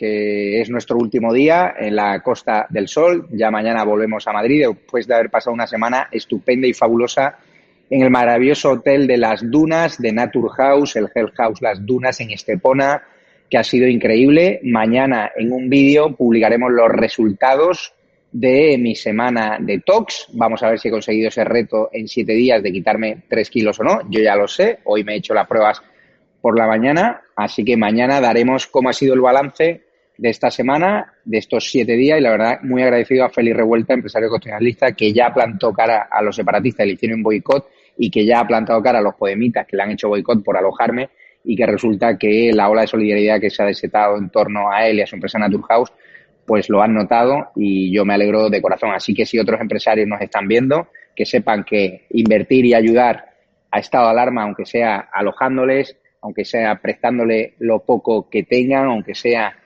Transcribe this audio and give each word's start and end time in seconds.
que 0.00 0.62
es 0.62 0.70
nuestro 0.70 0.96
último 0.96 1.30
día 1.30 1.74
en 1.78 1.94
la 1.94 2.22
Costa 2.22 2.66
del 2.70 2.88
Sol. 2.88 3.28
Ya 3.32 3.50
mañana 3.50 3.84
volvemos 3.84 4.26
a 4.26 4.32
Madrid 4.32 4.66
después 4.66 5.06
de 5.06 5.14
haber 5.14 5.28
pasado 5.28 5.52
una 5.52 5.66
semana 5.66 6.08
estupenda 6.10 6.66
y 6.66 6.72
fabulosa 6.72 7.36
en 7.90 8.00
el 8.00 8.08
maravilloso 8.08 8.70
hotel 8.70 9.06
de 9.06 9.18
las 9.18 9.42
Dunas 9.50 9.98
de 9.98 10.10
Naturhaus, 10.10 10.96
el 10.96 11.08
Hell 11.14 11.32
House 11.36 11.60
Las 11.60 11.84
Dunas 11.84 12.18
en 12.22 12.30
Estepona, 12.30 13.02
que 13.50 13.58
ha 13.58 13.62
sido 13.62 13.86
increíble. 13.88 14.60
Mañana 14.62 15.32
en 15.36 15.52
un 15.52 15.68
vídeo 15.68 16.16
publicaremos 16.16 16.72
los 16.72 16.88
resultados 16.88 17.92
de 18.32 18.78
mi 18.78 18.94
semana 18.94 19.58
de 19.60 19.80
talks. 19.80 20.28
Vamos 20.32 20.62
a 20.62 20.70
ver 20.70 20.78
si 20.78 20.88
he 20.88 20.90
conseguido 20.90 21.28
ese 21.28 21.44
reto 21.44 21.90
en 21.92 22.08
siete 22.08 22.32
días 22.32 22.62
de 22.62 22.72
quitarme 22.72 23.24
tres 23.28 23.50
kilos 23.50 23.78
o 23.80 23.84
no. 23.84 24.00
Yo 24.08 24.20
ya 24.22 24.34
lo 24.34 24.48
sé. 24.48 24.78
Hoy 24.84 25.04
me 25.04 25.12
he 25.12 25.18
hecho 25.18 25.34
las 25.34 25.46
pruebas 25.46 25.82
por 26.40 26.58
la 26.58 26.66
mañana, 26.66 27.20
así 27.36 27.66
que 27.66 27.76
mañana 27.76 28.18
daremos 28.18 28.66
cómo 28.66 28.88
ha 28.88 28.94
sido 28.94 29.12
el 29.12 29.20
balance 29.20 29.89
de 30.20 30.28
esta 30.28 30.50
semana, 30.50 31.14
de 31.24 31.38
estos 31.38 31.70
siete 31.70 31.96
días, 31.96 32.18
y 32.18 32.22
la 32.22 32.30
verdad, 32.32 32.58
muy 32.62 32.82
agradecido 32.82 33.24
a 33.24 33.30
Félix 33.30 33.56
Revuelta, 33.56 33.94
empresario 33.94 34.28
constitucionalista, 34.28 34.92
que 34.92 35.14
ya 35.14 35.32
plantó 35.32 35.72
cara 35.72 36.08
a 36.10 36.20
los 36.20 36.36
separatistas 36.36 36.84
y 36.84 36.88
le 36.88 36.94
hicieron 36.94 37.22
boicot, 37.22 37.70
y 37.96 38.10
que 38.10 38.26
ya 38.26 38.40
ha 38.40 38.46
plantado 38.46 38.82
cara 38.82 38.98
a 38.98 39.02
los 39.02 39.14
podemitas 39.14 39.66
que 39.66 39.78
le 39.78 39.82
han 39.82 39.92
hecho 39.92 40.08
boicot 40.08 40.44
por 40.44 40.58
alojarme, 40.58 41.08
y 41.42 41.56
que 41.56 41.64
resulta 41.64 42.18
que 42.18 42.50
la 42.52 42.68
ola 42.68 42.82
de 42.82 42.88
solidaridad 42.88 43.40
que 43.40 43.48
se 43.48 43.62
ha 43.62 43.66
desetado 43.66 44.18
en 44.18 44.28
torno 44.28 44.70
a 44.70 44.86
él 44.86 44.98
y 44.98 45.02
a 45.02 45.06
su 45.06 45.16
empresa 45.16 45.38
Naturhaus, 45.38 45.90
pues 46.44 46.68
lo 46.68 46.82
han 46.82 46.92
notado 46.92 47.52
y 47.56 47.90
yo 47.90 48.04
me 48.04 48.12
alegro 48.12 48.50
de 48.50 48.60
corazón. 48.60 48.90
Así 48.94 49.14
que 49.14 49.24
si 49.24 49.38
otros 49.38 49.58
empresarios 49.58 50.06
nos 50.06 50.20
están 50.20 50.48
viendo, 50.48 50.88
que 51.16 51.24
sepan 51.24 51.64
que 51.64 52.06
invertir 52.10 52.66
y 52.66 52.74
ayudar 52.74 53.24
a 53.70 53.78
estado 53.78 54.04
de 54.04 54.10
alarma, 54.10 54.42
aunque 54.42 54.66
sea 54.66 55.08
alojándoles, 55.12 55.96
aunque 56.20 56.44
sea 56.44 56.78
prestándole 56.82 57.54
lo 57.58 57.78
poco 57.84 58.28
que 58.28 58.42
tengan, 58.42 58.86
aunque 58.86 59.14
sea 59.14 59.56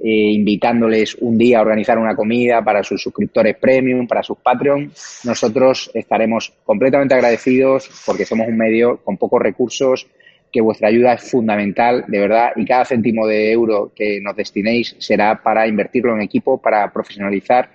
eh, 0.00 0.32
invitándoles 0.32 1.16
un 1.20 1.36
día 1.36 1.58
a 1.58 1.62
organizar 1.62 1.98
una 1.98 2.14
comida 2.14 2.62
para 2.62 2.82
sus 2.82 3.02
suscriptores 3.02 3.56
premium, 3.56 4.06
para 4.06 4.22
sus 4.22 4.38
Patreon. 4.38 4.92
Nosotros 5.24 5.90
estaremos 5.92 6.52
completamente 6.64 7.14
agradecidos 7.14 7.90
porque 8.06 8.24
somos 8.24 8.48
un 8.48 8.56
medio 8.56 8.98
con 8.98 9.16
pocos 9.16 9.42
recursos, 9.42 10.06
que 10.52 10.60
vuestra 10.60 10.88
ayuda 10.88 11.14
es 11.14 11.30
fundamental, 11.30 12.04
de 12.08 12.20
verdad, 12.20 12.50
y 12.56 12.64
cada 12.64 12.84
céntimo 12.84 13.26
de 13.26 13.52
euro 13.52 13.92
que 13.94 14.20
nos 14.20 14.34
destinéis 14.36 14.96
será 14.98 15.42
para 15.42 15.66
invertirlo 15.66 16.14
en 16.14 16.22
equipo, 16.22 16.60
para 16.60 16.90
profesionalizar, 16.92 17.70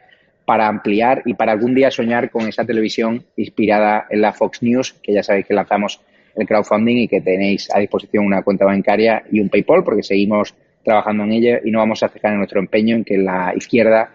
para 0.46 0.68
ampliar 0.68 1.22
y 1.26 1.34
para 1.36 1.52
algún 1.52 1.76
día 1.76 1.92
soñar 1.92 2.30
con 2.30 2.48
esa 2.48 2.66
televisión 2.66 3.24
inspirada 3.38 4.08
en 4.10 4.22
la 4.22 4.34
Fox 4.34 4.64
News, 4.64 4.94
que 5.04 5.14
ya 5.14 5.24
sabéis 5.24 5.46
que 5.46 5.54
lanzamos 5.54 6.02
el 6.36 6.48
crowdfunding 6.48 6.98
y 6.98 7.08
que 7.08 7.22
tenéis 7.22 7.70
a 7.74 7.80
disposición 7.80 8.26
una 8.26 8.42
cuenta 8.42 8.66
bancaria 8.66 9.24
y 9.32 9.40
un 9.40 9.50
PayPal, 9.50 9.84
porque 9.84 10.04
seguimos 10.04 10.56
trabajando 10.84 11.24
en 11.24 11.32
ella 11.32 11.60
y 11.64 11.72
no 11.72 11.80
vamos 11.80 12.04
a 12.04 12.10
cejar 12.10 12.34
en 12.34 12.40
nuestro 12.40 12.60
empeño 12.60 12.96
en 12.96 13.04
que 13.04 13.18
la 13.18 13.54
izquierda 13.56 14.12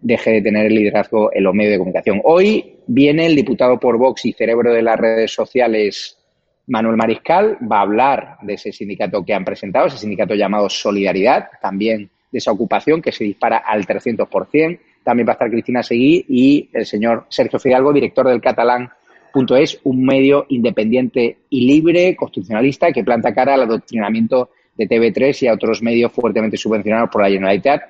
deje 0.00 0.32
de 0.32 0.42
tener 0.42 0.66
el 0.66 0.74
liderazgo 0.74 1.30
en 1.32 1.44
los 1.44 1.54
medios 1.54 1.72
de 1.72 1.78
comunicación. 1.78 2.20
Hoy 2.24 2.76
viene 2.86 3.26
el 3.26 3.34
diputado 3.34 3.80
por 3.80 3.96
Vox 3.96 4.26
y 4.26 4.32
cerebro 4.32 4.72
de 4.72 4.82
las 4.82 4.98
redes 4.98 5.32
sociales, 5.32 6.18
Manuel 6.66 6.96
Mariscal, 6.96 7.58
va 7.60 7.78
a 7.78 7.82
hablar 7.82 8.36
de 8.42 8.54
ese 8.54 8.70
sindicato 8.70 9.24
que 9.24 9.34
han 9.34 9.44
presentado, 9.44 9.86
ese 9.86 9.98
sindicato 9.98 10.34
llamado 10.34 10.68
Solidaridad, 10.68 11.48
también 11.60 12.10
de 12.30 12.38
esa 12.38 12.52
ocupación 12.52 13.00
que 13.00 13.12
se 13.12 13.24
dispara 13.24 13.58
al 13.58 13.86
300%. 13.86 14.78
También 15.02 15.26
va 15.26 15.32
a 15.32 15.34
estar 15.34 15.50
Cristina 15.50 15.82
Seguí 15.82 16.24
y 16.28 16.68
el 16.72 16.84
señor 16.84 17.26
Sergio 17.28 17.58
Fidalgo, 17.58 17.92
director 17.92 18.26
del 18.28 18.40
catalán.es, 18.40 19.80
un 19.84 20.04
medio 20.04 20.46
independiente 20.48 21.38
y 21.48 21.66
libre, 21.66 22.16
constitucionalista, 22.16 22.92
que 22.92 23.04
planta 23.04 23.34
cara 23.34 23.54
al 23.54 23.62
adoctrinamiento 23.62 24.50
de 24.76 24.88
TV3 24.88 25.42
y 25.42 25.46
a 25.46 25.54
otros 25.54 25.82
medios 25.82 26.12
fuertemente 26.12 26.56
subvencionados 26.56 27.10
por 27.10 27.22
la 27.22 27.28
Generalitat, 27.28 27.82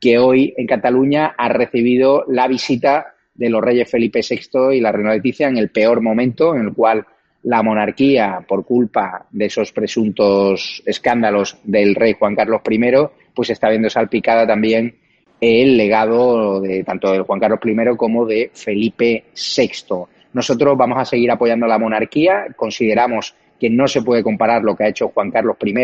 que 0.00 0.18
hoy 0.18 0.54
en 0.56 0.66
Cataluña 0.66 1.34
ha 1.36 1.48
recibido 1.48 2.24
la 2.28 2.48
visita 2.48 3.14
de 3.34 3.48
los 3.48 3.62
reyes 3.62 3.90
Felipe 3.90 4.20
VI 4.28 4.76
y 4.76 4.80
la 4.80 4.92
reina 4.92 5.14
Leticia 5.14 5.48
en 5.48 5.56
el 5.56 5.70
peor 5.70 6.00
momento 6.00 6.54
en 6.54 6.62
el 6.62 6.72
cual 6.72 7.06
la 7.44 7.62
monarquía, 7.62 8.44
por 8.46 8.64
culpa 8.64 9.26
de 9.30 9.46
esos 9.46 9.72
presuntos 9.72 10.82
escándalos 10.86 11.58
del 11.64 11.94
rey 11.94 12.14
Juan 12.18 12.36
Carlos 12.36 12.62
I, 12.68 12.80
pues 13.34 13.50
está 13.50 13.68
viendo 13.68 13.90
salpicada 13.90 14.46
también 14.46 14.96
el 15.40 15.76
legado 15.76 16.60
de 16.60 16.84
tanto 16.84 17.12
de 17.12 17.20
Juan 17.20 17.40
Carlos 17.40 17.58
I 17.64 17.96
como 17.96 18.26
de 18.26 18.50
Felipe 18.54 19.24
VI. 19.34 20.06
Nosotros 20.34 20.76
vamos 20.76 20.98
a 20.98 21.04
seguir 21.04 21.30
apoyando 21.30 21.66
a 21.66 21.68
la 21.68 21.78
monarquía, 21.78 22.46
consideramos 22.54 23.34
que 23.58 23.68
no 23.68 23.88
se 23.88 24.02
puede 24.02 24.22
comparar 24.22 24.62
lo 24.62 24.76
que 24.76 24.84
ha 24.84 24.88
hecho 24.88 25.08
Juan 25.08 25.30
Carlos 25.30 25.56
I 25.64 25.74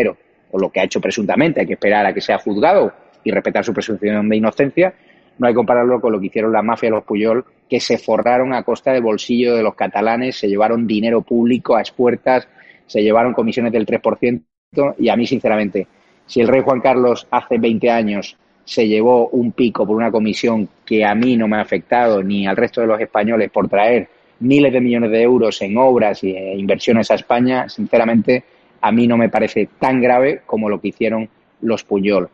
o 0.51 0.59
lo 0.59 0.69
que 0.69 0.79
ha 0.79 0.83
hecho 0.83 1.01
presuntamente, 1.01 1.61
hay 1.61 1.67
que 1.67 1.73
esperar 1.73 2.05
a 2.05 2.13
que 2.13 2.21
sea 2.21 2.37
juzgado 2.37 2.93
y 3.23 3.31
respetar 3.31 3.63
su 3.63 3.73
presunción 3.73 4.29
de 4.29 4.37
inocencia, 4.37 4.93
no 5.37 5.47
hay 5.47 5.53
que 5.53 5.57
compararlo 5.57 6.01
con 6.01 6.11
lo 6.11 6.19
que 6.19 6.27
hicieron 6.27 6.51
la 6.51 6.61
mafia 6.61 6.89
los 6.89 7.03
Puyol, 7.03 7.45
que 7.69 7.79
se 7.79 7.97
forraron 7.97 8.53
a 8.53 8.63
costa 8.63 8.91
del 8.91 9.01
bolsillo 9.01 9.55
de 9.55 9.63
los 9.63 9.75
catalanes, 9.75 10.37
se 10.37 10.47
llevaron 10.47 10.85
dinero 10.85 11.21
público 11.21 11.75
a 11.75 11.81
expuertas, 11.81 12.47
se 12.85 13.01
llevaron 13.01 13.33
comisiones 13.33 13.71
del 13.71 13.85
3%, 13.85 14.43
y 14.97 15.09
a 15.09 15.15
mí, 15.15 15.25
sinceramente, 15.25 15.87
si 16.25 16.41
el 16.41 16.47
rey 16.47 16.61
Juan 16.61 16.81
Carlos 16.81 17.25
hace 17.31 17.57
20 17.57 17.89
años 17.89 18.37
se 18.65 18.87
llevó 18.87 19.29
un 19.29 19.51
pico 19.53 19.87
por 19.87 19.95
una 19.95 20.11
comisión 20.11 20.69
que 20.85 21.03
a 21.03 21.15
mí 21.15 21.35
no 21.35 21.47
me 21.47 21.57
ha 21.57 21.61
afectado 21.61 22.21
ni 22.21 22.45
al 22.45 22.55
resto 22.55 22.81
de 22.81 22.87
los 22.87 23.01
españoles 23.01 23.49
por 23.49 23.67
traer 23.67 24.07
miles 24.41 24.71
de 24.71 24.79
millones 24.79 25.09
de 25.11 25.21
euros 25.23 25.59
en 25.61 25.75
obras 25.77 26.23
e 26.23 26.55
inversiones 26.55 27.09
a 27.09 27.15
España, 27.15 27.67
sinceramente, 27.67 28.43
a 28.81 28.91
mí 28.91 29.07
no 29.07 29.17
me 29.17 29.29
parece 29.29 29.69
tan 29.79 30.01
grave 30.01 30.41
como 30.45 30.69
lo 30.69 30.79
que 30.79 30.89
hicieron 30.89 31.29
los 31.61 31.83
Puyol. 31.83 32.29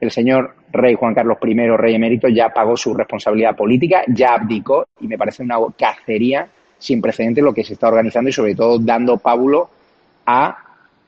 El 0.00 0.10
señor 0.10 0.54
rey 0.70 0.94
Juan 0.94 1.14
Carlos 1.14 1.38
I, 1.42 1.54
rey 1.76 1.94
emérito, 1.94 2.28
ya 2.28 2.50
pagó 2.50 2.76
su 2.76 2.94
responsabilidad 2.94 3.56
política, 3.56 4.02
ya 4.06 4.34
abdicó 4.34 4.86
y 5.00 5.08
me 5.08 5.18
parece 5.18 5.42
una 5.42 5.56
cacería 5.76 6.48
sin 6.78 7.00
precedentes 7.00 7.42
lo 7.42 7.52
que 7.52 7.64
se 7.64 7.72
está 7.72 7.88
organizando 7.88 8.30
y 8.30 8.32
sobre 8.32 8.54
todo 8.54 8.78
dando 8.78 9.18
pábulo 9.18 9.70
a 10.26 10.56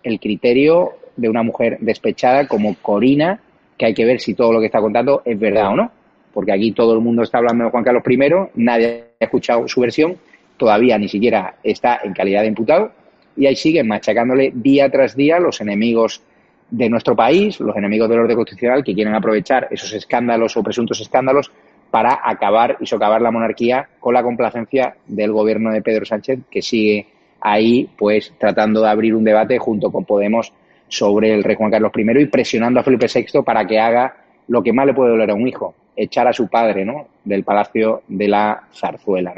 el 0.03 0.19
criterio 0.19 0.92
de 1.16 1.28
una 1.28 1.42
mujer 1.42 1.78
despechada 1.81 2.48
como 2.48 2.75
Corina, 2.77 3.41
que 3.77 3.87
hay 3.87 3.94
que 3.94 4.04
ver 4.04 4.21
si 4.21 4.34
todo 4.34 4.53
lo 4.53 4.60
que 4.60 4.66
está 4.66 4.81
contando 4.81 5.22
es 5.25 5.38
verdad 5.38 5.72
o 5.72 5.77
no, 5.77 5.92
porque 6.32 6.53
aquí 6.53 6.72
todo 6.72 6.94
el 6.94 7.00
mundo 7.00 7.22
está 7.22 7.38
hablando 7.38 7.65
de 7.65 7.71
Juan 7.71 7.84
Carlos 7.84 8.03
I, 8.09 8.19
nadie 8.54 9.04
ha 9.21 9.25
escuchado 9.25 9.69
su 9.69 9.81
versión, 9.81 10.16
todavía 10.56 10.98
ni 10.98 11.09
siquiera 11.09 11.54
está 11.62 12.00
en 12.03 12.12
calidad 12.12 12.42
de 12.42 12.48
imputado 12.48 12.92
y 13.40 13.46
ahí 13.46 13.56
siguen 13.56 13.88
machacándole 13.88 14.52
día 14.54 14.90
tras 14.90 15.16
día 15.16 15.40
los 15.40 15.62
enemigos 15.62 16.22
de 16.70 16.90
nuestro 16.90 17.16
país, 17.16 17.58
los 17.58 17.74
enemigos 17.74 18.06
del 18.10 18.18
orden 18.18 18.36
constitucional 18.36 18.84
que 18.84 18.94
quieren 18.94 19.14
aprovechar 19.14 19.66
esos 19.70 19.94
escándalos 19.94 20.58
o 20.58 20.62
presuntos 20.62 21.00
escándalos 21.00 21.50
para 21.90 22.20
acabar 22.22 22.76
y 22.80 22.86
socavar 22.86 23.22
la 23.22 23.30
monarquía 23.30 23.88
con 23.98 24.12
la 24.12 24.22
complacencia 24.22 24.94
del 25.06 25.32
gobierno 25.32 25.72
de 25.72 25.80
Pedro 25.80 26.04
Sánchez 26.04 26.41
que 26.50 26.60
sigue 26.60 27.06
ahí 27.41 27.88
pues 27.97 28.34
tratando 28.38 28.82
de 28.82 28.91
abrir 28.91 29.15
un 29.15 29.24
debate 29.24 29.59
junto 29.59 29.91
con 29.91 30.04
Podemos 30.04 30.53
sobre 30.88 31.32
el 31.32 31.42
rey 31.42 31.56
Juan 31.56 31.70
Carlos 31.70 31.92
I 31.97 32.20
y 32.20 32.26
presionando 32.26 32.80
a 32.80 32.82
Felipe 32.82 33.06
VI 33.06 33.41
para 33.42 33.66
que 33.66 33.80
haga 33.80 34.16
lo 34.48 34.62
que 34.62 34.74
más 34.74 34.84
le 34.84 34.92
puede 34.92 35.12
doler 35.12 35.30
a 35.30 35.34
un 35.34 35.48
hijo, 35.48 35.74
echar 35.97 36.28
a 36.28 36.34
su 36.34 36.47
padre, 36.47 36.84
¿no? 36.84 37.06
del 37.24 37.42
palacio 37.42 38.03
de 38.06 38.28
la 38.28 38.65
zarzuela. 38.74 39.32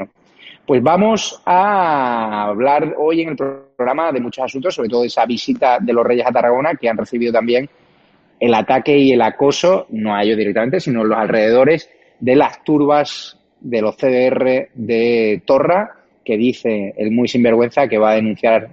Pues 0.65 0.81
vamos 0.81 1.41
a 1.45 2.45
hablar 2.45 2.95
hoy 2.97 3.21
en 3.21 3.29
el 3.29 3.35
programa 3.35 4.13
de 4.13 4.21
muchos 4.21 4.45
asuntos, 4.45 4.73
sobre 4.73 4.87
todo 4.87 5.01
de 5.01 5.07
esa 5.07 5.25
visita 5.25 5.77
de 5.81 5.91
los 5.91 6.05
Reyes 6.05 6.25
a 6.25 6.31
Tarragona, 6.31 6.75
que 6.75 6.87
han 6.87 6.97
recibido 6.97 7.33
también 7.33 7.69
el 8.39 8.53
ataque 8.53 8.97
y 8.97 9.11
el 9.11 9.21
acoso, 9.21 9.87
no 9.89 10.15
a 10.15 10.23
ellos 10.23 10.37
directamente, 10.37 10.79
sino 10.79 11.01
en 11.01 11.09
los 11.09 11.17
alrededores 11.17 11.89
de 12.17 12.37
las 12.37 12.63
turbas 12.63 13.37
de 13.59 13.81
los 13.81 13.97
CDR 13.97 14.69
de 14.73 15.41
Torra, 15.45 15.97
que 16.23 16.37
dice 16.37 16.93
el 16.95 17.11
muy 17.11 17.27
sinvergüenza 17.27 17.89
que 17.89 17.97
va 17.97 18.11
a 18.11 18.15
denunciar 18.15 18.69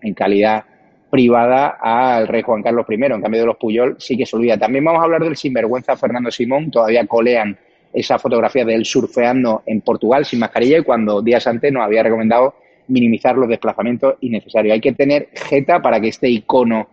en 0.00 0.14
calidad 0.14 0.64
privada 1.10 1.76
al 1.80 2.28
rey 2.28 2.42
Juan 2.42 2.62
Carlos 2.62 2.86
I. 2.88 2.94
En 2.94 3.20
cambio 3.20 3.40
de 3.40 3.46
los 3.46 3.56
Puyol 3.56 3.96
sí 3.98 4.16
que 4.16 4.26
se 4.26 4.36
olvida. 4.36 4.56
También 4.58 4.84
vamos 4.84 5.00
a 5.00 5.04
hablar 5.04 5.24
del 5.24 5.36
sinvergüenza 5.36 5.96
Fernando 5.96 6.30
Simón, 6.30 6.70
todavía 6.70 7.04
colean 7.04 7.58
esa 7.92 8.18
fotografía 8.18 8.64
de 8.64 8.74
él 8.74 8.84
surfeando 8.84 9.62
en 9.66 9.80
Portugal 9.80 10.24
sin 10.24 10.38
mascarilla 10.38 10.78
y 10.78 10.82
cuando 10.82 11.22
días 11.22 11.46
antes 11.46 11.72
nos 11.72 11.84
había 11.84 12.02
recomendado 12.02 12.54
minimizar 12.88 13.36
los 13.36 13.48
desplazamientos 13.48 14.16
innecesarios. 14.20 14.74
Hay 14.74 14.80
que 14.80 14.92
tener 14.92 15.28
jeta 15.34 15.80
para 15.80 16.00
que 16.00 16.08
este 16.08 16.28
icono 16.28 16.88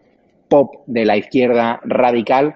pop 0.47 0.83
de 0.87 1.05
la 1.05 1.17
izquierda 1.17 1.79
radical 1.83 2.55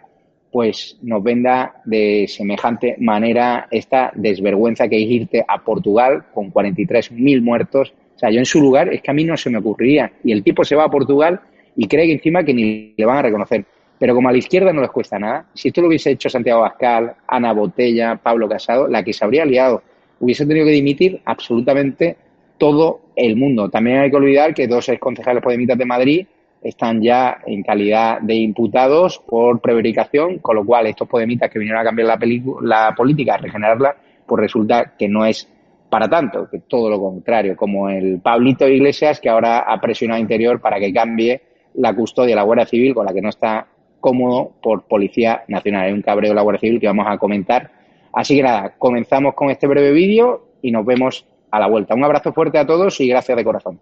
pues 0.51 1.00
nos 1.01 1.24
venda 1.24 1.81
de 1.84 2.28
semejante 2.28 2.95
manera 3.00 3.68
esta 3.72 4.12
desvergüenza 4.13 4.88
que 4.88 5.04
es 5.04 5.10
irte 5.10 5.44
a 5.48 5.63
Portugal 5.63 6.25
con 6.31 6.54
43.000 6.54 7.42
muertos. 7.42 7.92
O 8.16 8.19
sea, 8.19 8.30
yo 8.30 8.38
en 8.38 8.46
su 8.46 8.62
lugar 8.62 8.94
es 8.94 9.01
que 9.01 9.10
a 9.10 9.16
mí 9.16 9.24
no 9.24 9.36
se 9.36 9.50
me 9.50 9.57
ocurriría. 9.57 10.12
Y 10.24 10.31
el 10.31 10.44
tipo 10.44 10.63
se 10.63 10.75
va 10.75 10.84
a 10.84 10.92
Portugal 10.92 11.42
y 11.75 11.88
cree 11.88 12.06
que 12.06 12.13
encima 12.13 12.44
que 12.44 12.54
ni 12.54 12.94
le 12.96 13.06
van 13.06 13.18
a 13.18 13.22
reconocer. 13.24 13.66
Pero 14.04 14.16
como 14.16 14.28
a 14.28 14.34
la 14.34 14.38
izquierda 14.38 14.74
no 14.74 14.82
les 14.82 14.92
cuesta 14.92 15.18
nada, 15.18 15.46
si 15.54 15.70
esto 15.70 15.80
lo 15.80 15.88
hubiese 15.88 16.12
hecho 16.12 16.30
Santiago 16.30 16.60
Bascal, 16.60 17.16
Ana 17.26 17.54
Botella, 17.54 18.20
Pablo 18.22 18.50
Casado, 18.50 18.86
la 18.90 19.02
que 19.02 19.14
se 19.14 19.24
habría 19.24 19.46
liado, 19.46 19.82
hubiese 20.20 20.46
tenido 20.46 20.66
que 20.66 20.74
dimitir 20.74 21.22
absolutamente 21.24 22.18
todo 22.58 23.00
el 23.16 23.38
mundo. 23.38 23.70
También 23.70 24.00
hay 24.00 24.10
que 24.10 24.18
olvidar 24.18 24.54
que 24.54 24.68
dos 24.68 24.90
exconcejales 24.90 25.42
podemitas 25.42 25.78
de 25.78 25.86
Madrid 25.86 26.28
están 26.62 27.02
ya 27.02 27.38
en 27.46 27.64
calidad 27.64 28.20
de 28.20 28.36
imputados 28.36 29.24
por 29.26 29.62
prevaricación, 29.62 30.40
con 30.40 30.58
lo 30.58 30.66
cual 30.66 30.88
estos 30.88 31.08
podemitas 31.08 31.50
que 31.50 31.60
vinieron 31.60 31.80
a 31.80 31.86
cambiar 31.86 32.10
la, 32.10 32.20
la 32.62 32.94
política, 32.94 33.36
a 33.36 33.38
regenerarla, 33.38 33.96
pues 34.28 34.42
resulta 34.42 34.96
que 35.00 35.08
no 35.08 35.26
es 35.26 35.48
para 35.90 36.10
tanto, 36.10 36.50
que 36.50 36.60
todo 36.60 36.90
lo 36.90 37.00
contrario, 37.00 37.56
como 37.56 37.88
el 37.88 38.20
Pablito 38.20 38.68
Iglesias 38.68 39.22
que 39.22 39.30
ahora 39.30 39.60
ha 39.60 39.80
presionado 39.80 40.20
Interior 40.20 40.60
para 40.60 40.78
que 40.78 40.92
cambie 40.92 41.42
la 41.76 41.96
custodia 41.96 42.32
de 42.32 42.36
la 42.36 42.44
Guardia 42.44 42.66
Civil, 42.66 42.94
con 42.94 43.06
la 43.06 43.14
que 43.14 43.22
no 43.22 43.30
está 43.30 43.68
cómodo 44.04 44.52
por 44.62 44.84
Policía 44.84 45.46
Nacional. 45.48 45.86
Hay 45.86 45.94
un 45.94 46.02
cabreo 46.02 46.32
de 46.32 46.36
la 46.36 46.42
Guardia 46.42 46.60
Civil 46.60 46.82
que 46.82 46.88
vamos 46.88 47.06
a 47.08 47.18
comentar. 47.18 47.72
Así 48.12 48.36
que 48.36 48.44
nada, 48.44 48.76
comenzamos 48.78 49.34
con 49.34 49.50
este 49.50 49.66
breve 49.66 49.94
vídeo 49.94 50.46
y 50.62 50.72
nos 50.72 50.86
vemos 50.86 51.26
a 51.50 51.60
la 51.62 51.68
vuelta. 51.68 51.96
Un 51.96 52.04
abrazo 52.04 52.34
fuerte 52.34 52.58
a 52.58 52.68
todos 52.68 53.00
y 53.00 53.08
gracias 53.08 53.38
de 53.38 53.46
corazón. 53.46 53.80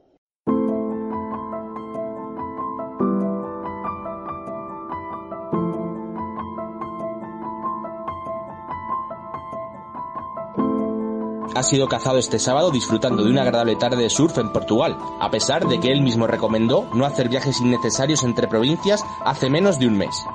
Ha 11.55 11.63
sido 11.63 11.87
cazado 11.87 12.17
este 12.17 12.39
sábado 12.39 12.71
disfrutando 12.71 13.23
de 13.23 13.29
una 13.29 13.41
agradable 13.41 13.75
tarde 13.75 14.03
de 14.03 14.09
surf 14.09 14.37
en 14.37 14.51
Portugal, 14.51 14.97
a 15.19 15.29
pesar 15.29 15.67
de 15.67 15.79
que 15.79 15.91
él 15.91 16.01
mismo 16.01 16.27
recomendó 16.27 16.87
no 16.93 17.05
hacer 17.05 17.29
viajes 17.29 17.59
innecesarios 17.61 18.23
entre 18.23 18.47
provincias 18.47 19.03
hace 19.25 19.49
menos 19.49 19.79
de 19.79 19.87
un 19.87 19.97
mes. 19.97 20.25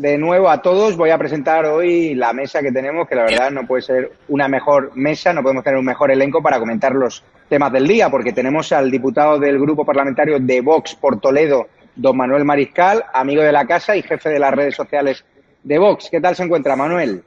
De 0.00 0.16
nuevo 0.16 0.48
a 0.48 0.62
todos. 0.62 0.96
Voy 0.96 1.10
a 1.10 1.18
presentar 1.18 1.66
hoy 1.66 2.14
la 2.14 2.32
mesa 2.32 2.62
que 2.62 2.72
tenemos, 2.72 3.06
que 3.06 3.14
la 3.14 3.24
verdad 3.24 3.50
no 3.50 3.66
puede 3.66 3.82
ser 3.82 4.12
una 4.28 4.48
mejor 4.48 4.92
mesa, 4.94 5.34
no 5.34 5.42
podemos 5.42 5.62
tener 5.62 5.78
un 5.78 5.84
mejor 5.84 6.10
elenco 6.10 6.42
para 6.42 6.58
comentar 6.58 6.92
los 6.92 7.22
temas 7.50 7.70
del 7.70 7.86
día, 7.86 8.08
porque 8.08 8.32
tenemos 8.32 8.72
al 8.72 8.90
diputado 8.90 9.38
del 9.38 9.58
Grupo 9.58 9.84
Parlamentario 9.84 10.38
de 10.40 10.62
Vox 10.62 10.94
por 10.94 11.20
Toledo, 11.20 11.66
don 11.94 12.16
Manuel 12.16 12.46
Mariscal, 12.46 13.04
amigo 13.12 13.42
de 13.42 13.52
la 13.52 13.66
casa 13.66 13.94
y 13.94 14.00
jefe 14.00 14.30
de 14.30 14.38
las 14.38 14.54
redes 14.54 14.74
sociales 14.74 15.22
de 15.62 15.78
Vox. 15.78 16.08
¿Qué 16.10 16.20
tal 16.20 16.34
se 16.34 16.44
encuentra, 16.44 16.76
Manuel? 16.76 17.22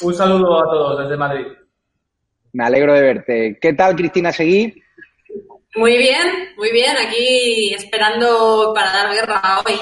Un 0.00 0.14
saludo 0.14 0.58
a 0.60 0.70
todos 0.70 1.02
desde 1.02 1.16
Madrid. 1.16 1.46
Me 2.52 2.64
alegro 2.64 2.94
de 2.94 3.02
verte. 3.02 3.58
¿Qué 3.60 3.72
tal, 3.72 3.96
Cristina 3.96 4.30
Seguí? 4.30 4.80
Muy 5.74 5.96
bien, 5.98 6.52
muy 6.56 6.70
bien. 6.70 6.96
Aquí 6.96 7.74
esperando 7.74 8.72
para 8.72 8.92
dar 8.92 9.12
guerra 9.12 9.60
hoy. 9.66 9.74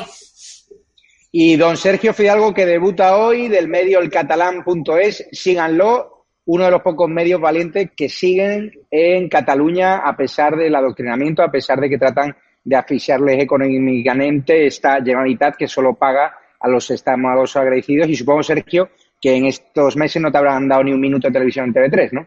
Y 1.35 1.57
don 1.57 1.79
Sergio 1.79 2.13
Fidalgo, 2.13 2.53
que 2.53 2.67
debuta 2.67 3.17
hoy 3.17 3.49
del 3.49 3.67
medio 3.67 4.01
el 4.01 4.11
catalán.es, 4.11 5.29
síganlo, 5.33 6.27
uno 6.45 6.67
de 6.67 6.71
los 6.71 6.83
pocos 6.83 7.09
medios 7.09 7.41
valientes 7.41 7.93
que 7.97 8.11
siguen 8.11 8.71
en 8.91 9.31
Cataluña 9.31 9.97
a 9.97 10.15
pesar 10.15 10.57
del 10.57 10.75
adoctrinamiento, 10.75 11.43
a 11.43 11.51
pesar 11.51 11.81
de 11.81 11.89
que 11.89 11.97
tratan 11.97 12.37
de 12.63 12.77
asfixiarles 12.77 13.43
económicamente 13.43 14.67
esta 14.67 14.97
Generalitat 14.97 15.57
que 15.57 15.67
solo 15.67 15.95
paga 15.95 16.37
a 16.61 16.69
los 16.69 16.91
estados 16.91 17.57
agradecidos. 17.57 18.11
Y 18.11 18.15
supongo, 18.15 18.43
Sergio, 18.43 18.91
que 19.19 19.35
en 19.35 19.47
estos 19.47 19.97
meses 19.97 20.21
no 20.21 20.31
te 20.31 20.37
habrán 20.37 20.69
dado 20.69 20.85
ni 20.85 20.93
un 20.93 21.01
minuto 21.01 21.29
de 21.29 21.33
televisión 21.33 21.65
en 21.65 21.73
TV3, 21.73 22.13
¿no? 22.13 22.27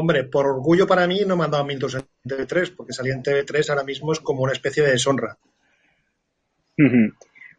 Hombre, 0.00 0.22
por 0.22 0.46
orgullo 0.46 0.86
para 0.86 1.08
mí 1.08 1.22
no 1.26 1.36
me 1.36 1.42
han 1.44 1.50
dado 1.50 1.64
minutos 1.64 1.96
en 1.96 2.02
TV3, 2.24 2.76
porque 2.76 2.92
salir 2.92 3.14
en 3.14 3.20
TV3 3.20 3.68
ahora 3.70 3.82
mismo 3.82 4.12
es 4.12 4.20
como 4.20 4.44
una 4.44 4.52
especie 4.52 4.84
de 4.84 4.92
deshonra. 4.92 5.36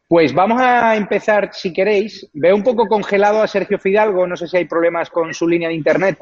Pues 0.07 0.33
vamos 0.33 0.61
a 0.61 0.95
empezar, 0.95 1.49
si 1.51 1.73
queréis. 1.73 2.29
Veo 2.31 2.55
un 2.55 2.63
poco 2.63 2.87
congelado 2.87 3.41
a 3.41 3.47
Sergio 3.47 3.77
Fidalgo, 3.77 4.25
no 4.25 4.37
sé 4.37 4.47
si 4.47 4.55
hay 4.55 4.63
problemas 4.63 5.09
con 5.09 5.33
su 5.33 5.49
línea 5.49 5.67
de 5.67 5.75
internet, 5.75 6.17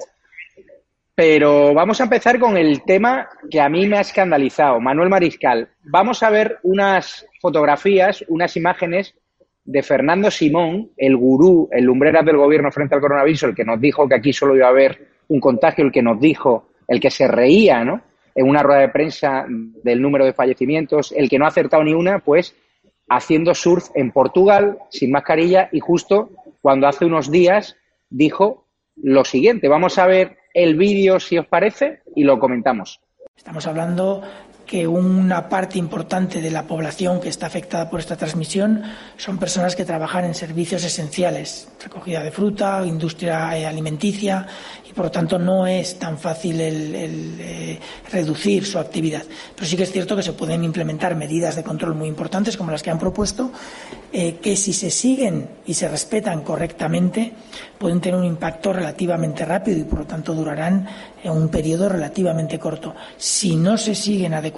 pero 1.14 1.76
vamos 1.76 2.02
a 2.02 2.06
empezar 2.06 2.40
con 2.40 2.58
el 2.58 2.82
tema 2.84 3.30
que 3.48 3.62
a 3.62 3.70
mí 3.70 3.86
me 3.86 4.00
ha 4.00 4.02
escandalizado. 4.02 4.80
Manuel 4.80 5.10
Mariscal, 5.10 5.70
vamos 5.84 6.24
a 6.24 6.32
ver 6.32 6.58
unas 6.64 7.28
fotografías, 7.40 8.26
unas 8.28 8.58
imágenes 8.58 9.14
de 9.64 9.84
Fernando 9.84 10.32
Simón, 10.32 10.90
el 10.98 11.16
gurú, 11.16 11.70
el 11.72 11.84
lumbreras 11.84 12.26
del 12.26 12.38
gobierno 12.38 12.72
frente 12.72 12.96
al 12.96 13.02
coronavirus, 13.02 13.44
el 13.44 13.56
que 13.56 13.66
nos 13.66 13.80
dijo 13.80 14.10
que 14.10 14.16
aquí 14.16 14.34
solo 14.34 14.56
iba 14.56 14.66
a 14.66 14.72
haber 14.72 15.17
un 15.30 15.40
contagio, 15.40 15.86
el 15.86 15.92
que 15.92 16.02
nos 16.02 16.20
dijo, 16.20 16.70
el 16.88 17.00
que 17.00 17.12
se 17.12 17.28
reía, 17.28 17.84
¿no? 17.84 18.02
En 18.36 18.48
una 18.48 18.64
rueda 18.64 18.82
de 18.82 18.90
prensa 18.90 19.46
del 19.48 20.02
número 20.02 20.26
de 20.26 20.34
fallecimientos, 20.34 21.12
el 21.12 21.30
que 21.30 21.40
no 21.40 21.46
ha 21.46 21.50
acertado 21.50 21.84
ni 21.84 21.94
una, 21.94 22.20
pues 22.20 22.56
haciendo 23.10 23.54
surf 23.54 23.90
en 23.96 24.12
Portugal 24.12 24.80
sin 24.90 25.12
mascarilla 25.12 25.70
y 25.72 25.80
justo 25.80 26.30
cuando 26.62 26.88
hace 26.88 27.06
unos 27.06 27.32
días 27.32 27.78
dijo 28.10 28.66
lo 28.96 29.24
siguiente. 29.26 29.68
Vamos 29.68 29.98
a 29.98 30.06
ver 30.06 30.38
el 30.54 30.76
vídeo 30.76 31.20
si 31.20 31.38
os 31.38 31.48
parece 31.48 32.02
y 32.16 32.24
lo 32.24 32.40
comentamos. 32.40 33.00
Estamos 33.36 33.68
hablando 33.68 34.24
que 34.68 34.86
una 34.86 35.48
parte 35.48 35.80
importante 35.80 36.42
de 36.42 36.52
la 36.52 36.64
población 36.64 37.22
que 37.22 37.30
está 37.30 37.46
afectada 37.46 37.90
por 37.90 38.02
esta 38.02 38.18
transmisión 38.18 38.84
son 39.16 39.38
personas 39.38 39.78
que 39.78 39.86
trabajan 39.86 40.26
en 40.26 40.36
servicios 40.36 40.84
esenciales, 40.84 41.70
recogida 41.82 42.22
de 42.22 42.32
fruta, 42.32 42.84
industria 42.86 43.58
eh, 43.58 43.66
alimenticia, 43.66 44.46
y 44.88 44.92
por 44.92 45.06
lo 45.06 45.12
tanto 45.12 45.40
no 45.40 45.66
es 45.66 45.98
tan 45.98 46.18
fácil 46.18 46.60
el, 46.60 46.94
eh, 47.40 47.80
reducir 48.12 48.66
su 48.66 48.78
actividad. 48.78 49.24
Pero 49.56 49.66
sí 49.66 49.78
que 49.78 49.84
es 49.84 49.92
cierto 49.92 50.18
que 50.18 50.24
se 50.24 50.34
pueden 50.34 50.66
implementar 50.66 51.16
medidas 51.16 51.56
de 51.56 51.64
control 51.64 51.96
muy 51.96 52.10
importantes, 52.10 52.58
como 52.58 52.70
las 52.70 52.84
que 52.84 52.92
han 52.92 53.00
propuesto, 53.00 53.52
eh, 54.12 54.36
que 54.42 54.58
si 54.58 54.74
se 54.74 54.92
siguen 54.92 55.48
y 55.66 55.76
se 55.76 55.88
respetan 55.88 56.42
correctamente, 56.42 57.34
pueden 57.78 58.02
tener 58.02 58.20
un 58.20 58.26
impacto 58.26 58.74
relativamente 58.74 59.46
rápido 59.46 59.80
y 59.80 59.84
por 59.84 60.00
lo 60.00 60.06
tanto 60.06 60.34
durarán 60.34 60.88
en 61.24 61.32
un 61.32 61.48
periodo 61.50 61.88
relativamente 61.88 62.60
corto. 62.60 62.96
Si 63.18 63.56
no 63.56 63.78
se 63.78 63.96
siguen 63.96 64.34
adecuadamente, 64.34 64.57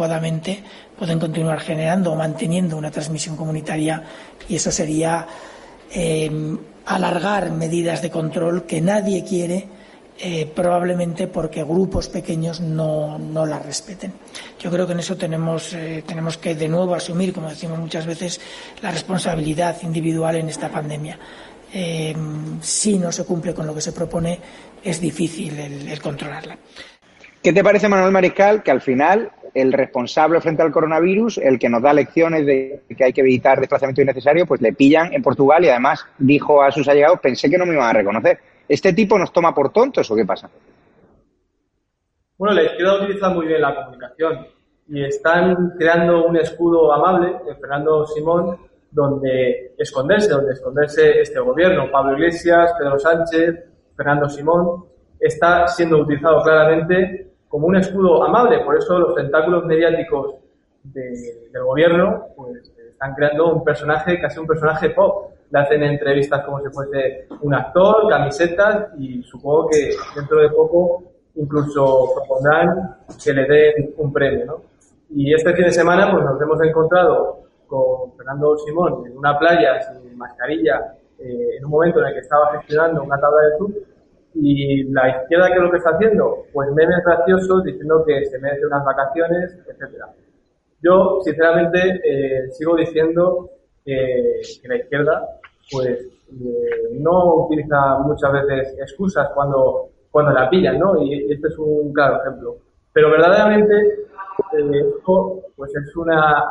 pueden 0.97 1.19
continuar 1.19 1.59
generando 1.59 2.11
o 2.11 2.15
manteniendo 2.15 2.77
una 2.77 2.91
transmisión 2.91 3.35
comunitaria 3.35 4.03
y 4.47 4.55
eso 4.55 4.71
sería 4.71 5.27
eh, 5.91 6.29
alargar 6.85 7.51
medidas 7.51 8.01
de 8.01 8.09
control 8.09 8.65
que 8.65 8.81
nadie 8.81 9.23
quiere. 9.23 9.79
Eh, 10.21 10.51
probablemente 10.53 11.27
porque 11.27 11.63
grupos 11.63 12.09
pequeños 12.09 12.59
no, 12.59 13.17
no 13.17 13.45
las 13.45 13.65
respeten. 13.65 14.11
Yo 14.59 14.69
creo 14.69 14.85
que 14.85 14.91
en 14.91 14.99
eso 14.99 15.15
tenemos, 15.15 15.71
eh, 15.71 16.03
tenemos 16.05 16.37
que 16.37 16.55
de 16.55 16.67
nuevo 16.67 16.93
asumir, 16.93 17.31
como 17.31 17.47
decimos 17.47 17.79
muchas 17.79 18.05
veces, 18.05 18.41
la 18.81 18.91
responsabilidad 18.91 19.77
individual 19.81 20.35
en 20.35 20.49
esta 20.49 20.67
pandemia. 20.67 21.17
si 22.61 22.97
no 22.97 23.11
se 23.13 23.23
cumple 23.23 23.53
con 23.53 23.65
lo 23.65 23.73
que 23.73 23.79
se 23.79 23.93
propone, 23.93 24.39
es 24.83 24.99
difícil 24.99 25.57
el, 25.57 26.01
controlarla. 26.01 26.57
¿Qué 27.41 27.53
te 27.53 27.63
parece, 27.63 27.87
Manuel 27.87 28.11
Mariscal, 28.11 28.63
que 28.63 28.71
al 28.71 28.81
final 28.81 29.31
el 29.53 29.71
responsable 29.71 30.41
frente 30.41 30.61
al 30.61 30.71
coronavirus, 30.71 31.37
el 31.37 31.57
que 31.57 31.69
nos 31.69 31.81
da 31.81 31.93
lecciones 31.93 32.45
de 32.45 32.81
que 32.95 33.03
hay 33.03 33.13
que 33.13 33.21
evitar 33.21 33.59
desplazamiento 33.59 34.01
innecesario, 34.01 34.45
pues 34.45 34.61
le 34.61 34.73
pillan 34.73 35.13
en 35.13 35.23
Portugal 35.23 35.63
y 35.63 35.69
además 35.69 36.05
dijo 36.17 36.61
a 36.61 36.71
sus 36.71 36.87
allegados, 36.87 37.19
pensé 37.21 37.49
que 37.49 37.57
no 37.57 37.65
me 37.65 37.73
iban 37.73 37.87
a 37.87 37.93
reconocer. 37.93 38.39
¿Este 38.67 38.93
tipo 38.93 39.17
nos 39.17 39.31
toma 39.31 39.55
por 39.55 39.71
tontos 39.71 40.09
o 40.11 40.15
qué 40.15 40.25
pasa? 40.25 40.49
Bueno, 42.37 42.55
la 42.55 42.63
izquierda 42.63 43.03
utiliza 43.03 43.29
muy 43.29 43.47
bien 43.47 43.61
la 43.61 43.75
comunicación 43.75 44.47
y 44.89 45.03
están 45.05 45.73
creando 45.77 46.25
un 46.25 46.37
escudo 46.37 46.91
amable, 46.93 47.35
Fernando 47.59 48.05
Simón, 48.05 48.57
donde 48.91 49.75
esconderse, 49.77 50.29
donde 50.29 50.53
esconderse 50.53 51.21
este 51.21 51.39
gobierno. 51.39 51.91
Pablo 51.91 52.13
Iglesias, 52.13 52.73
Pedro 52.77 52.99
Sánchez, 52.99 53.55
Fernando 53.95 54.29
Simón, 54.29 54.85
está 55.19 55.67
siendo 55.67 55.99
utilizado 55.99 56.43
claramente 56.43 57.31
como 57.47 57.67
un 57.67 57.75
escudo 57.75 58.23
amable. 58.23 58.59
Por 58.59 58.77
eso 58.77 58.97
los 58.99 59.15
tentáculos 59.15 59.65
mediáticos 59.65 60.35
del 60.83 61.63
gobierno 61.63 62.27
pues, 62.35 62.71
están 62.89 63.13
creando 63.15 63.53
un 63.53 63.63
personaje, 63.63 64.19
casi 64.19 64.39
un 64.39 64.47
personaje 64.47 64.91
pop. 64.91 65.31
Le 65.51 65.59
hacen 65.59 65.83
entrevistas 65.83 66.45
como 66.45 66.61
si 66.61 66.69
fuese 66.69 67.27
un 67.41 67.53
actor, 67.55 68.07
camisetas 68.07 68.89
y 68.99 69.23
supongo 69.23 69.69
que 69.69 69.95
dentro 70.15 70.39
de 70.39 70.49
poco 70.49 71.03
incluso 71.35 72.11
propondrán 72.15 72.97
que 73.23 73.33
le 73.33 73.45
den 73.45 73.93
un 73.97 74.13
premio. 74.13 74.45
¿no? 74.45 74.61
Y 75.09 75.33
este 75.33 75.53
fin 75.53 75.65
de 75.65 75.71
semana 75.71 76.11
pues, 76.11 76.23
nos 76.23 76.39
hemos 76.39 76.61
encontrado 76.61 77.39
con 77.65 78.13
Fernando 78.15 78.57
Simón 78.59 79.07
en 79.07 79.17
una 79.17 79.37
playa 79.39 79.81
sin 79.81 80.17
mascarilla 80.17 80.93
eh, 81.17 81.57
en 81.57 81.65
un 81.65 81.71
momento 81.71 81.99
en 81.99 82.07
el 82.07 82.13
que 82.13 82.19
estaba 82.19 82.51
gestionando 82.57 83.03
una 83.03 83.19
tabla 83.19 83.41
de 83.41 83.57
surf 83.57 83.75
y 84.33 84.83
la 84.91 85.09
izquierda, 85.09 85.47
¿qué 85.47 85.55
es 85.55 85.61
lo 85.61 85.71
que 85.71 85.77
está 85.77 85.91
haciendo? 85.91 86.45
Pues 86.53 86.69
memes 86.71 87.03
graciosos 87.03 87.63
diciendo 87.63 88.03
que 88.05 88.25
se 88.25 88.39
merece 88.39 88.65
unas 88.65 88.85
vacaciones, 88.85 89.57
etcétera. 89.67 90.07
Yo, 90.81 91.19
sinceramente, 91.23 91.99
eh, 92.03 92.49
sigo 92.51 92.75
diciendo 92.75 93.49
que, 93.83 94.41
la 94.63 94.77
izquierda, 94.77 95.27
pues, 95.71 95.99
eh, 96.31 96.89
no 96.99 97.45
utiliza 97.45 97.97
muchas 97.99 98.31
veces 98.31 98.75
excusas 98.79 99.29
cuando, 99.33 99.89
cuando 100.11 100.31
la 100.31 100.49
pillan, 100.49 100.79
¿no? 100.79 101.01
Y 101.01 101.31
este 101.31 101.47
es 101.47 101.57
un 101.57 101.91
claro 101.91 102.21
ejemplo. 102.21 102.57
Pero 102.93 103.11
verdaderamente, 103.11 104.05
esto, 104.53 105.41
pues 105.55 105.75
es 105.75 105.95
una, 105.95 106.43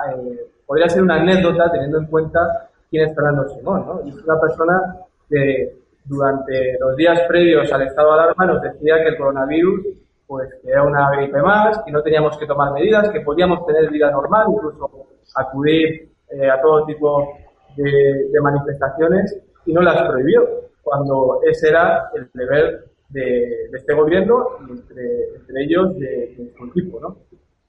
podría 0.67 0.89
ser 0.89 1.03
una 1.03 1.17
anécdota 1.17 1.71
teniendo 1.71 1.99
en 1.99 2.07
cuenta 2.07 2.69
quién 2.91 3.09
es 3.09 3.15
Fernando 3.15 3.49
Simón, 3.49 3.87
¿no? 3.87 4.03
Y 4.05 4.11
es 4.11 4.23
una 4.25 4.41
persona 4.41 4.97
que 5.29 5.79
durante 6.09 6.79
los 6.81 6.97
días 6.97 7.21
previos 7.29 7.71
al 7.73 7.83
estado 7.83 8.15
de 8.15 8.23
alarma 8.23 8.47
nos 8.47 8.63
decía 8.63 9.03
que 9.03 9.11
el 9.11 9.17
coronavirus 9.17 9.87
pues 10.29 10.55
que 10.63 10.71
era 10.71 10.83
una 10.83 11.11
gripe 11.13 11.41
más, 11.41 11.83
que 11.85 11.91
no 11.91 12.03
teníamos 12.03 12.37
que 12.37 12.47
tomar 12.47 12.73
medidas, 12.73 13.09
que 13.09 13.23
podíamos 13.23 13.65
tener 13.67 13.91
vida 13.91 14.11
normal, 14.11 14.47
incluso 14.53 15.07
acudir 15.35 16.11
eh, 16.31 16.51
a 16.51 16.61
todo 16.61 16.85
tipo 16.85 17.35
de, 17.75 18.29
manifestaciones 18.43 19.41
y 19.65 19.73
no 19.73 19.81
las 19.81 20.03
prohibió, 20.03 20.47
cuando 20.83 21.41
ese 21.51 21.71
era 21.71 22.11
el 22.15 22.29
deber 22.35 22.85
de, 23.09 23.71
este 23.73 23.95
gobierno 23.95 24.49
y 24.69 24.73
entre, 24.73 25.63
ellos 25.65 25.99
de, 25.99 26.53
su 26.57 26.67
equipo. 26.67 27.01
¿no? 27.01 27.17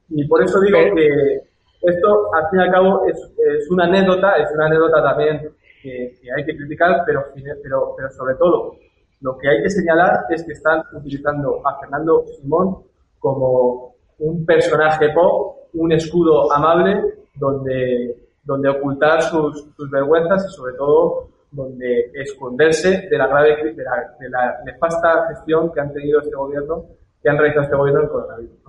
Y 0.10 0.28
por 0.28 0.44
eso 0.44 0.60
digo 0.60 0.80
que 0.96 1.42
esto, 1.82 2.34
al 2.34 2.50
fin 2.50 2.60
y 2.60 2.64
al 2.64 2.72
cabo, 2.72 3.06
es, 3.08 3.18
es 3.38 3.72
una 3.72 3.86
anécdota, 3.86 4.34
es 4.34 4.52
una 4.54 4.66
anécdota 4.66 5.02
también 5.02 5.50
que, 5.82 6.20
hay 6.36 6.46
que 6.46 6.56
criticar, 6.56 7.04
pero, 7.06 7.26
pero, 7.64 7.94
pero 7.96 8.10
sobre 8.12 8.36
todo 8.36 8.76
lo 9.22 9.38
que 9.38 9.50
hay 9.50 9.62
que 9.62 9.70
señalar 9.70 10.26
es 10.30 10.44
que 10.44 10.54
están 10.54 10.82
utilizando 10.94 11.66
a 11.68 11.80
Fernando 11.80 12.26
Simón 12.40 12.84
como 13.20 13.96
un 14.20 14.46
personaje 14.46 15.10
pop, 15.10 15.58
un 15.74 15.92
escudo 15.92 16.52
amable 16.52 17.04
donde, 17.36 18.16
donde 18.44 18.70
ocultar 18.70 19.22
sus, 19.24 19.68
vergüenzas 19.92 20.46
y 20.46 20.56
sobre 20.56 20.74
todo 20.74 21.30
donde 21.52 22.12
esconderse 22.14 23.08
de 23.10 23.18
la 23.18 23.28
grave 23.28 23.74
de 23.74 23.84
la, 23.84 24.16
de 24.20 24.30
la 24.30 24.60
nefasta 24.66 25.28
gestión 25.30 25.72
que 25.74 25.80
han 25.80 25.92
tenido 25.92 26.22
este 26.22 26.36
gobierno, 26.36 26.86
que 27.22 27.30
han 27.30 27.38
realizado 27.38 27.64
este 27.64 27.76
gobierno 27.76 28.02
en 28.04 28.08
coronavirus. 28.08 28.60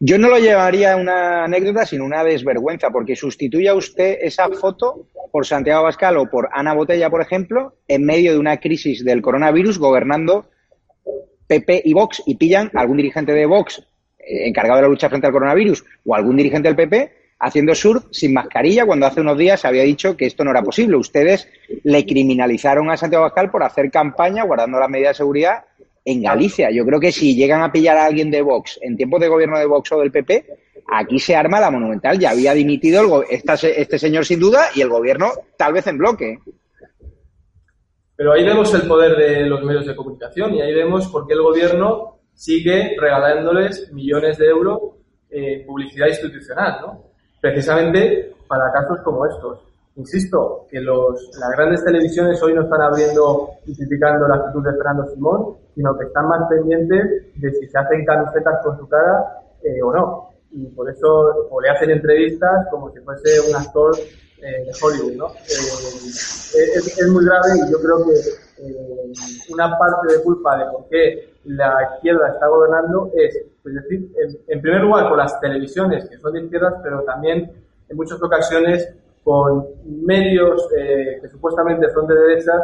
Yo 0.00 0.18
no 0.18 0.28
lo 0.28 0.38
llevaría 0.38 0.96
una 0.96 1.44
anécdota, 1.44 1.86
sino 1.86 2.04
una 2.04 2.24
desvergüenza, 2.24 2.90
porque 2.90 3.16
sustituye 3.16 3.68
a 3.68 3.74
usted 3.74 4.18
esa 4.20 4.48
foto 4.48 5.08
por 5.30 5.46
Santiago 5.46 5.80
Abascal 5.80 6.16
o 6.16 6.28
por 6.28 6.48
Ana 6.52 6.74
Botella, 6.74 7.10
por 7.10 7.22
ejemplo, 7.22 7.76
en 7.88 8.04
medio 8.04 8.32
de 8.32 8.38
una 8.38 8.58
crisis 8.58 9.04
del 9.04 9.22
coronavirus, 9.22 9.78
gobernando 9.78 10.50
PP 11.46 11.82
y 11.84 11.92
Vox, 11.92 12.22
y 12.26 12.36
pillan 12.36 12.70
a 12.74 12.80
algún 12.80 12.96
dirigente 12.96 13.32
de 13.32 13.46
Vox 13.46 13.78
eh, 14.18 14.48
encargado 14.48 14.76
de 14.76 14.82
la 14.82 14.88
lucha 14.88 15.08
frente 15.08 15.26
al 15.26 15.32
coronavirus 15.32 15.84
o 16.04 16.14
algún 16.14 16.36
dirigente 16.36 16.68
del 16.68 16.76
PP 16.76 17.24
haciendo 17.38 17.74
surf 17.74 18.04
sin 18.10 18.32
mascarilla 18.32 18.86
cuando 18.86 19.06
hace 19.06 19.20
unos 19.20 19.36
días 19.36 19.64
había 19.64 19.82
dicho 19.82 20.16
que 20.16 20.26
esto 20.26 20.44
no 20.44 20.50
era 20.50 20.62
posible. 20.62 20.96
Ustedes 20.96 21.48
le 21.82 22.06
criminalizaron 22.06 22.90
a 22.90 22.96
Santiago 22.96 23.24
Abascal 23.24 23.50
por 23.50 23.62
hacer 23.62 23.90
campaña 23.90 24.44
guardando 24.44 24.78
las 24.78 24.88
medidas 24.88 25.10
de 25.10 25.18
seguridad 25.18 25.64
en 26.04 26.22
Galicia. 26.22 26.70
Yo 26.70 26.84
creo 26.84 27.00
que 27.00 27.12
si 27.12 27.34
llegan 27.34 27.62
a 27.62 27.72
pillar 27.72 27.96
a 27.96 28.06
alguien 28.06 28.30
de 28.30 28.42
Vox 28.42 28.78
en 28.82 28.96
tiempos 28.96 29.20
de 29.20 29.28
gobierno 29.28 29.58
de 29.58 29.66
Vox 29.66 29.92
o 29.92 30.00
del 30.00 30.12
PP, 30.12 30.46
aquí 30.92 31.18
se 31.18 31.34
arma 31.34 31.60
la 31.60 31.70
monumental. 31.70 32.18
Ya 32.18 32.30
había 32.30 32.52
dimitido 32.52 33.22
este 33.22 33.98
señor 33.98 34.24
sin 34.24 34.40
duda 34.40 34.66
y 34.74 34.82
el 34.82 34.88
gobierno 34.88 35.30
tal 35.56 35.72
vez 35.72 35.86
en 35.86 35.98
bloque. 35.98 36.38
Pero 38.16 38.32
ahí 38.32 38.44
vemos 38.44 38.72
el 38.74 38.86
poder 38.86 39.16
de 39.16 39.46
los 39.46 39.62
medios 39.64 39.86
de 39.86 39.96
comunicación 39.96 40.54
y 40.54 40.60
ahí 40.60 40.72
vemos 40.72 41.08
por 41.08 41.26
qué 41.26 41.32
el 41.34 41.42
gobierno 41.42 42.20
sigue 42.32 42.94
regalándoles 42.98 43.92
millones 43.92 44.38
de 44.38 44.46
euros 44.46 44.80
en 45.30 45.66
publicidad 45.66 46.08
institucional, 46.08 46.80
¿no? 46.80 47.04
Precisamente 47.40 48.34
para 48.46 48.72
casos 48.72 48.98
como 49.04 49.26
estos. 49.26 49.58
Insisto, 49.96 50.66
que 50.68 50.80
los, 50.80 51.30
las 51.38 51.50
grandes 51.50 51.84
televisiones 51.84 52.42
hoy 52.42 52.52
no 52.52 52.62
están 52.62 52.82
abriendo 52.82 53.50
y 53.64 53.76
criticando 53.76 54.26
la 54.26 54.36
actitud 54.36 54.64
de 54.64 54.72
Fernando 54.72 55.06
Simón, 55.06 55.56
sino 55.72 55.96
que 55.96 56.06
están 56.06 56.26
más 56.26 56.48
pendientes 56.48 57.32
de 57.36 57.52
si 57.52 57.68
se 57.68 57.78
hacen 57.78 58.04
camisetas 58.04 58.60
con 58.64 58.76
su 58.76 58.88
cara 58.88 59.44
eh, 59.62 59.80
o 59.82 59.92
no. 59.92 60.30
Y 60.50 60.66
por 60.66 60.90
eso, 60.90 61.46
o 61.48 61.60
le 61.60 61.70
hacen 61.70 61.90
entrevistas 61.90 62.66
como 62.72 62.90
si 62.90 63.00
fuese 63.00 63.40
un 63.48 63.54
actor 63.54 63.96
eh, 64.42 64.64
de 64.64 64.72
Hollywood, 64.82 65.12
¿no? 65.12 65.28
Eh, 65.28 66.74
es, 66.74 67.08
muy 67.08 67.24
grave 67.24 67.50
y 67.54 67.70
yo 67.70 67.78
creo 67.80 68.04
que 68.04 69.52
una 69.52 69.78
parte 69.78 70.12
de 70.12 70.22
culpa 70.24 70.58
de 70.58 70.64
por 70.72 70.88
qué 70.88 71.34
la 71.44 71.72
izquierda 71.94 72.30
está 72.30 72.48
gobernando 72.48 73.10
es, 73.14 73.36
es 73.36 73.74
decir, 73.74 74.10
en, 74.16 74.38
en 74.48 74.60
primer 74.60 74.80
lugar, 74.80 75.08
con 75.08 75.18
las 75.18 75.38
televisiones 75.40 76.08
que 76.08 76.18
son 76.18 76.32
de 76.32 76.42
izquierdas, 76.42 76.74
pero 76.82 77.02
también 77.02 77.52
en 77.88 77.96
muchas 77.96 78.20
ocasiones 78.20 78.88
con 79.24 79.66
medios 79.84 80.68
eh, 80.76 81.18
que 81.20 81.28
supuestamente 81.28 81.90
son 81.90 82.06
de 82.06 82.14
derechas 82.14 82.60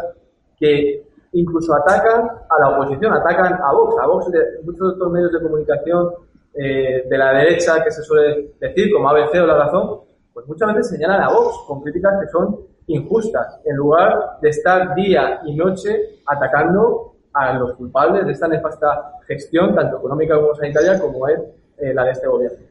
que 0.58 1.02
incluso 1.32 1.74
atacan 1.74 2.28
a 2.48 2.60
la 2.60 2.68
oposición, 2.76 3.14
atacan 3.14 3.54
a 3.54 3.72
Vox. 3.72 3.96
A 3.98 4.06
Vox, 4.06 4.26
muchos 4.62 4.88
de 4.88 4.92
estos 4.92 5.10
medios 5.10 5.32
de 5.32 5.40
comunicación 5.40 6.10
eh, 6.54 7.06
de 7.08 7.18
la 7.18 7.32
derecha 7.32 7.82
que 7.82 7.90
se 7.90 8.02
suele 8.02 8.52
decir, 8.60 8.92
como 8.92 9.08
ABC 9.08 9.42
o 9.42 9.46
La 9.46 9.56
Razón, 9.56 10.00
pues 10.34 10.46
muchas 10.46 10.68
veces 10.74 10.90
señalan 10.90 11.22
a 11.22 11.32
Vox 11.32 11.64
con 11.66 11.80
críticas 11.80 12.20
que 12.20 12.28
son 12.28 12.60
injustas, 12.86 13.60
en 13.64 13.76
lugar 13.76 14.38
de 14.42 14.48
estar 14.48 14.94
día 14.94 15.40
y 15.44 15.54
noche 15.54 16.20
atacando 16.26 17.14
a 17.32 17.54
los 17.54 17.74
culpables 17.74 18.26
de 18.26 18.32
esta 18.32 18.48
nefasta 18.48 19.14
gestión, 19.26 19.74
tanto 19.74 19.98
económica 19.98 20.34
como 20.34 20.54
sanitaria, 20.54 21.00
como 21.00 21.28
es 21.28 21.40
eh, 21.78 21.94
la 21.94 22.04
de 22.04 22.10
este 22.10 22.26
gobierno. 22.26 22.69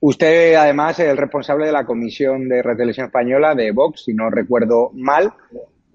Usted, 0.00 0.54
además, 0.54 0.98
es 0.98 1.08
el 1.08 1.16
responsable 1.16 1.66
de 1.66 1.72
la 1.72 1.86
Comisión 1.86 2.48
de 2.48 2.62
Red 2.62 2.76
Televisión 2.76 3.06
Española 3.06 3.54
de 3.54 3.70
Vox, 3.70 4.04
si 4.04 4.12
no 4.12 4.28
recuerdo 4.30 4.90
mal. 4.94 5.32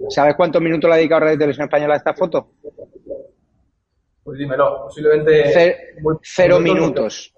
¿Sabes 0.09 0.35
cuántos 0.35 0.61
minutos 0.61 0.89
le 0.89 0.95
ha 0.95 0.97
dedicado 0.97 1.21
Red 1.21 1.37
Televisión 1.37 1.65
Española 1.65 1.93
a 1.93 1.97
esta 1.97 2.13
foto? 2.13 2.51
Pues 4.23 4.39
dímelo, 4.39 4.83
posiblemente... 4.85 5.53
cero 6.21 6.59
minutos. 6.59 7.33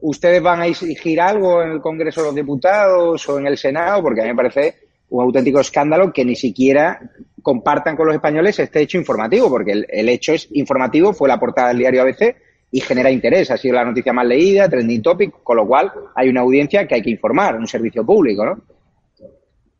¿Ustedes 0.00 0.42
van 0.42 0.60
a 0.60 0.66
exigir 0.66 1.20
algo 1.20 1.62
en 1.62 1.70
el 1.72 1.80
Congreso 1.80 2.20
de 2.20 2.26
los 2.28 2.34
Diputados 2.34 3.28
o 3.28 3.38
en 3.38 3.46
el 3.46 3.56
Senado? 3.56 4.02
Porque 4.02 4.20
a 4.20 4.24
mí 4.24 4.30
me 4.30 4.36
parece 4.36 4.74
un 5.10 5.22
auténtico 5.22 5.60
escándalo 5.60 6.12
que 6.12 6.24
ni 6.24 6.36
siquiera 6.36 7.00
compartan 7.42 7.96
con 7.96 8.06
los 8.06 8.14
españoles 8.14 8.58
este 8.58 8.80
hecho 8.80 8.98
informativo, 8.98 9.48
porque 9.48 9.84
el, 9.88 10.08
hecho 10.08 10.32
es 10.32 10.48
informativo, 10.52 11.12
fue 11.12 11.28
la 11.28 11.40
portada 11.40 11.68
del 11.68 11.78
diario 11.78 12.02
ABC 12.02 12.36
y 12.70 12.80
genera 12.80 13.10
interés. 13.10 13.50
Ha 13.50 13.56
sido 13.56 13.76
la 13.76 13.84
noticia 13.84 14.12
más 14.12 14.26
leída, 14.26 14.68
trending 14.68 15.02
topic, 15.02 15.42
con 15.42 15.56
lo 15.56 15.66
cual 15.66 15.90
hay 16.14 16.28
una 16.28 16.40
audiencia 16.40 16.86
que 16.86 16.96
hay 16.96 17.02
que 17.02 17.10
informar, 17.10 17.56
un 17.56 17.66
servicio 17.66 18.04
público, 18.04 18.44
¿no? 18.44 18.58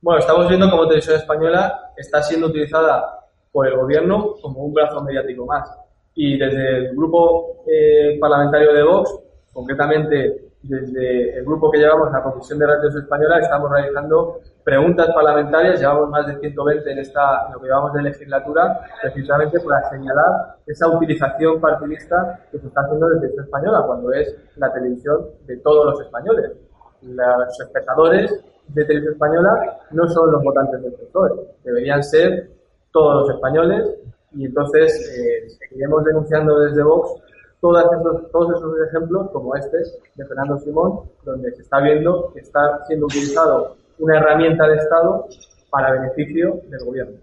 Bueno, 0.00 0.20
estamos 0.20 0.48
viendo 0.48 0.70
cómo 0.70 0.86
Televisión 0.86 1.16
Española 1.16 1.92
está 1.96 2.22
siendo 2.22 2.46
utilizada 2.46 3.04
por 3.50 3.66
el 3.66 3.76
gobierno 3.76 4.36
como 4.40 4.64
un 4.64 4.72
brazo 4.72 5.02
mediático 5.02 5.44
más. 5.44 5.68
Y 6.14 6.38
desde 6.38 6.76
el 6.78 6.96
grupo 6.96 7.64
eh, 7.66 8.16
parlamentario 8.20 8.72
de 8.72 8.82
Vox, 8.84 9.18
concretamente 9.52 10.47
desde 10.62 11.38
el 11.38 11.44
grupo 11.44 11.70
que 11.70 11.78
llevamos, 11.78 12.12
la 12.12 12.22
Comisión 12.22 12.58
de 12.58 12.66
Radios 12.66 12.94
Española, 12.96 13.38
estamos 13.38 13.70
realizando 13.70 14.40
preguntas 14.64 15.08
parlamentarias, 15.14 15.80
llevamos 15.80 16.10
más 16.10 16.26
de 16.26 16.38
120 16.38 16.90
en, 16.90 16.98
esta, 16.98 17.46
en 17.46 17.52
lo 17.52 17.60
que 17.60 17.66
llevamos 17.66 17.92
de 17.92 18.02
legislatura, 18.02 18.80
precisamente 19.00 19.60
para 19.60 19.88
señalar 19.88 20.56
esa 20.66 20.88
utilización 20.88 21.60
partidista 21.60 22.40
que 22.50 22.58
se 22.58 22.66
está 22.66 22.82
haciendo 22.82 23.08
desde 23.08 23.20
Televisión 23.20 23.44
Española, 23.44 23.82
cuando 23.86 24.12
es 24.12 24.36
la 24.56 24.72
televisión 24.72 25.26
de 25.46 25.56
todos 25.58 25.86
los 25.86 26.00
españoles. 26.00 26.52
Los 27.02 27.60
espectadores 27.60 28.44
de 28.68 28.84
Televisión 28.84 29.14
Española 29.14 29.78
no 29.92 30.08
son 30.08 30.32
los 30.32 30.42
votantes 30.42 30.82
del 30.82 30.92
PSOE, 30.92 31.30
deberían 31.64 32.02
ser 32.02 32.50
todos 32.90 33.22
los 33.22 33.36
españoles 33.36 33.96
y 34.32 34.46
entonces 34.46 35.16
eh, 35.16 35.48
seguiremos 35.48 36.04
denunciando 36.04 36.58
desde 36.60 36.82
Vox 36.82 37.22
todos 37.60 37.84
esos, 37.84 38.30
todos 38.30 38.56
esos 38.56 38.74
ejemplos, 38.88 39.30
como 39.32 39.54
este 39.56 39.78
de 40.14 40.26
Fernando 40.26 40.58
Simón, 40.58 41.00
donde 41.24 41.50
se 41.52 41.62
está 41.62 41.80
viendo 41.80 42.32
que 42.32 42.40
está 42.40 42.84
siendo 42.86 43.06
utilizado 43.06 43.76
una 43.98 44.18
herramienta 44.18 44.66
de 44.68 44.76
Estado 44.76 45.26
para 45.70 45.92
beneficio 45.92 46.60
del 46.68 46.84
gobierno. 46.84 47.18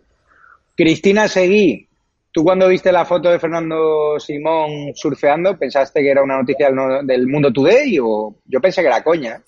Cristina 0.75 1.27
Seguí, 1.27 1.87
¿tú 2.31 2.43
cuando 2.43 2.67
viste 2.67 2.91
la 2.91 3.05
foto 3.05 3.29
de 3.29 3.39
Fernando 3.39 4.19
Simón 4.19 4.93
surfeando, 4.93 5.57
pensaste 5.57 6.01
que 6.01 6.11
era 6.11 6.21
una 6.21 6.37
noticia 6.37 6.69
del 7.03 7.27
Mundo 7.27 7.51
Today 7.51 7.97
o 8.01 8.35
yo 8.45 8.59
pensé 8.59 8.81
que 8.81 8.87
era 8.87 9.03
coña? 9.03 9.41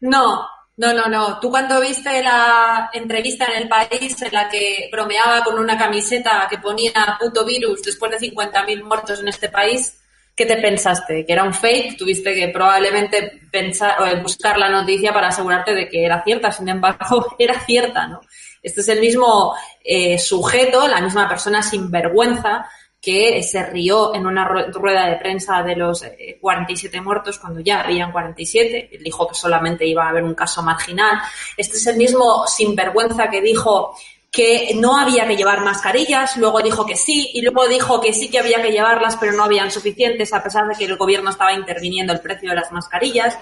No, 0.00 0.46
no, 0.80 0.94
no, 0.94 1.08
no. 1.08 1.38
Tú 1.38 1.50
cuando 1.50 1.78
viste 1.78 2.22
la 2.22 2.88
entrevista 2.94 3.44
en 3.44 3.62
el 3.62 3.68
país 3.68 4.22
en 4.22 4.32
la 4.32 4.48
que 4.48 4.88
bromeaba 4.90 5.44
con 5.44 5.58
una 5.58 5.76
camiseta 5.76 6.46
que 6.48 6.56
ponía 6.56 7.18
puto 7.20 7.44
virus 7.44 7.82
después 7.82 8.10
de 8.12 8.30
50.000 8.30 8.82
muertos 8.82 9.20
en 9.20 9.28
este 9.28 9.50
país, 9.50 10.00
¿qué 10.34 10.46
te 10.46 10.56
pensaste? 10.56 11.26
¿Que 11.26 11.34
era 11.34 11.44
un 11.44 11.52
fake? 11.52 11.98
Tuviste 11.98 12.34
que 12.34 12.48
probablemente 12.48 13.42
pensar 13.52 14.22
buscar 14.22 14.56
la 14.56 14.70
noticia 14.70 15.12
para 15.12 15.28
asegurarte 15.28 15.74
de 15.74 15.86
que 15.86 16.02
era 16.02 16.24
cierta. 16.24 16.50
Sin 16.50 16.70
embargo, 16.70 17.26
era 17.38 17.60
cierta, 17.60 18.06
¿no? 18.06 18.22
Este 18.62 18.80
es 18.80 18.88
el 18.88 19.00
mismo 19.00 19.54
eh, 19.84 20.18
sujeto, 20.18 20.88
la 20.88 21.02
misma 21.02 21.28
persona 21.28 21.62
sin 21.62 21.90
vergüenza 21.90 22.66
que 23.00 23.42
se 23.42 23.64
rió 23.64 24.14
en 24.14 24.26
una 24.26 24.46
rueda 24.46 25.06
de 25.06 25.16
prensa 25.16 25.62
de 25.62 25.74
los 25.74 26.04
47 26.40 26.96
eh, 26.96 27.00
muertos 27.00 27.38
cuando 27.38 27.60
ya 27.60 27.80
habían 27.80 28.12
47. 28.12 28.90
Dijo 29.02 29.26
que 29.26 29.34
solamente 29.34 29.86
iba 29.86 30.04
a 30.04 30.10
haber 30.10 30.22
un 30.22 30.34
caso 30.34 30.62
marginal. 30.62 31.18
Este 31.56 31.78
es 31.78 31.86
el 31.86 31.96
mismo 31.96 32.46
sinvergüenza 32.46 33.30
que 33.30 33.40
dijo 33.40 33.96
que 34.30 34.72
no 34.76 34.96
había 34.96 35.26
que 35.26 35.36
llevar 35.36 35.62
mascarillas, 35.62 36.36
luego 36.36 36.60
dijo 36.60 36.86
que 36.86 36.94
sí, 36.94 37.30
y 37.34 37.42
luego 37.42 37.66
dijo 37.66 38.00
que 38.00 38.12
sí 38.12 38.30
que 38.30 38.38
había 38.38 38.62
que 38.62 38.70
llevarlas, 38.70 39.16
pero 39.16 39.32
no 39.32 39.42
habían 39.42 39.72
suficientes, 39.72 40.32
a 40.32 40.42
pesar 40.42 40.68
de 40.68 40.76
que 40.76 40.84
el 40.84 40.96
gobierno 40.96 41.30
estaba 41.30 41.52
interviniendo 41.52 42.12
el 42.12 42.20
precio 42.20 42.50
de 42.50 42.56
las 42.56 42.70
mascarillas. 42.70 43.36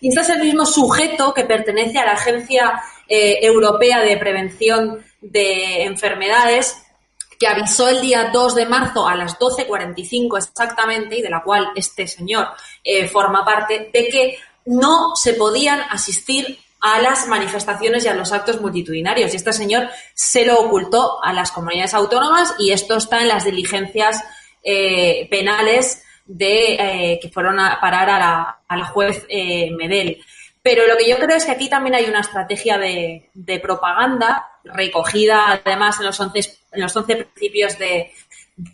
Y 0.00 0.08
este 0.08 0.20
es 0.20 0.28
el 0.28 0.42
mismo 0.42 0.66
sujeto 0.66 1.32
que 1.32 1.44
pertenece 1.44 1.98
a 1.98 2.04
la 2.04 2.12
Agencia 2.12 2.82
eh, 3.08 3.38
Europea 3.40 4.00
de 4.00 4.16
Prevención 4.18 5.02
de 5.22 5.84
Enfermedades, 5.84 6.85
que 7.38 7.46
avisó 7.46 7.88
el 7.88 8.00
día 8.00 8.30
2 8.32 8.54
de 8.54 8.66
marzo 8.66 9.06
a 9.06 9.14
las 9.14 9.38
12.45 9.38 10.38
exactamente, 10.38 11.16
y 11.16 11.22
de 11.22 11.30
la 11.30 11.42
cual 11.42 11.68
este 11.74 12.06
señor 12.06 12.48
eh, 12.82 13.08
forma 13.08 13.44
parte, 13.44 13.90
de 13.92 14.08
que 14.08 14.38
no 14.64 15.14
se 15.14 15.34
podían 15.34 15.80
asistir 15.90 16.58
a 16.80 17.00
las 17.00 17.26
manifestaciones 17.26 18.04
y 18.04 18.08
a 18.08 18.14
los 18.14 18.32
actos 18.32 18.60
multitudinarios. 18.60 19.32
Y 19.32 19.36
este 19.36 19.52
señor 19.52 19.88
se 20.14 20.44
lo 20.44 20.60
ocultó 20.60 21.24
a 21.24 21.32
las 21.32 21.52
comunidades 21.52 21.94
autónomas 21.94 22.54
y 22.58 22.72
esto 22.72 22.96
está 22.96 23.20
en 23.20 23.28
las 23.28 23.44
diligencias 23.44 24.22
eh, 24.62 25.26
penales 25.30 26.02
de 26.26 26.74
eh, 26.74 27.18
que 27.22 27.28
fueron 27.28 27.60
a 27.60 27.80
parar 27.80 28.10
a 28.10 28.18
la, 28.18 28.58
a 28.66 28.76
la 28.76 28.86
juez 28.86 29.26
Medel. 29.28 30.20
Pero 30.66 30.84
lo 30.88 30.96
que 30.96 31.08
yo 31.08 31.16
creo 31.18 31.36
es 31.36 31.44
que 31.44 31.52
aquí 31.52 31.68
también 31.68 31.94
hay 31.94 32.06
una 32.06 32.18
estrategia 32.18 32.76
de, 32.76 33.30
propaganda 33.62 34.48
recogida 34.64 35.52
además 35.64 36.00
en 36.00 36.06
los 36.06 36.18
11, 36.18 36.58
en 36.76 36.82
los 36.82 36.96
11 36.96 37.16
principios 37.16 37.78
de, 37.78 38.12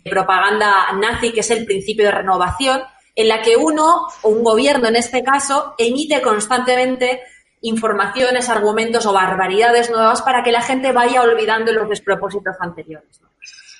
propaganda 0.09 0.91
nazi, 0.93 1.31
que 1.31 1.41
es 1.41 1.51
el 1.51 1.65
principio 1.65 2.05
de 2.05 2.11
renovación, 2.11 2.83
en 3.15 3.27
la 3.27 3.41
que 3.41 3.57
uno, 3.57 4.07
o 4.21 4.29
un 4.29 4.43
gobierno 4.43 4.87
en 4.87 4.95
este 4.95 5.23
caso, 5.23 5.75
emite 5.77 6.21
constantemente 6.21 7.21
informaciones, 7.61 8.49
argumentos 8.49 9.05
o 9.05 9.13
barbaridades 9.13 9.89
nuevas 9.89 10.21
para 10.21 10.43
que 10.43 10.51
la 10.51 10.61
gente 10.61 10.91
vaya 10.91 11.21
olvidando 11.21 11.71
los 11.71 11.89
despropósitos 11.89 12.55
anteriores. 12.59 13.21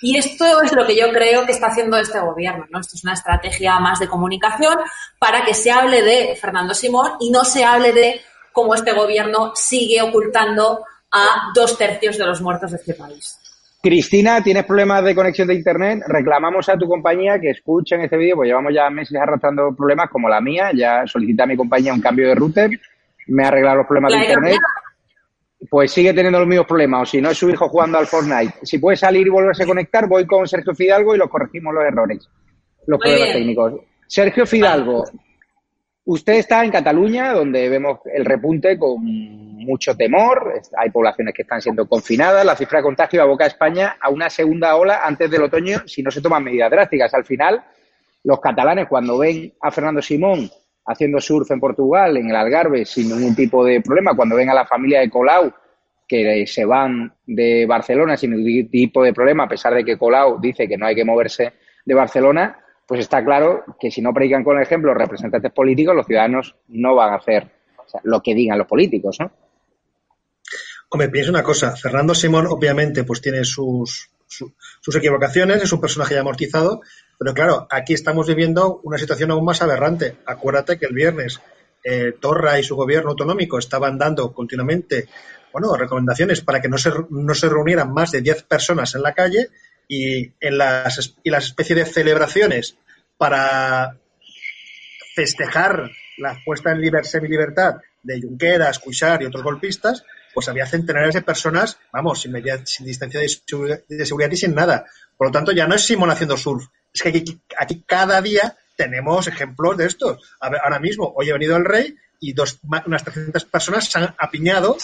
Y 0.02 0.18
esto 0.18 0.62
es 0.62 0.74
lo 0.74 0.86
que 0.86 0.98
yo 0.98 1.12
creo 1.12 1.46
que 1.46 1.54
está 1.54 1.68
haciendo 1.68 1.98
este 1.98 2.20
gobierno, 2.20 2.66
¿no? 2.70 2.80
Esto 2.80 2.98
es 2.98 3.04
una 3.04 3.14
estrategia 3.14 3.80
más 3.80 4.00
de 4.00 4.08
comunicación 4.08 4.78
para 5.18 5.46
que 5.46 5.54
se 5.54 5.72
hable 5.72 6.02
de 6.02 6.36
Fernando 6.36 6.74
Simón 6.74 7.14
y 7.22 7.32
no 7.32 7.46
se 7.46 7.64
hable 7.64 7.94
de 7.94 8.22
cómo 8.52 8.76
este 8.76 8.92
gobierno 8.92 9.54
sigue 9.56 10.02
ocultando 10.02 10.84
a 11.12 11.52
dos 11.56 11.78
tercios 11.78 12.18
de 12.18 12.26
los 12.26 12.42
muertos 12.42 12.72
de 12.72 12.78
este 12.78 12.94
país. 12.94 13.40
Cristina, 13.84 14.42
¿tienes 14.42 14.64
problemas 14.64 15.04
de 15.04 15.14
conexión 15.14 15.50
de 15.50 15.56
Internet? 15.56 16.04
Reclamamos 16.08 16.70
a 16.70 16.78
tu 16.78 16.88
compañía 16.88 17.38
que 17.38 17.50
escuchen 17.50 18.00
este 18.00 18.16
vídeo, 18.16 18.38
pues 18.38 18.48
llevamos 18.48 18.74
ya 18.74 18.90
meses 18.90 19.20
arrastrando 19.20 19.76
problemas 19.76 20.10
como 20.10 20.30
la 20.30 20.40
mía. 20.40 20.72
Ya 20.74 21.06
solicité 21.06 21.44
a 21.44 21.48
mi 21.48 21.58
compañía 21.58 21.94
un 21.94 22.00
cambio 22.00 22.30
de 22.30 22.36
router, 22.36 22.72
me 23.28 23.44
ha 23.44 23.50
arreglado 23.50 23.78
los 23.78 23.88
problemas 23.88 24.14
de 24.14 24.26
Internet 24.26 24.60
pues 25.70 25.92
sigue 25.92 26.14
teniendo 26.14 26.40
los 26.40 26.48
mismos 26.48 26.68
problemas. 26.68 27.02
O 27.02 27.06
si 27.06 27.22
no 27.22 27.30
es 27.30 27.38
su 27.38 27.50
hijo 27.50 27.70
jugando 27.70 27.98
al 27.98 28.08
Fortnite. 28.08 28.54
Si 28.64 28.78
puede 28.80 28.98
salir 28.98 29.28
y 29.28 29.30
volverse 29.30 29.64
a 29.64 29.68
conectar, 29.68 30.08
voy 30.08 30.26
con 30.26 30.48
Sergio 30.48 30.74
Fidalgo 30.74 31.16
y 31.16 31.18
los 31.18 31.30
corregimos 31.30 31.74
los 31.74 31.84
errores, 31.84 32.30
los 32.88 33.00
problemas 33.00 33.34
técnicos. 33.34 33.74
Sergio 34.08 34.46
Fidalgo, 34.46 35.04
usted 36.06 36.34
está 36.34 36.64
en 36.64 36.72
Cataluña, 36.72 37.34
donde 37.34 37.70
vemos 37.70 38.00
el 38.14 38.26
repunte 38.26 38.78
con 38.78 39.02
mucho 39.64 39.96
temor. 39.96 40.54
Hay 40.78 40.90
poblaciones 40.90 41.34
que 41.34 41.44
están 41.44 41.62
siendo 41.62 41.88
confinadas. 41.88 42.46
La 42.46 42.56
cifra 42.56 42.80
de 42.80 42.84
contagio 42.84 43.22
aboca 43.22 43.46
a 43.46 43.48
España 43.48 43.98
a 44.00 44.10
una 44.10 44.30
segunda 44.30 44.76
ola 44.76 45.02
antes 45.04 45.30
del 45.30 45.44
otoño 45.44 45.84
si 45.86 46.04
no 46.04 46.12
se 46.12 46.22
toman 46.22 46.44
medidas 46.44 46.72
drásticas. 46.72 47.14
Al 47.14 47.26
final, 47.26 47.64
los 48.24 48.40
catalanes, 48.40 48.88
cuando 48.88 49.18
ven 49.18 49.54
a 49.62 49.72
Fernando 49.72 50.02
Simón 50.02 50.50
haciendo 50.86 51.20
surf 51.20 51.50
en 51.52 51.60
Portugal, 51.60 52.18
en 52.18 52.30
el 52.30 52.36
Algarve, 52.36 52.86
sin 52.86 53.10
ningún 53.10 53.36
tipo 53.36 53.64
de 53.64 53.82
problema. 53.82 54.16
Cuando 54.16 54.36
ven 54.36 54.50
a 54.50 54.54
la 54.54 54.66
familia 54.66 55.00
de 55.00 55.10
Colau, 55.10 55.54
que 56.08 56.46
se 56.46 56.66
van 56.66 57.14
de 57.26 57.66
Barcelona 57.66 58.18
sin 58.18 58.32
ningún 58.32 58.70
tipo 58.70 59.04
de 59.04 59.14
problema, 59.14 59.46
a 59.46 59.48
pesar 59.48 59.74
de 59.74 59.84
que 59.84 59.98
Colau 59.98 60.40
dice 60.40 60.68
que 60.68 60.78
no 60.78 60.86
hay 60.86 60.96
que 60.96 61.06
moverse 61.06 61.54
de 61.86 61.94
Barcelona, 61.94 62.60
pues 62.86 63.00
está 63.02 63.24
claro 63.24 63.64
que 63.80 63.90
si 63.90 64.02
no 64.02 64.14
predican 64.14 64.44
con 64.44 64.58
el 64.58 64.64
ejemplo 64.64 64.94
los 64.94 65.02
representantes 65.02 65.52
políticos, 65.52 65.96
los 65.96 66.06
ciudadanos 66.06 66.56
no 66.68 66.96
van 66.96 67.14
a 67.14 67.16
hacer 67.16 67.48
lo 68.04 68.22
que 68.22 68.34
digan 68.34 68.58
los 68.58 68.68
políticos, 68.68 69.18
¿no? 69.20 69.32
Hombre, 70.94 71.10
pienso 71.10 71.32
una 71.32 71.42
cosa. 71.42 71.76
Fernando 71.76 72.14
Simón, 72.14 72.46
obviamente, 72.46 73.04
pues 73.04 73.20
tiene 73.20 73.44
sus, 73.46 74.12
sus 74.28 74.96
equivocaciones, 74.96 75.64
es 75.64 75.74
un 75.74 75.82
personaje 75.82 76.14
ya 76.14 76.20
amortizado, 76.20 76.82
pero 77.18 77.34
claro, 77.34 77.68
aquí 77.72 77.96
estamos 77.96 78.28
viviendo 78.28 78.80
una 78.84 79.00
situación 79.00 79.32
aún 79.32 79.44
más 79.44 79.64
aberrante. 79.64 80.18
Acuérdate 80.28 80.78
que 80.78 80.86
el 80.86 80.94
viernes 80.94 81.42
eh, 81.84 82.14
Torra 82.22 82.60
y 82.60 82.64
su 82.64 82.76
gobierno 82.76 83.10
autonómico 83.10 83.58
estaban 83.58 83.98
dando 83.98 84.32
continuamente 84.34 85.08
bueno, 85.52 85.76
recomendaciones 85.76 86.42
para 86.42 86.62
que 86.62 86.70
no 86.70 86.78
se, 86.78 86.92
no 87.10 87.34
se 87.34 87.50
reunieran 87.50 87.92
más 87.92 88.12
de 88.12 88.22
10 88.22 88.44
personas 88.44 88.94
en 88.94 89.02
la 89.02 89.16
calle 89.16 89.48
y 89.88 90.32
en 90.40 90.60
las, 90.60 91.16
y 91.24 91.32
las 91.32 91.46
especies 91.46 91.80
de 91.80 91.86
celebraciones 91.86 92.78
para 93.18 93.98
festejar 95.16 95.90
la 96.20 96.40
puesta 96.46 96.72
en 96.72 97.04
semi-libertad 97.04 97.78
de 98.04 98.22
Junqueras, 98.22 98.78
Cuixart 98.78 99.24
y 99.24 99.26
otros 99.26 99.44
golpistas, 99.44 100.04
pues 100.34 100.48
había 100.50 100.66
centenares 100.66 101.14
de 101.14 101.22
personas, 101.22 101.78
vamos, 101.92 102.22
sin, 102.22 102.34
sin 102.66 102.86
distancia 102.86 103.20
de, 103.20 104.06
seguridad 104.06 104.32
y 104.32 104.38
sin 104.38 104.56
nada. 104.56 104.86
Por 105.18 105.28
lo 105.28 105.32
tanto, 105.32 105.52
ya 105.52 105.68
no 105.68 105.76
es 105.76 105.86
Simón 105.86 106.12
haciendo 106.12 106.38
surf, 106.38 106.68
es 106.94 107.02
que 107.02 107.24
aquí, 107.58 107.84
cada 107.86 108.22
día 108.22 108.58
tenemos 108.76 109.28
ejemplos 109.28 109.78
de 109.78 109.86
esto. 109.86 110.18
ahora 110.40 110.80
mismo, 110.80 111.14
hoy 111.16 111.30
ha 111.30 111.34
venido 111.34 111.56
el 111.56 111.66
rey 111.66 111.96
y 112.20 112.34
dos, 112.34 112.60
unas 112.86 113.04
300 113.04 113.46
personas 113.46 113.86
se 113.86 114.00
han 114.00 114.16
apiñado 114.18 114.78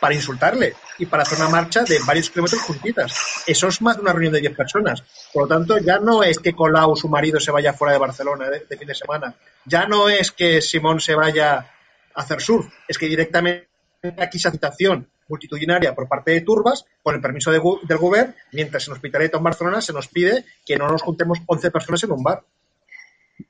para 0.00 0.14
insultarle 0.14 0.74
y 0.98 1.06
para 1.06 1.22
hacer 1.22 1.38
una 1.38 1.48
marcha 1.48 1.84
de 1.84 1.98
varios 2.06 2.30
kilómetros 2.30 2.62
juntitas. 2.62 3.42
Eso 3.46 3.68
es 3.68 3.80
más 3.82 3.96
de 3.96 4.02
una 4.02 4.12
reunión 4.12 4.34
de 4.34 4.40
10 4.40 4.56
personas. 4.56 5.02
Por 5.32 5.44
lo 5.44 5.48
tanto, 5.48 5.78
ya 5.78 5.98
no 5.98 6.22
es 6.22 6.38
que 6.38 6.54
Colau, 6.54 6.94
su 6.96 7.08
marido, 7.08 7.40
se 7.40 7.50
vaya 7.50 7.72
fuera 7.72 7.92
de 7.92 7.98
Barcelona 7.98 8.48
de, 8.50 8.76
fin 8.76 8.86
de 8.86 8.94
semana. 8.94 9.34
Ya 9.64 9.86
no 9.86 10.08
es 10.08 10.32
que 10.32 10.60
Simón 10.60 11.00
se 11.00 11.14
vaya 11.14 11.54
a 11.56 12.20
hacer 12.20 12.40
surf. 12.40 12.66
Es 12.86 12.98
que 12.98 13.06
directamente 13.06 13.68
aquí 14.18 14.38
esa 14.38 14.50
citación 14.50 15.08
multitudinaria 15.28 15.94
por 15.94 16.08
parte 16.08 16.32
de 16.32 16.40
turbas, 16.42 16.84
con 17.02 17.14
el 17.14 17.20
permiso 17.20 17.50
del 17.50 17.60
gobierno, 17.98 18.34
mientras 18.52 18.86
en 18.86 18.94
Hospitalet 18.94 19.34
en 19.34 19.42
Barcelona 19.42 19.80
se 19.80 19.92
nos 19.92 20.08
pide 20.08 20.44
que 20.64 20.76
no 20.76 20.88
nos 20.88 21.02
juntemos 21.02 21.40
11 21.46 21.70
personas 21.70 22.02
en 22.04 22.12
un 22.12 22.22
bar. 22.22 22.42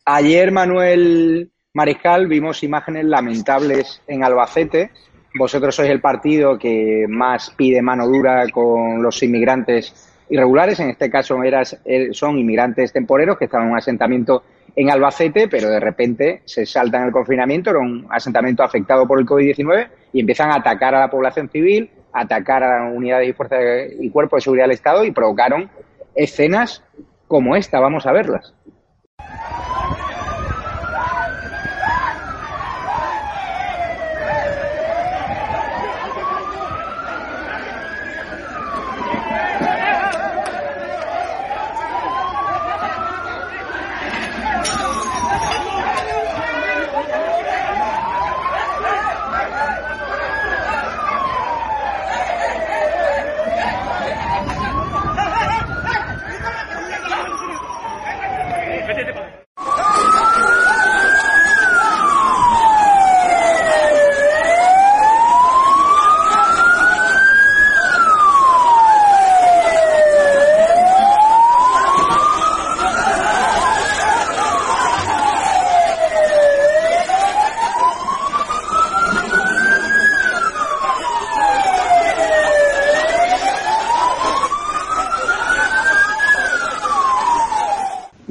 Ayer, 0.05 0.51
Manuel 0.51 1.51
Mariscal, 1.75 2.27
vimos 2.27 2.63
imágenes 2.63 3.05
lamentables 3.05 4.01
en 4.07 4.25
Albacete. 4.25 4.91
Vosotros 5.39 5.75
sois 5.75 5.91
el 5.91 6.01
partido 6.01 6.59
que 6.59 7.05
más 7.09 7.51
pide 7.51 7.83
mano 7.83 8.07
dura 8.07 8.49
con 8.51 9.03
los 9.03 9.23
inmigrantes 9.23 9.93
irregulares. 10.31 10.81
En 10.81 10.91
este 10.91 11.11
caso 11.11 11.37
eh, 11.45 12.09
son 12.13 12.39
inmigrantes 12.39 12.93
temporeros 12.93 13.37
que 13.37 13.45
estaban 13.45 13.67
en 13.67 13.73
un 13.73 13.79
asentamiento 13.79 14.43
en 14.75 14.91
Albacete, 14.91 15.49
pero 15.49 15.69
de 15.69 15.81
repente 15.81 16.43
se 16.45 16.67
saltan 16.67 17.05
el 17.05 17.13
confinamiento, 17.13 17.71
era 17.71 17.79
un 17.79 18.07
asentamiento 18.11 18.63
afectado 18.63 19.07
por 19.07 19.21
el 19.21 19.27
COVID-19 19.27 19.89
y 20.13 20.21
empiezan 20.21 20.51
a 20.51 20.57
atacar 20.57 20.95
a 20.95 21.01
la 21.01 21.11
población 21.11 21.49
civil, 21.49 21.91
a 22.13 22.23
atacar 22.23 22.65
a 22.65 22.91
unidades 22.91 23.29
y 23.29 23.33
fuerzas 23.33 23.61
y 24.01 24.11
cuerpos 24.11 24.39
de 24.39 24.43
seguridad 24.43 24.65
del 24.65 24.73
Estado 24.73 25.05
y 25.05 25.13
provocaron 25.13 25.71
escenas 26.15 26.83
como 27.29 27.57
esta. 27.57 27.81
Vamos 27.81 28.07
a 28.07 28.13
verlas. 28.13 28.55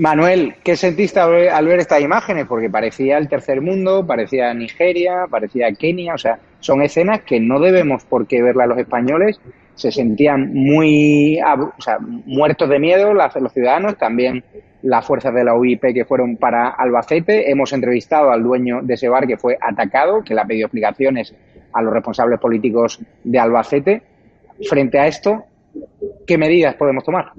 Manuel, 0.05 0.53
¿qué 0.63 0.75
sentiste 0.75 1.19
al 1.19 1.65
ver, 1.65 1.79
estas 1.79 1.99
imágenes? 1.99 2.45
Porque 2.45 2.69
parecía 2.69 3.17
el 3.17 3.27
tercer 3.27 3.59
mundo, 3.59 4.05
parecía 4.05 4.53
Nigeria, 4.53 5.25
parecía 5.27 5.73
Kenia, 5.73 6.13
o 6.13 6.17
sea, 6.19 6.37
son 6.59 6.83
escenas 6.83 7.21
que 7.21 7.39
no 7.39 7.59
debemos 7.59 8.05
por 8.05 8.27
qué 8.27 8.43
verlas 8.43 8.67
los 8.67 8.77
españoles. 8.77 9.41
Se 9.73 9.91
sentían 9.91 10.53
muy 10.53 11.39
o 11.41 11.81
sea, 11.81 11.97
muertos 11.99 12.69
de 12.69 12.77
miedo 12.77 13.15
los 13.15 13.51
ciudadanos, 13.51 13.97
también 13.97 14.43
las 14.83 15.03
fuerzas 15.03 15.33
de 15.33 15.43
la 15.43 15.55
UIP 15.55 15.81
que 15.91 16.05
fueron 16.05 16.37
para 16.37 16.69
Albacete. 16.69 17.49
Hemos 17.49 17.73
entrevistado 17.73 18.29
al 18.29 18.43
dueño 18.43 18.81
de 18.83 18.93
ese 18.93 19.09
bar 19.09 19.25
que 19.25 19.37
fue 19.37 19.57
atacado, 19.59 20.21
que 20.23 20.35
le 20.35 20.41
ha 20.41 20.45
pedido 20.45 20.67
explicaciones 20.67 21.33
a 21.73 21.81
los 21.81 21.91
responsables 21.91 22.39
políticos 22.39 22.99
de 23.23 23.39
Albacete. 23.39 24.03
Frente 24.69 24.99
a 24.99 25.07
esto, 25.07 25.45
¿qué 26.27 26.37
medidas 26.37 26.75
podemos 26.75 27.03
tomar? 27.03 27.31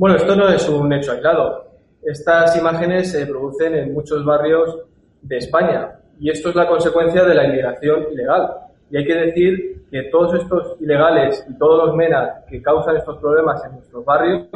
Bueno, 0.00 0.16
esto 0.16 0.34
no 0.34 0.48
es 0.48 0.66
un 0.66 0.90
hecho 0.94 1.12
aislado. 1.12 1.66
Estas 2.02 2.56
imágenes 2.56 3.12
se 3.12 3.26
producen 3.26 3.74
en 3.74 3.92
muchos 3.92 4.24
barrios 4.24 4.78
de 5.20 5.36
España 5.36 5.92
y 6.18 6.30
esto 6.30 6.48
es 6.48 6.54
la 6.54 6.66
consecuencia 6.66 7.22
de 7.22 7.34
la 7.34 7.44
inmigración 7.44 8.06
ilegal. 8.10 8.48
Y 8.90 8.96
hay 8.96 9.04
que 9.04 9.14
decir 9.14 9.84
que 9.90 10.04
todos 10.04 10.40
estos 10.40 10.80
ilegales 10.80 11.44
y 11.50 11.58
todos 11.58 11.84
los 11.84 11.96
menas 11.96 12.30
que 12.48 12.62
causan 12.62 12.96
estos 12.96 13.18
problemas 13.18 13.62
en 13.66 13.72
nuestros 13.72 14.02
barrios 14.02 14.46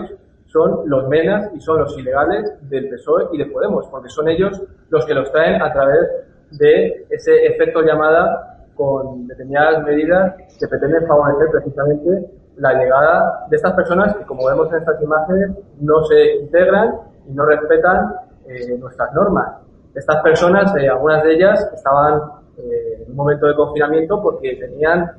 son 0.46 0.88
los 0.88 1.09
menas 1.09 1.50
y 1.54 1.61
son 1.61 1.80
los 1.80 1.98
ilegales 1.98 2.50
del 2.70 2.88
PSOE 2.88 3.28
y 3.35 3.37
de 3.37 3.44
Podemos, 3.44 3.87
porque 3.88 4.09
son 4.09 4.26
ellos 4.30 4.62
los 4.88 5.04
que 5.04 5.12
los 5.12 5.30
traen 5.30 5.61
a 5.61 5.70
través 5.74 6.09
de 6.52 7.04
ese 7.11 7.48
efecto 7.48 7.83
llamada 7.83 8.64
con 8.74 9.26
determinadas 9.26 9.85
medidas 9.85 10.37
que 10.59 10.66
pretenden 10.68 11.07
favorecer 11.07 11.48
precisamente 11.52 12.30
la 12.56 12.74
llegada 12.74 13.46
de 13.48 13.56
estas 13.56 13.72
personas 13.72 14.14
que, 14.16 14.24
como 14.24 14.46
vemos 14.46 14.70
en 14.72 14.78
estas 14.78 15.02
imágenes, 15.02 15.50
no 15.80 16.04
se 16.04 16.36
integran 16.36 16.94
y 17.26 17.32
no 17.32 17.44
respetan 17.46 18.14
eh, 18.46 18.76
nuestras 18.78 19.12
normas. 19.14 19.56
Estas 19.94 20.22
personas, 20.22 20.74
eh, 20.76 20.88
algunas 20.88 21.22
de 21.24 21.34
ellas, 21.34 21.70
estaban 21.74 22.22
eh, 22.58 23.02
en 23.04 23.10
un 23.10 23.16
momento 23.16 23.46
de 23.46 23.54
confinamiento 23.54 24.20
porque 24.22 24.56
tenían 24.56 25.12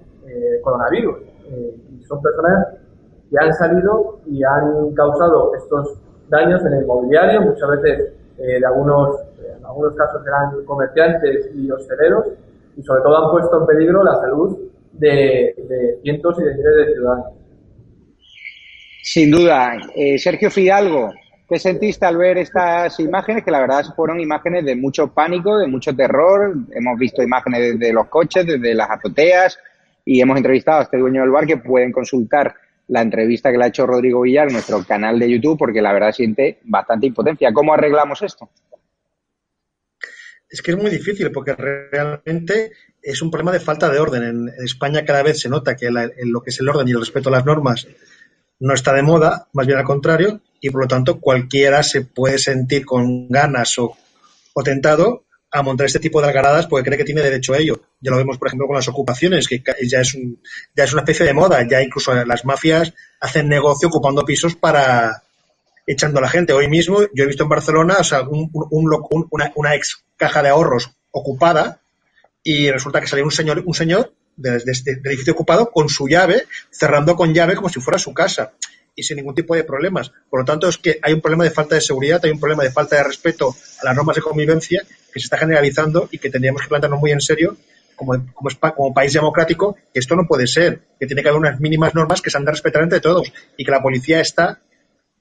coronavirus. 0.64 1.18
y 1.92 2.04
son 2.04 2.20
personas 2.20 2.68
que 3.30 3.38
han 3.40 3.54
salido 3.54 4.20
y 4.26 4.44
han 4.44 4.92
causado 4.96 5.54
estos 5.56 6.00
daños 6.30 6.66
en 6.66 6.74
el 6.74 6.86
mobiliario, 6.86 7.42
muchas 7.42 7.70
veces 7.70 8.14
de 8.36 8.66
algunos, 8.66 9.20
en 9.40 9.64
algunos 9.64 9.94
casos 9.94 10.26
eran 10.26 10.66
comerciantes 10.66 11.52
y 11.54 11.70
hosteleros, 11.70 12.26
y 12.76 12.82
sobre 12.82 13.04
todo 13.04 13.18
han 13.18 13.32
puesto 13.32 13.62
en 13.62 13.66
peligro 13.68 14.04
la 14.04 14.16
salud 14.16 14.58
de, 15.00 15.56
cientos 16.04 16.38
y 16.40 16.44
de 16.44 16.56
miles 16.56 16.88
de 16.88 16.94
ciudadanos. 16.94 17.34
Sin 19.04 19.32
duda. 19.32 19.78
Eh, 19.96 20.18
Sergio 20.18 20.50
Fidalgo, 20.50 21.14
¿qué 21.48 21.60
sentiste 21.60 22.06
al 22.06 22.18
ver 22.18 22.38
estas 22.38 23.00
imágenes? 23.00 23.44
Que 23.44 23.52
la 23.52 23.60
verdad 23.60 23.86
fueron 23.96 24.20
imágenes 24.20 24.66
de 24.66 24.76
mucho 24.76 25.14
pánico, 25.14 25.58
de 25.58 25.68
mucho 25.68 25.96
terror. 25.96 26.56
Hemos 26.74 26.98
visto 26.98 27.22
imágenes 27.22 27.80
desde 27.80 27.94
los 27.94 28.08
coches, 28.08 28.46
desde 28.46 28.74
las 28.74 28.90
azoteas 28.90 29.60
y 30.06 30.22
hemos 30.22 30.38
entrevistado 30.38 30.80
a 30.80 30.84
este 30.84 30.98
dueño 30.98 31.22
del 31.22 31.32
bar 31.32 31.46
que 31.46 31.58
pueden 31.58 31.92
consultar 31.92 32.54
la 32.88 33.02
entrevista 33.02 33.52
que 33.52 33.58
le 33.58 33.66
ha 33.66 33.68
hecho 33.68 33.88
Rodrigo 33.88 34.22
Villar 34.22 34.48
en 34.48 34.54
nuestro 34.54 34.84
canal 34.84 35.18
de 35.20 35.30
YouTube 35.30 35.58
porque 35.58 35.82
la 35.82 35.92
verdad 35.92 36.12
siente 36.12 36.60
bastante 36.64 37.08
impotencia. 37.08 37.52
¿Cómo 37.52 37.74
arreglamos 37.74 38.22
esto? 38.22 38.50
Es 40.50 40.62
que 40.62 40.72
es 40.72 40.78
muy 40.78 40.92
difícil 40.92 41.32
porque 41.32 41.54
realmente 41.56 42.72
es 43.02 43.22
un 43.22 43.32
problema 43.32 43.52
de 43.52 43.60
falta 43.60 43.90
de 43.90 44.00
orden. 44.00 44.24
En, 44.24 44.50
España 44.64 45.06
cada 45.06 45.24
vez 45.24 45.40
se 45.40 45.50
nota 45.50 45.76
que 45.76 45.90
lo 45.90 46.42
que 46.42 46.50
es 46.50 46.60
el 46.60 46.70
orden 46.70 46.88
y 46.88 46.92
el 46.92 47.00
respeto 47.00 47.30
a 47.30 47.34
las 47.34 47.46
normas 47.46 47.88
no 48.60 48.74
está 48.74 48.94
de 48.94 49.02
moda, 49.02 49.48
más 49.54 49.68
bien 49.68 49.78
al 49.80 49.86
contrario, 49.86 50.42
y 50.62 50.70
por 50.70 50.82
lo 50.82 50.88
tanto 50.88 51.20
cualquiera 51.20 51.84
se 51.84 52.02
puede 52.02 52.38
sentir 52.38 52.86
con 52.86 53.28
ganas 53.28 53.78
o, 53.78 53.98
tentado 54.64 55.26
a 55.52 55.62
montar 55.62 55.86
este 55.86 56.00
tipo 56.00 56.22
de 56.22 56.28
algaradas 56.28 56.68
porque 56.68 56.86
cree 56.86 56.98
que 56.98 57.04
tiene 57.06 57.22
derecho 57.22 57.54
a 57.54 57.58
ello. 57.58 57.82
Ya 58.00 58.12
lo 58.12 58.18
vemos, 58.18 58.38
por 58.38 58.48
ejemplo, 58.48 58.68
con 58.68 58.76
las 58.76 58.88
ocupaciones, 58.88 59.48
que 59.48 59.62
ya 59.88 60.02
es, 60.02 60.18
ya 60.76 60.84
es 60.84 60.94
una 60.94 61.02
especie 61.02 61.26
de 61.26 61.34
moda. 61.34 61.66
Ya 61.68 61.82
incluso 61.82 62.14
las 62.26 62.46
mafias 62.46 62.94
hacen 63.20 63.48
negocio 63.48 63.90
ocupando 63.90 64.26
pisos 64.26 64.56
para 64.56 65.25
echando 65.86 66.20
a 66.20 66.22
la 66.22 66.30
gente. 66.30 66.54
Hoy 66.54 66.68
mismo 66.68 67.02
yo 67.14 67.24
he 67.24 67.28
visto 67.28 67.44
en 67.44 67.50
Barcelona 67.50 67.98
una, 68.52 69.76
ex 69.76 70.04
caja 70.18 70.42
de 70.42 70.50
ahorros 70.50 70.92
ocupada 71.12 71.82
y 72.44 72.70
resulta 72.72 73.02
que 73.02 73.08
salió 73.08 73.26
un 73.26 73.32
señor, 73.32 73.64
un 73.66 73.74
señor 73.74 74.14
este, 74.38 74.96
del, 74.96 75.08
edificio 75.08 75.34
ocupado 75.34 75.72
con 75.72 75.90
su 75.90 76.08
llave, 76.08 76.46
cerrando 76.70 77.16
con 77.16 77.34
llave 77.34 77.56
como 77.56 77.70
si 77.70 77.80
fuera 77.80 77.98
su 77.98 78.14
casa 78.14 78.54
y 78.96 79.04
sin 79.04 79.18
ningún 79.18 79.36
tipo 79.36 79.56
de 79.56 79.64
problemas. 79.64 80.12
Por 80.30 80.40
lo 80.40 80.46
tanto, 80.46 80.68
es 80.68 80.78
que 80.78 81.00
hay 81.02 81.14
un 81.14 81.22
problema 81.22 81.44
de 81.44 81.52
falta 81.52 81.76
de 81.76 81.82
seguridad, 81.82 82.22
hay 82.24 82.32
un 82.32 82.40
problema 82.40 82.64
de 82.64 82.72
falta 82.72 82.96
de 82.96 83.04
respeto 83.04 83.56
a 83.82 83.86
las 83.86 83.96
normas 83.96 84.16
de 84.16 84.22
convivencia 84.22 84.84
que 85.14 85.20
se 85.20 85.26
está 85.26 85.38
generalizando 85.38 86.08
y 86.12 86.18
que 86.18 86.30
tendríamos 86.30 86.62
que 86.62 86.68
plantearnos 86.68 87.00
muy 87.00 87.12
en 87.12 87.22
serio 87.22 87.58
como, 87.96 88.14
como, 88.34 88.50
como, 88.76 88.94
país 88.94 89.14
democrático, 89.14 89.76
que 89.94 90.00
esto 90.00 90.16
no 90.16 90.28
puede 90.28 90.48
ser, 90.48 90.82
que 91.00 91.08
tiene 91.08 91.24
que 91.24 91.30
haber 91.30 91.40
unas 91.40 91.60
mínimas 91.60 91.96
normas 91.96 92.22
que 92.22 92.30
se 92.30 92.38
han 92.38 92.46
de 92.46 92.52
respetar 92.52 92.84
entre 92.84 93.00
todos 93.00 93.32
y 93.58 93.64
que 93.64 93.72
la 93.72 93.82
policía 93.82 94.20
está 94.20 94.60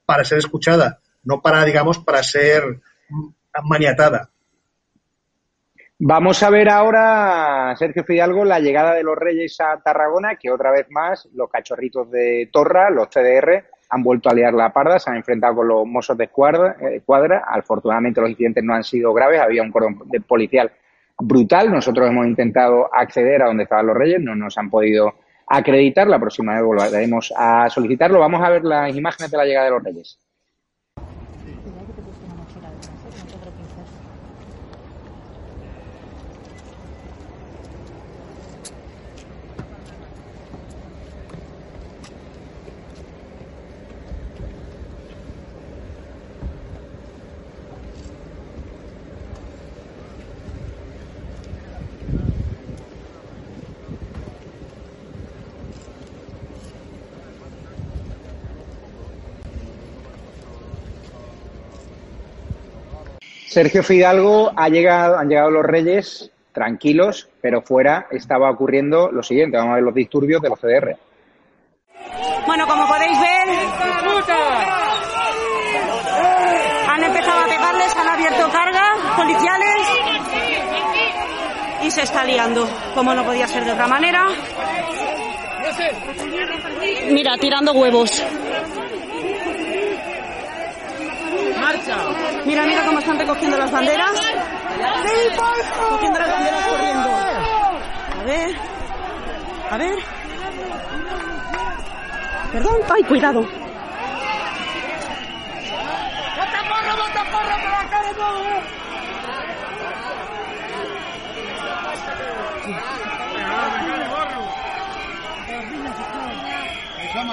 para 0.05 0.23
ser 0.23 0.37
escuchada, 0.39 0.99
no 1.23 1.41
para, 1.41 1.63
digamos, 1.65 1.99
para 1.99 2.23
ser 2.23 2.81
maniatada. 3.63 4.29
Vamos 5.97 6.43
a 6.43 6.49
ver 6.49 6.69
ahora, 6.69 7.73
Sergio 7.77 8.03
Fidalgo, 8.03 8.43
la 8.43 8.59
llegada 8.59 8.93
de 8.93 9.03
los 9.03 9.15
Reyes 9.15 9.57
a 9.61 9.79
Tarragona, 9.81 10.35
que 10.35 10.51
otra 10.51 10.69
vez 10.69 10.87
más 10.89 11.27
los 11.33 11.49
cachorritos 11.49 12.11
de 12.11 12.49
Torra, 12.51 12.89
los 12.89 13.07
CDR, 13.07 13.63
han 13.89 14.03
vuelto 14.03 14.29
a 14.29 14.33
liar 14.33 14.53
la 14.53 14.73
parda, 14.73 14.99
se 14.99 15.09
han 15.09 15.15
enfrentado 15.15 15.55
con 15.55 15.67
los 15.69 15.85
mozos 15.85 16.17
de 16.17 16.27
cuadra, 16.27 16.75
eh. 16.81 17.01
Afortunadamente 17.47 18.19
los 18.19 18.29
incidentes 18.29 18.63
no 18.63 18.73
han 18.73 18.83
sido 18.83 19.13
graves, 19.13 19.39
había 19.39 19.61
un 19.61 19.71
cordón 19.71 19.97
policial 20.27 20.69
brutal. 21.17 21.71
Nosotros 21.71 22.09
hemos 22.09 22.27
intentado 22.27 22.89
acceder 22.93 23.41
a 23.43 23.47
donde 23.47 23.63
estaban 23.63 23.87
los 23.87 23.95
reyes, 23.95 24.19
no 24.19 24.35
nos 24.35 24.57
han 24.57 24.69
podido 24.69 25.13
acreditar. 25.47 26.07
La 26.07 26.19
próxima 26.19 26.53
vez 26.53 26.63
volveremos 26.63 27.33
a 27.35 27.69
solicitarlo. 27.69 28.19
Vamos 28.19 28.41
a 28.43 28.49
ver 28.49 28.63
las 28.63 28.95
imágenes 28.95 29.31
de 29.31 29.37
la 29.37 29.45
llegada 29.45 29.65
de 29.65 29.71
los 29.71 29.83
reyes. 29.83 30.19
Sergio 63.55 63.83
Fidalgo 63.83 64.51
ha 64.53 64.67
llegado, 64.67 65.17
han 65.17 65.29
llegado 65.29 65.49
los 65.49 65.63
Reyes 65.63 66.29
tranquilos, 66.51 67.29
pero 67.39 67.61
fuera 67.61 68.07
estaba 68.11 68.51
ocurriendo 68.51 69.09
lo 69.09 69.23
siguiente. 69.23 69.55
Vamos 69.55 69.71
a 69.71 69.75
ver 69.75 69.83
los 69.85 69.95
disturbios 69.95 70.41
de 70.41 70.49
los 70.49 70.59
CDR. 70.59 70.97
Bueno, 72.45 72.67
como 72.67 72.85
podéis 72.85 73.17
ver, 73.17 73.47
han 76.89 77.01
empezado 77.01 77.39
a 77.39 77.45
pegarles, 77.45 77.95
han 77.95 78.07
abierto 78.09 78.51
carga 78.51 78.93
policiales 79.15 79.87
y 81.81 81.91
se 81.91 82.01
está 82.01 82.25
liando, 82.25 82.67
como 82.93 83.13
no 83.13 83.23
podía 83.23 83.47
ser 83.47 83.63
de 83.63 83.71
otra 83.71 83.87
manera. 83.87 84.27
Mira, 87.09 87.37
tirando 87.37 87.71
huevos. 87.71 88.21
Mira, 92.45 92.63
mira 92.65 92.85
cómo 92.85 92.99
están 92.99 93.17
recogiendo 93.17 93.57
las 93.57 93.71
banderas. 93.71 94.11
Cogiendo 95.89 96.19
las 96.19 96.29
banderas 96.29 96.67
corriendo. 96.67 97.09
A 98.19 98.23
ver. 98.23 98.55
A 99.71 99.77
ver. 99.77 99.95
Perdón. 102.51 102.75
Ay, 102.93 103.03
cuidado. 103.03 103.47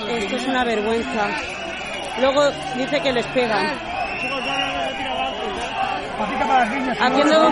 Esto 0.09 0.37
es 0.37 0.46
una 0.46 0.64
vergüenza. 0.64 1.27
Luego 2.20 2.51
dice 2.77 3.01
que 3.01 3.12
les 3.12 3.27
pegan. 3.27 3.92
Haciendo, 7.01 7.51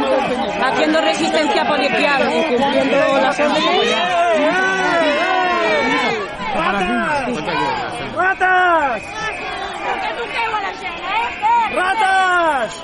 haciendo 0.62 1.00
resistencia 1.00 1.64
policial, 1.64 2.32
incumpliendo 2.32 2.96
las 3.18 3.40
órdenes. 3.40 3.96
¡Ratas! 8.16 9.02
¡Ratas! 11.74 12.82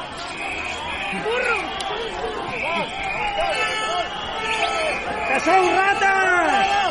¡Que 5.29 5.41
son 5.41 5.77
ratas! 5.77 6.86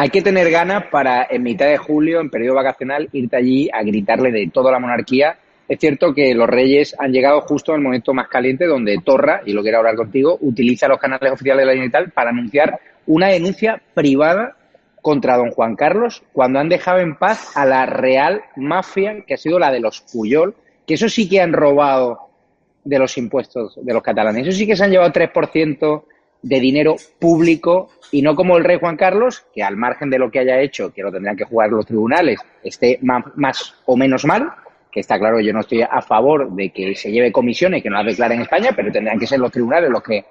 Hay 0.00 0.10
que 0.10 0.22
tener 0.22 0.48
ganas 0.48 0.84
para, 0.92 1.26
en 1.28 1.42
mitad 1.42 1.66
de 1.66 1.76
julio, 1.76 2.20
en 2.20 2.30
periodo 2.30 2.54
vacacional, 2.54 3.08
irte 3.10 3.36
allí 3.36 3.68
a 3.72 3.82
gritarle 3.82 4.30
de 4.30 4.48
toda 4.54 4.70
la 4.70 4.78
monarquía. 4.78 5.36
Es 5.68 5.80
cierto 5.80 6.14
que 6.14 6.36
los 6.36 6.48
reyes 6.48 6.94
han 7.00 7.10
llegado 7.10 7.40
justo 7.40 7.72
en 7.72 7.78
el 7.78 7.82
momento 7.82 8.14
más 8.14 8.28
caliente 8.28 8.66
donde 8.66 9.00
Torra, 9.04 9.42
y 9.44 9.52
lo 9.52 9.60
quiero 9.60 9.78
hablar 9.78 9.96
contigo, 9.96 10.38
utiliza 10.40 10.86
los 10.86 11.00
canales 11.00 11.32
oficiales 11.32 11.62
de 11.62 11.66
la 11.66 11.72
Generalitat 11.72 12.14
para 12.14 12.30
anunciar 12.30 12.78
una 13.08 13.26
denuncia 13.26 13.82
privada 13.92 14.56
contra 15.02 15.36
don 15.36 15.50
Juan 15.50 15.74
Carlos 15.74 16.22
cuando 16.32 16.60
han 16.60 16.68
dejado 16.68 17.00
en 17.00 17.16
paz 17.16 17.56
a 17.56 17.66
la 17.66 17.84
real 17.84 18.42
mafia 18.54 19.24
que 19.26 19.34
ha 19.34 19.36
sido 19.36 19.58
la 19.58 19.72
de 19.72 19.80
los 19.80 20.02
Puyol, 20.02 20.54
que 20.86 20.94
eso 20.94 21.08
sí 21.08 21.28
que 21.28 21.40
han 21.40 21.52
robado 21.52 22.28
de 22.84 23.00
los 23.00 23.18
impuestos 23.18 23.84
de 23.84 23.92
los 23.92 24.02
catalanes. 24.04 24.46
Eso 24.46 24.58
sí 24.58 24.64
que 24.64 24.76
se 24.76 24.84
han 24.84 24.92
llevado 24.92 25.10
3% 25.12 26.04
de 26.42 26.60
dinero 26.60 26.96
público 27.18 27.90
y 28.12 28.22
no 28.22 28.34
como 28.34 28.56
el 28.56 28.64
rey 28.64 28.78
Juan 28.78 28.96
Carlos, 28.96 29.44
que 29.54 29.62
al 29.62 29.76
margen 29.76 30.10
de 30.10 30.18
lo 30.18 30.30
que 30.30 30.38
haya 30.38 30.60
hecho, 30.60 30.92
que 30.92 31.02
lo 31.02 31.12
tendrían 31.12 31.36
que 31.36 31.44
jugar 31.44 31.70
los 31.70 31.86
tribunales, 31.86 32.40
esté 32.62 32.98
más, 33.02 33.74
o 33.86 33.96
menos 33.96 34.24
mal, 34.24 34.50
que 34.90 35.00
está 35.00 35.18
claro, 35.18 35.40
yo 35.40 35.52
no 35.52 35.60
estoy 35.60 35.82
a 35.82 36.00
favor 36.00 36.50
de 36.52 36.70
que 36.70 36.94
se 36.94 37.10
lleve 37.10 37.32
comisiones 37.32 37.82
que 37.82 37.90
no 37.90 37.96
las 37.96 38.06
declaren 38.06 38.38
en 38.38 38.42
España, 38.42 38.70
pero 38.74 38.90
tendrían 38.90 39.18
que 39.18 39.26
ser 39.26 39.38
los 39.38 39.52
tribunales 39.52 39.90
los 39.90 40.02
que, 40.02 40.24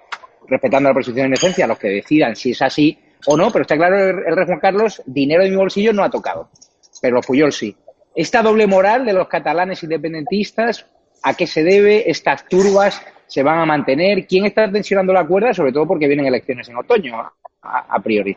respetando 0.47 0.89
la 0.89 0.95
presunción 0.95 1.25
de 1.25 1.35
inocencia, 1.35 1.67
los 1.67 1.77
que 1.77 1.89
decidan 1.89 2.35
si 2.35 2.51
es 2.51 2.61
así 2.61 2.97
o 3.27 3.37
no, 3.37 3.51
pero 3.51 3.63
está 3.63 3.75
claro, 3.75 3.97
el, 3.97 4.23
el 4.25 4.35
rey 4.35 4.45
Juan 4.45 4.59
Carlos, 4.59 5.01
dinero 5.05 5.43
de 5.43 5.49
mi 5.49 5.55
bolsillo 5.55 5.93
no 5.93 6.03
ha 6.03 6.09
tocado, 6.09 6.49
pero 7.01 7.15
los 7.15 7.25
Puyol 7.25 7.51
sí. 7.51 7.75
Esta 8.15 8.41
doble 8.41 8.65
moral 8.65 9.05
de 9.05 9.13
los 9.13 9.27
catalanes 9.27 9.83
independentistas, 9.83 10.87
¿a 11.23 11.33
qué 11.33 11.47
se 11.47 11.63
debe? 11.63 12.09
Estas 12.09 12.47
turbas 12.47 13.01
se 13.27 13.43
van 13.43 13.59
a 13.59 13.65
mantener. 13.65 14.25
¿Quién 14.25 14.45
está 14.45 14.71
tensionando 14.71 15.13
la 15.13 15.27
cuerda? 15.27 15.53
Sobre 15.53 15.71
todo 15.71 15.87
porque 15.87 16.07
vienen 16.07 16.25
elecciones 16.25 16.67
en 16.69 16.77
otoño, 16.77 17.15
a, 17.61 18.01
priori. 18.01 18.35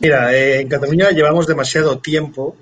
Mira, 0.00 0.34
eh, 0.34 0.60
en 0.60 0.68
Cataluña 0.68 1.10
llevamos 1.10 1.46
demasiado 1.46 1.98
tiempo 1.98 2.56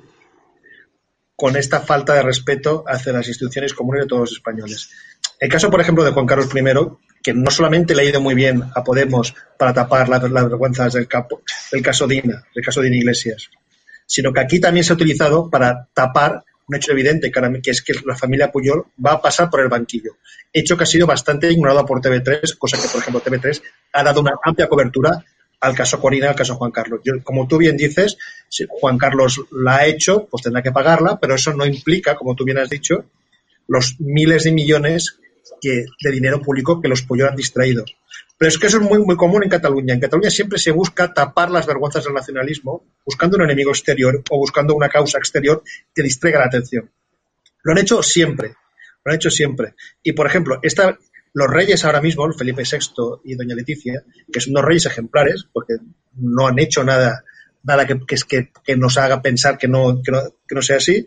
con 1.34 1.54
esta 1.56 1.80
falta 1.80 2.14
de 2.14 2.22
respeto 2.22 2.84
hacia 2.86 3.12
las 3.12 3.28
instituciones 3.28 3.74
comunes 3.74 4.02
de 4.02 4.08
todos 4.08 4.20
los 4.22 4.32
españoles. 4.32 4.90
El 5.38 5.50
caso, 5.50 5.70
por 5.70 5.82
ejemplo, 5.82 6.02
de 6.02 6.12
Juan 6.12 6.24
Carlos 6.24 6.48
I, 6.54 6.62
que 7.22 7.34
no 7.34 7.50
solamente 7.50 7.94
le 7.94 8.02
ha 8.02 8.04
ido 8.06 8.22
muy 8.22 8.34
bien 8.34 8.62
a 8.74 8.82
Podemos 8.82 9.34
para 9.58 9.74
tapar 9.74 10.08
las, 10.08 10.22
vergüenzas 10.22 10.94
del, 10.94 11.06
del 11.72 11.82
caso 11.82 12.06
Dina, 12.06 12.42
del 12.54 12.64
caso 12.64 12.80
Dina 12.80 12.96
Iglesias, 12.96 13.50
sino 14.06 14.32
que 14.32 14.40
aquí 14.40 14.60
también 14.60 14.84
se 14.84 14.92
ha 14.92 14.96
utilizado 14.96 15.50
para 15.50 15.88
tapar 15.92 16.42
un 16.68 16.76
hecho 16.76 16.92
evidente, 16.92 17.30
que 17.30 17.70
es 17.70 17.82
que 17.82 17.94
la 18.04 18.16
familia 18.16 18.50
Puyol 18.50 18.86
va 19.04 19.12
a 19.12 19.20
pasar 19.20 19.48
por 19.48 19.60
el 19.60 19.68
banquillo. 19.68 20.16
Hecho 20.52 20.76
que 20.76 20.82
ha 20.82 20.86
sido 20.86 21.06
bastante 21.06 21.50
ignorado 21.50 21.84
por 21.86 22.00
TV3, 22.00 22.56
cosa 22.58 22.76
que, 22.76 22.88
por 22.88 23.00
ejemplo, 23.00 23.22
TV3 23.22 23.62
ha 23.92 24.02
dado 24.02 24.20
una 24.20 24.32
amplia 24.42 24.68
cobertura 24.68 25.24
al 25.60 25.74
caso 25.74 26.00
Corina, 26.00 26.28
al 26.28 26.34
caso 26.34 26.56
Juan 26.56 26.70
Carlos. 26.70 27.00
Yo, 27.04 27.14
como 27.22 27.46
tú 27.46 27.58
bien 27.58 27.76
dices, 27.76 28.18
si 28.48 28.66
Juan 28.68 28.98
Carlos 28.98 29.40
la 29.52 29.76
ha 29.76 29.86
hecho, 29.86 30.26
pues 30.30 30.42
tendrá 30.42 30.62
que 30.62 30.72
pagarla, 30.72 31.18
pero 31.20 31.34
eso 31.34 31.52
no 31.54 31.64
implica, 31.64 32.14
como 32.16 32.34
tú 32.34 32.44
bien 32.44 32.58
has 32.58 32.68
dicho, 32.68 33.04
los 33.68 33.96
miles 34.00 34.44
de 34.44 34.52
millones 34.52 35.18
de 35.62 36.10
dinero 36.10 36.40
público 36.40 36.80
que 36.80 36.88
los 36.88 37.02
Puyol 37.02 37.28
han 37.28 37.36
distraído. 37.36 37.84
Pero 38.38 38.48
es 38.50 38.58
que 38.58 38.66
eso 38.66 38.78
es 38.78 38.82
muy, 38.82 38.98
muy 38.98 39.16
común 39.16 39.42
en 39.44 39.48
Cataluña. 39.48 39.94
En 39.94 40.00
Cataluña 40.00 40.30
siempre 40.30 40.58
se 40.58 40.70
busca 40.70 41.12
tapar 41.12 41.50
las 41.50 41.66
vergüenzas 41.66 42.04
del 42.04 42.12
nacionalismo 42.12 42.84
buscando 43.04 43.36
un 43.36 43.44
enemigo 43.44 43.70
exterior 43.70 44.22
o 44.30 44.38
buscando 44.38 44.74
una 44.74 44.88
causa 44.88 45.18
exterior 45.18 45.62
que 45.94 46.02
distraiga 46.02 46.40
la 46.40 46.46
atención. 46.46 46.90
Lo 47.62 47.72
han 47.72 47.78
hecho 47.78 48.02
siempre. 48.02 48.54
Lo 49.04 49.12
han 49.12 49.16
hecho 49.16 49.30
siempre. 49.30 49.74
Y, 50.02 50.12
por 50.12 50.26
ejemplo, 50.26 50.58
esta, 50.62 50.98
los 51.32 51.48
reyes 51.48 51.84
ahora 51.84 52.02
mismo, 52.02 52.30
Felipe 52.34 52.62
VI 52.70 53.20
y 53.24 53.36
doña 53.36 53.54
Leticia, 53.54 54.04
que 54.30 54.40
son 54.40 54.52
dos 54.52 54.64
reyes 54.64 54.84
ejemplares, 54.84 55.46
porque 55.50 55.74
no 56.16 56.46
han 56.46 56.58
hecho 56.58 56.84
nada, 56.84 57.24
nada 57.62 57.86
que, 57.86 58.00
que, 58.06 58.50
que, 58.62 58.76
nos 58.76 58.98
haga 58.98 59.22
pensar 59.22 59.56
que 59.56 59.68
no, 59.68 60.02
que 60.02 60.12
no, 60.12 60.20
que 60.46 60.54
no 60.54 60.60
sea 60.60 60.76
así, 60.76 61.06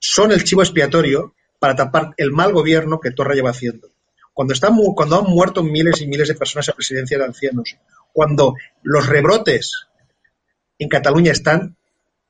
son 0.00 0.32
el 0.32 0.42
chivo 0.42 0.62
expiatorio 0.62 1.34
para 1.60 1.76
tapar 1.76 2.12
el 2.16 2.32
mal 2.32 2.52
gobierno 2.52 2.98
que 2.98 3.12
Torra 3.12 3.34
lleva 3.34 3.50
haciendo 3.50 3.95
cuando, 4.36 4.52
están, 4.52 4.76
cuando 4.94 5.18
han 5.18 5.32
muerto 5.32 5.62
miles 5.62 6.02
y 6.02 6.06
miles 6.06 6.28
de 6.28 6.34
personas 6.34 6.68
a 6.68 6.74
presidencia 6.74 7.16
de 7.16 7.24
ancianos, 7.24 7.74
cuando 8.12 8.54
los 8.82 9.06
rebrotes 9.06 9.86
en 10.78 10.90
Cataluña 10.90 11.32
están 11.32 11.74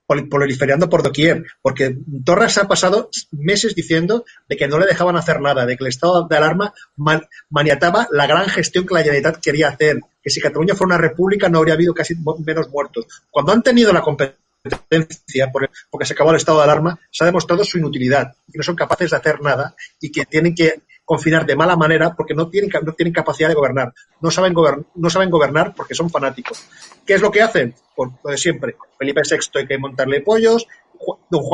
proliferando 0.06 0.88
por 0.88 1.02
doquier, 1.02 1.46
porque 1.60 1.98
Torres 2.24 2.58
ha 2.58 2.68
pasado 2.68 3.10
meses 3.32 3.74
diciendo 3.74 4.24
de 4.48 4.56
que 4.56 4.68
no 4.68 4.78
le 4.78 4.86
dejaban 4.86 5.16
hacer 5.16 5.40
nada, 5.40 5.66
de 5.66 5.76
que 5.76 5.82
el 5.82 5.88
estado 5.88 6.28
de 6.28 6.36
alarma 6.36 6.72
man, 6.94 7.26
maniataba 7.50 8.06
la 8.12 8.28
gran 8.28 8.48
gestión 8.50 8.86
que 8.86 8.94
la 8.94 9.00
Generalitat 9.00 9.42
quería 9.42 9.70
hacer, 9.70 9.98
que 10.22 10.30
si 10.30 10.40
Cataluña 10.40 10.76
fuera 10.76 10.94
una 10.94 11.08
república 11.08 11.48
no 11.48 11.58
habría 11.58 11.74
habido 11.74 11.92
casi 11.92 12.14
menos 12.44 12.68
muertos. 12.68 13.06
Cuando 13.32 13.50
han 13.50 13.64
tenido 13.64 13.92
la 13.92 14.02
competencia, 14.02 15.50
porque 15.90 16.06
se 16.06 16.12
acabó 16.12 16.30
el 16.30 16.36
estado 16.36 16.58
de 16.58 16.64
alarma, 16.64 17.00
se 17.10 17.24
ha 17.24 17.26
demostrado 17.26 17.64
su 17.64 17.78
inutilidad, 17.78 18.36
que 18.46 18.58
no 18.58 18.62
son 18.62 18.76
capaces 18.76 19.10
de 19.10 19.16
hacer 19.16 19.40
nada 19.40 19.74
y 20.00 20.12
que 20.12 20.24
tienen 20.24 20.54
que 20.54 20.82
confinar 21.06 21.46
de 21.46 21.56
mala 21.56 21.76
manera 21.76 22.14
porque 22.14 22.34
no 22.34 22.50
tienen, 22.50 22.68
no 22.84 22.92
tienen 22.92 23.14
capacidad 23.14 23.48
de 23.48 23.54
gobernar. 23.54 23.94
No 24.20 24.30
saben, 24.30 24.52
no 24.96 25.08
saben 25.08 25.30
gobernar 25.30 25.72
porque 25.74 25.94
son 25.94 26.10
fanáticos. 26.10 26.66
¿Qué 27.06 27.14
es 27.14 27.22
lo 27.22 27.30
que 27.30 27.40
hacen? 27.40 27.74
Por 27.94 28.10
lo 28.22 28.30
de 28.30 28.36
siempre. 28.36 28.76
Felipe 28.98 29.22
VI 29.24 29.60
hay 29.60 29.66
que 29.66 29.78
montarle 29.78 30.20
pollos, 30.20 30.66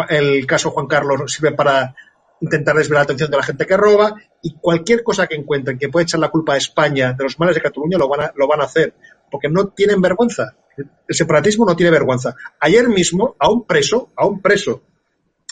el 0.08 0.46
caso 0.46 0.70
Juan 0.70 0.86
Carlos 0.86 1.32
sirve 1.32 1.52
para 1.52 1.94
intentar 2.40 2.74
desviar 2.74 2.96
la 2.96 3.02
atención 3.02 3.30
de 3.30 3.36
la 3.36 3.42
gente 3.42 3.66
que 3.66 3.76
roba 3.76 4.14
y 4.42 4.54
cualquier 4.54 5.04
cosa 5.04 5.26
que 5.26 5.36
encuentren 5.36 5.78
que 5.78 5.88
puede 5.88 6.04
echar 6.04 6.18
la 6.18 6.30
culpa 6.30 6.54
a 6.54 6.56
España 6.56 7.12
de 7.12 7.22
los 7.22 7.38
males 7.38 7.54
de 7.54 7.60
Cataluña 7.60 7.98
lo 7.98 8.08
van 8.08 8.22
a, 8.22 8.32
lo 8.34 8.48
van 8.48 8.62
a 8.62 8.64
hacer 8.64 8.94
porque 9.30 9.48
no 9.48 9.68
tienen 9.68 10.00
vergüenza. 10.00 10.56
El 10.76 11.14
separatismo 11.14 11.66
no 11.66 11.76
tiene 11.76 11.90
vergüenza. 11.90 12.34
Ayer 12.58 12.88
mismo, 12.88 13.36
a 13.38 13.50
un 13.50 13.66
preso, 13.66 14.10
a 14.16 14.26
un 14.26 14.40
preso, 14.40 14.82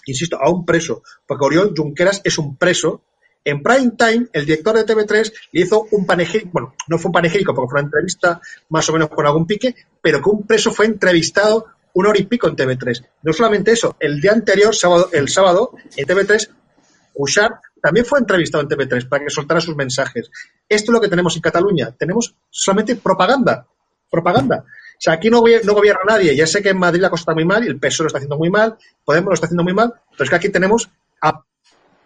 insisto, 0.06 0.38
a 0.40 0.50
un 0.50 0.64
preso, 0.64 1.02
porque 1.26 1.44
Oriol 1.44 1.74
Junqueras 1.76 2.22
es 2.24 2.38
un 2.38 2.56
preso, 2.56 3.02
en 3.44 3.62
prime 3.62 3.92
time, 3.96 4.26
el 4.32 4.44
director 4.44 4.76
de 4.76 4.86
TV3 4.86 5.32
le 5.52 5.60
hizo 5.62 5.86
un 5.90 6.06
panegírico, 6.06 6.50
bueno, 6.52 6.74
no 6.88 6.98
fue 6.98 7.08
un 7.08 7.12
panegírico 7.12 7.54
porque 7.54 7.70
fue 7.70 7.80
una 7.80 7.86
entrevista 7.86 8.40
más 8.68 8.88
o 8.88 8.92
menos 8.92 9.08
con 9.08 9.26
algún 9.26 9.46
pique, 9.46 9.74
pero 10.00 10.22
que 10.22 10.30
un 10.30 10.46
preso 10.46 10.70
fue 10.72 10.86
entrevistado 10.86 11.66
una 11.94 12.10
hora 12.10 12.20
y 12.20 12.24
pico 12.24 12.48
en 12.48 12.56
TV3. 12.56 13.04
No 13.22 13.32
solamente 13.32 13.72
eso, 13.72 13.96
el 13.98 14.20
día 14.20 14.32
anterior, 14.32 14.74
sábado, 14.74 15.08
el 15.12 15.28
sábado, 15.28 15.72
en 15.96 16.06
TV3, 16.06 16.48
Cuixart 17.12 17.56
también 17.82 18.06
fue 18.06 18.18
entrevistado 18.18 18.62
en 18.62 18.68
TV3 18.68 19.08
para 19.08 19.24
que 19.24 19.30
soltara 19.30 19.60
sus 19.60 19.74
mensajes. 19.74 20.30
Esto 20.68 20.92
es 20.92 20.94
lo 20.94 21.00
que 21.00 21.08
tenemos 21.08 21.34
en 21.34 21.42
Cataluña. 21.42 21.90
Tenemos 21.98 22.34
solamente 22.50 22.96
propaganda. 22.96 23.66
Propaganda. 24.10 24.64
O 24.66 25.02
sea, 25.02 25.14
aquí 25.14 25.30
no, 25.30 25.42
no 25.64 25.74
gobierna 25.74 26.02
nadie. 26.06 26.36
Ya 26.36 26.46
sé 26.46 26.62
que 26.62 26.68
en 26.68 26.78
Madrid 26.78 27.00
la 27.00 27.10
cosa 27.10 27.22
está 27.22 27.34
muy 27.34 27.44
mal 27.44 27.64
y 27.64 27.68
el 27.68 27.78
PSOE 27.78 28.04
lo 28.04 28.06
está 28.08 28.18
haciendo 28.18 28.36
muy 28.36 28.50
mal, 28.50 28.76
Podemos 29.04 29.28
lo 29.28 29.34
está 29.34 29.46
haciendo 29.46 29.64
muy 29.64 29.72
mal, 29.72 29.94
pero 30.12 30.24
es 30.24 30.30
que 30.30 30.36
aquí 30.36 30.48
tenemos 30.50 30.90
a 31.22 31.42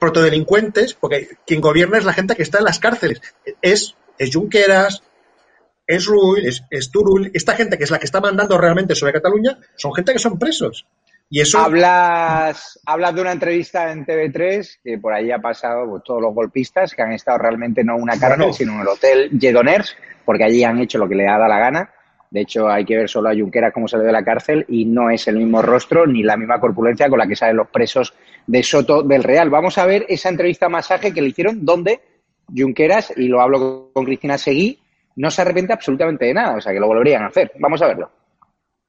protodelincuentes, 0.04 0.92
porque 0.92 1.28
quien 1.46 1.62
gobierna 1.62 1.96
es 1.96 2.04
la 2.04 2.12
gente 2.12 2.36
que 2.36 2.42
está 2.42 2.58
en 2.58 2.64
las 2.64 2.78
cárceles. 2.78 3.22
Es, 3.62 3.96
es 4.18 4.34
Junqueras, 4.34 5.02
es 5.86 6.04
Rull, 6.04 6.44
es, 6.44 6.62
es 6.70 6.90
Turul. 6.90 7.30
Esta 7.32 7.54
gente 7.54 7.78
que 7.78 7.84
es 7.84 7.90
la 7.90 7.98
que 7.98 8.04
está 8.04 8.20
mandando 8.20 8.58
realmente 8.58 8.94
sobre 8.94 9.14
Cataluña 9.14 9.58
son 9.76 9.94
gente 9.94 10.12
que 10.12 10.18
son 10.18 10.38
presos. 10.38 10.86
Y 11.30 11.40
eso... 11.40 11.58
Hablas, 11.58 12.78
hablas 12.84 13.14
de 13.14 13.20
una 13.22 13.32
entrevista 13.32 13.90
en 13.90 14.04
TV3 14.04 14.78
que 14.84 14.98
por 14.98 15.14
ahí 15.14 15.30
ha 15.30 15.38
pasado 15.38 15.88
pues, 15.88 16.02
todos 16.04 16.20
los 16.20 16.34
golpistas 16.34 16.94
que 16.94 17.00
han 17.00 17.12
estado 17.12 17.38
realmente 17.38 17.82
no 17.82 17.96
en 17.96 18.02
una 18.02 18.20
cárcel, 18.20 18.52
sino 18.52 18.74
en 18.74 18.80
el 18.80 18.88
hotel 18.88 19.30
Jedoners, 19.40 19.96
porque 20.26 20.44
allí 20.44 20.64
han 20.64 20.80
hecho 20.80 20.98
lo 20.98 21.08
que 21.08 21.14
le 21.14 21.26
ha 21.26 21.38
dado 21.38 21.48
la 21.48 21.58
gana. 21.58 21.93
De 22.34 22.40
hecho, 22.40 22.68
hay 22.68 22.84
que 22.84 22.96
ver 22.96 23.08
solo 23.08 23.28
a 23.28 23.32
Junqueras 23.32 23.72
cómo 23.72 23.86
sale 23.86 24.02
de 24.02 24.10
la 24.10 24.24
cárcel 24.24 24.64
y 24.66 24.86
no 24.86 25.08
es 25.08 25.28
el 25.28 25.36
mismo 25.36 25.62
rostro 25.62 26.04
ni 26.04 26.24
la 26.24 26.36
misma 26.36 26.58
corpulencia 26.58 27.08
con 27.08 27.20
la 27.20 27.28
que 27.28 27.36
salen 27.36 27.58
los 27.58 27.68
presos 27.68 28.12
de 28.44 28.60
Soto 28.60 29.04
del 29.04 29.22
Real. 29.22 29.50
Vamos 29.50 29.78
a 29.78 29.86
ver 29.86 30.04
esa 30.08 30.30
entrevista 30.30 30.68
masaje 30.68 31.14
que 31.14 31.22
le 31.22 31.28
hicieron 31.28 31.64
donde 31.64 32.00
Junqueras, 32.52 33.12
y 33.16 33.28
lo 33.28 33.40
hablo 33.40 33.92
con 33.92 34.04
Cristina 34.04 34.36
Seguí, 34.36 34.80
no 35.14 35.30
se 35.30 35.42
arrepiente 35.42 35.74
absolutamente 35.74 36.24
de 36.24 36.34
nada, 36.34 36.56
o 36.56 36.60
sea 36.60 36.72
que 36.72 36.80
lo 36.80 36.88
volverían 36.88 37.22
a 37.22 37.28
hacer. 37.28 37.52
Vamos 37.60 37.80
a 37.82 37.86
verlo. 37.86 38.10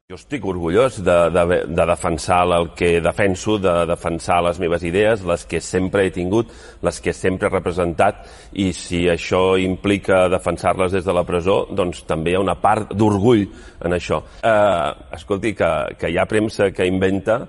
Jo 0.05 0.19
estic 0.19 0.43
orgullós 0.45 0.99
de, 1.01 1.13
de, 1.33 1.55
de 1.65 1.85
defensar 1.89 2.43
el 2.53 2.67
que 2.77 2.99
defenso, 3.01 3.55
de 3.57 3.71
defensar 3.89 4.35
les 4.45 4.59
meves 4.61 4.83
idees, 4.85 5.23
les 5.25 5.45
que 5.49 5.57
sempre 5.65 6.03
he 6.05 6.11
tingut, 6.13 6.51
les 6.85 6.99
que 7.01 7.09
sempre 7.09 7.49
he 7.49 7.51
representat, 7.55 8.19
i 8.53 8.67
si 8.77 8.99
això 9.09 9.55
implica 9.57 10.27
defensar-les 10.29 10.93
des 10.93 11.09
de 11.09 11.17
la 11.17 11.25
presó, 11.25 11.63
doncs 11.73 12.03
també 12.05 12.35
hi 12.35 12.37
ha 12.37 12.43
una 12.45 12.53
part 12.61 12.93
d'orgull 12.93 13.47
en 13.81 13.97
això. 13.97 14.21
Eh, 14.45 14.93
escolti, 15.17 15.55
que, 15.57 15.71
que 15.97 16.13
hi 16.13 16.21
ha 16.21 16.29
premsa 16.29 16.69
que 16.69 16.85
inventa 16.85 17.39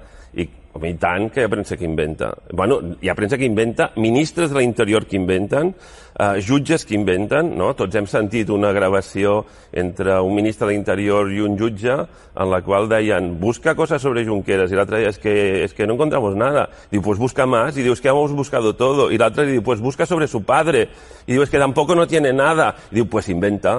Home, 0.76 0.90
i 0.92 0.96
tant 1.00 1.30
que 1.32 1.40
hi 1.40 1.46
ha 1.46 1.48
premsa 1.48 1.76
que 1.78 1.86
inventa. 1.88 2.28
Bueno, 2.52 2.76
hi 3.00 3.08
ha 3.08 3.14
premsa 3.16 3.38
que 3.40 3.46
inventa, 3.48 3.92
ministres 3.96 4.50
de 4.52 4.58
l'interior 4.58 5.06
que 5.08 5.16
inventen, 5.16 5.70
eh, 6.18 6.42
jutges 6.44 6.84
que 6.84 6.94
inventen, 6.98 7.54
no? 7.56 7.70
Tots 7.78 7.96
hem 7.96 8.08
sentit 8.10 8.50
una 8.52 8.72
gravació 8.76 9.38
entre 9.72 10.18
un 10.20 10.34
ministre 10.36 10.66
de 10.66 10.74
l'interior 10.74 11.32
i 11.32 11.40
un 11.40 11.56
jutge 11.56 11.94
en 11.96 12.50
la 12.50 12.60
qual 12.66 12.90
deien 12.90 13.38
busca 13.40 13.74
coses 13.74 14.02
sobre 14.02 14.26
Junqueras 14.26 14.72
i 14.72 14.76
l'altre 14.76 15.00
és 15.08 15.18
que, 15.18 15.64
es 15.64 15.72
que 15.72 15.86
no 15.86 15.96
encontramos 15.96 16.36
nada. 16.36 16.68
Diu, 16.90 17.00
pues 17.00 17.18
busca 17.18 17.46
más. 17.46 17.76
Y 17.76 17.82
diu, 17.82 17.94
es 17.94 18.00
que 18.00 18.12
hemos 18.12 18.32
buscado 18.32 18.76
todo. 18.76 19.10
Y 19.10 19.16
l'altre 19.16 19.46
diu, 19.46 19.62
pues 19.62 19.80
busca 19.80 20.04
sobre 20.04 20.28
su 20.28 20.44
padre. 20.44 20.90
Y 21.26 21.32
diu, 21.32 21.42
es 21.42 21.48
que 21.48 21.58
tampoco 21.58 21.94
no 21.94 22.06
tiene 22.06 22.34
nada. 22.34 22.74
Y 22.90 22.96
diu, 22.96 23.08
pues 23.08 23.30
inventa. 23.30 23.78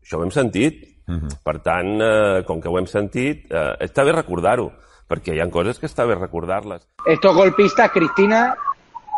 Això 0.00 0.16
ho 0.16 0.24
hem 0.24 0.32
sentit. 0.32 0.84
Uh 1.06 1.12
mhm. 1.12 1.28
-huh. 1.28 1.38
Per 1.44 1.58
tant, 1.60 2.00
eh, 2.00 2.44
com 2.46 2.60
que 2.60 2.68
ho 2.68 2.78
hem 2.78 2.86
sentit, 2.86 3.52
eh, 3.52 3.76
està 3.78 4.04
bé 4.04 4.12
recordar-ho 4.12 4.85
porque 5.06 5.32
hay 5.32 5.50
cosas 5.50 5.78
que 5.78 5.86
está 5.86 6.04
bien 6.04 6.20
recordarlas. 6.20 6.88
Estos 7.06 7.34
golpistas, 7.34 7.90
Cristina, 7.90 8.56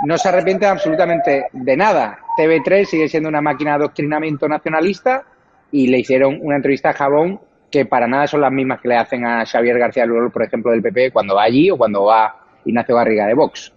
no 0.04 0.18
se 0.18 0.28
arrepienten 0.28 0.68
absolutamente 0.68 1.46
de 1.52 1.76
nada. 1.76 2.18
TV3 2.38 2.84
sigue 2.84 3.08
siendo 3.08 3.28
una 3.28 3.40
máquina 3.40 3.72
de 3.72 3.76
adoctrinamiento 3.76 4.48
nacionalista 4.48 5.24
y 5.72 5.88
le 5.88 5.98
hicieron 5.98 6.38
una 6.40 6.56
entrevista 6.56 6.90
a 6.90 6.94
Jabón 6.94 7.40
que 7.70 7.84
para 7.84 8.06
nada 8.06 8.26
son 8.26 8.40
las 8.40 8.52
mismas 8.52 8.80
que 8.80 8.88
le 8.88 8.96
hacen 8.96 9.26
a 9.26 9.44
Xavier 9.44 9.78
García 9.78 10.06
Lulol, 10.06 10.30
por 10.30 10.42
ejemplo, 10.42 10.70
del 10.70 10.82
PP, 10.82 11.10
cuando 11.10 11.34
va 11.34 11.42
allí 11.42 11.70
o 11.70 11.76
cuando 11.76 12.04
va 12.04 12.34
Ignacio 12.64 12.96
Garriga 12.96 13.26
de 13.26 13.34
Vox. 13.34 13.72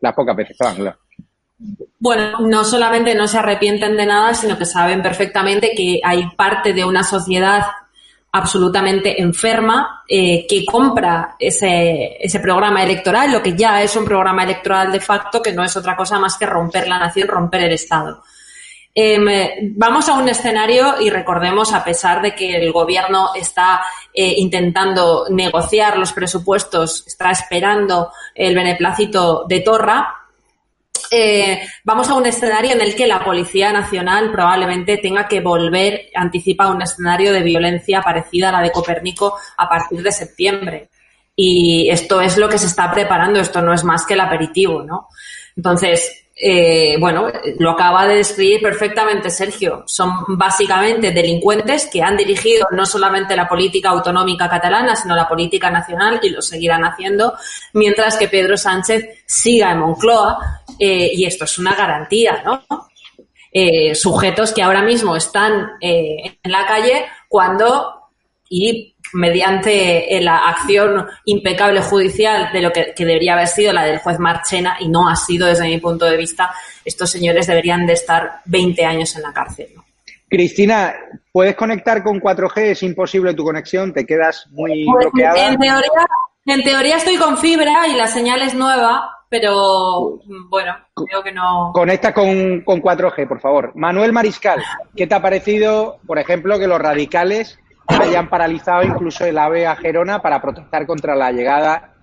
Las 0.00 0.14
pocas 0.14 0.34
veces 0.34 0.56
que 0.58 0.64
van, 0.64 0.76
claro. 0.76 0.98
Bueno, 1.98 2.40
no 2.40 2.64
solamente 2.64 3.14
no 3.14 3.28
se 3.28 3.38
arrepienten 3.38 3.96
de 3.96 4.06
nada, 4.06 4.32
sino 4.34 4.56
que 4.56 4.64
saben 4.64 5.02
perfectamente 5.02 5.72
que 5.76 6.00
hay 6.02 6.24
parte 6.36 6.72
de 6.72 6.84
una 6.84 7.02
sociedad 7.04 7.62
absolutamente 8.32 9.20
enferma 9.20 10.04
eh, 10.08 10.46
que 10.48 10.64
compra 10.64 11.36
ese, 11.38 12.16
ese 12.20 12.40
programa 12.40 12.82
electoral, 12.82 13.32
lo 13.32 13.42
que 13.42 13.56
ya 13.56 13.82
es 13.82 13.96
un 13.96 14.04
programa 14.04 14.44
electoral 14.44 14.92
de 14.92 15.00
facto, 15.00 15.42
que 15.42 15.52
no 15.52 15.64
es 15.64 15.76
otra 15.76 15.96
cosa 15.96 16.18
más 16.18 16.36
que 16.36 16.46
romper 16.46 16.86
la 16.86 16.98
nación, 16.98 17.28
romper 17.28 17.62
el 17.62 17.72
Estado. 17.72 18.22
Em, 18.92 19.72
vamos 19.76 20.08
a 20.08 20.14
un 20.14 20.28
escenario 20.28 21.00
y 21.00 21.10
recordemos, 21.10 21.72
a 21.72 21.84
pesar 21.84 22.20
de 22.22 22.34
que 22.34 22.56
el 22.56 22.72
gobierno 22.72 23.30
está 23.36 23.82
eh, 24.12 24.34
intentando 24.36 25.26
negociar 25.30 25.96
los 25.96 26.12
presupuestos, 26.12 27.04
está 27.06 27.30
esperando 27.30 28.12
el 28.34 28.54
beneplácito 28.54 29.44
de 29.48 29.60
Torra, 29.60 30.19
eh, 31.10 31.66
vamos 31.84 32.08
a 32.08 32.14
un 32.14 32.26
escenario 32.26 32.72
en 32.72 32.80
el 32.80 32.94
que 32.94 33.06
la 33.06 33.24
Policía 33.24 33.72
Nacional 33.72 34.30
probablemente 34.30 34.98
tenga 34.98 35.26
que 35.26 35.40
volver, 35.40 36.08
anticipa 36.14 36.70
un 36.70 36.82
escenario 36.82 37.32
de 37.32 37.42
violencia 37.42 38.00
parecida 38.00 38.50
a 38.50 38.52
la 38.52 38.62
de 38.62 38.70
Copérnico 38.70 39.36
a 39.56 39.68
partir 39.68 40.02
de 40.02 40.12
septiembre. 40.12 40.88
Y 41.34 41.88
esto 41.90 42.20
es 42.20 42.36
lo 42.36 42.48
que 42.48 42.58
se 42.58 42.66
está 42.66 42.92
preparando, 42.92 43.40
esto 43.40 43.62
no 43.62 43.72
es 43.72 43.82
más 43.82 44.06
que 44.06 44.14
el 44.14 44.20
aperitivo, 44.20 44.82
¿no? 44.82 45.08
Entonces, 45.56 46.26
eh, 46.42 46.96
bueno, 46.98 47.28
lo 47.58 47.72
acaba 47.72 48.06
de 48.06 48.16
describir 48.16 48.62
perfectamente 48.62 49.28
Sergio. 49.28 49.84
Son 49.86 50.10
básicamente 50.28 51.10
delincuentes 51.10 51.88
que 51.92 52.02
han 52.02 52.16
dirigido 52.16 52.66
no 52.70 52.86
solamente 52.86 53.36
la 53.36 53.46
política 53.46 53.90
autonómica 53.90 54.48
catalana, 54.48 54.96
sino 54.96 55.14
la 55.14 55.28
política 55.28 55.70
nacional 55.70 56.18
y 56.22 56.30
lo 56.30 56.40
seguirán 56.40 56.84
haciendo, 56.84 57.34
mientras 57.74 58.16
que 58.16 58.28
Pedro 58.28 58.56
Sánchez 58.56 59.22
siga 59.26 59.72
en 59.72 59.80
Moncloa 59.80 60.62
eh, 60.78 61.10
y 61.12 61.26
esto 61.26 61.44
es 61.44 61.58
una 61.58 61.74
garantía, 61.74 62.42
¿no? 62.44 62.64
Eh, 63.52 63.94
sujetos 63.94 64.52
que 64.52 64.62
ahora 64.62 64.82
mismo 64.82 65.16
están 65.16 65.72
en 65.80 66.38
la 66.44 66.66
calle 66.66 67.04
cuando 67.28 68.00
y 68.48 68.89
mediante 69.12 70.16
eh, 70.16 70.20
la 70.20 70.48
acción 70.48 71.06
impecable 71.24 71.80
judicial 71.80 72.52
de 72.52 72.62
lo 72.62 72.72
que, 72.72 72.94
debería 72.96 73.34
haber 73.34 73.48
sido 73.48 73.72
la 73.72 73.84
del 73.84 73.98
juez 73.98 74.18
Marchena 74.18 74.76
y 74.80 74.88
no 74.88 75.08
ha 75.08 75.16
sido 75.16 75.46
desde 75.46 75.66
mi 75.66 75.78
punto 75.78 76.04
de 76.04 76.16
vista, 76.16 76.52
estos 76.84 77.10
señores 77.10 77.46
deberían 77.46 77.86
de 77.86 77.94
estar 77.94 78.40
20 78.46 78.84
años 78.84 79.16
en 79.16 79.22
la 79.22 79.32
cárcel. 79.32 79.68
Cristina, 80.28 80.94
¿puedes 81.32 81.56
conectar 81.56 82.02
con 82.04 82.20
4G? 82.20 82.58
Es 82.70 82.82
imposible 82.82 83.34
tu 83.34 83.44
conexión, 83.44 83.92
te 83.92 84.06
quedas 84.06 84.46
muy 84.50 84.84
pues, 84.84 85.06
bloqueada. 85.06 85.48
En 85.48 85.58
teoría, 85.58 85.90
en 86.46 86.62
teoría 86.62 86.96
estoy 86.96 87.16
con 87.16 87.36
fibra 87.38 87.88
y 87.88 87.96
la 87.96 88.06
señal 88.06 88.40
es 88.42 88.54
nueva, 88.54 89.10
pero 89.28 90.20
bueno, 90.48 90.76
creo 90.94 91.22
que 91.22 91.32
no. 91.32 91.72
Conecta 91.74 92.14
con, 92.14 92.60
con 92.60 92.80
4G, 92.80 93.26
por 93.26 93.40
favor. 93.40 93.72
Manuel 93.74 94.12
Mariscal, 94.12 94.62
¿qué 94.96 95.08
te 95.08 95.14
ha 95.16 95.22
parecido, 95.22 95.98
por 96.06 96.18
ejemplo, 96.18 96.58
que 96.60 96.68
los 96.68 96.80
radicales 96.80 97.58
hayan 97.86 98.28
paralizado 98.28 98.82
incluso 98.84 99.24
el 99.24 99.38
AVE 99.38 99.66
a 99.66 99.76
Gerona 99.76 100.20
para 100.20 100.40
protestar 100.40 100.86
contra 100.86 101.14
la 101.14 101.32
llegada 101.32 101.94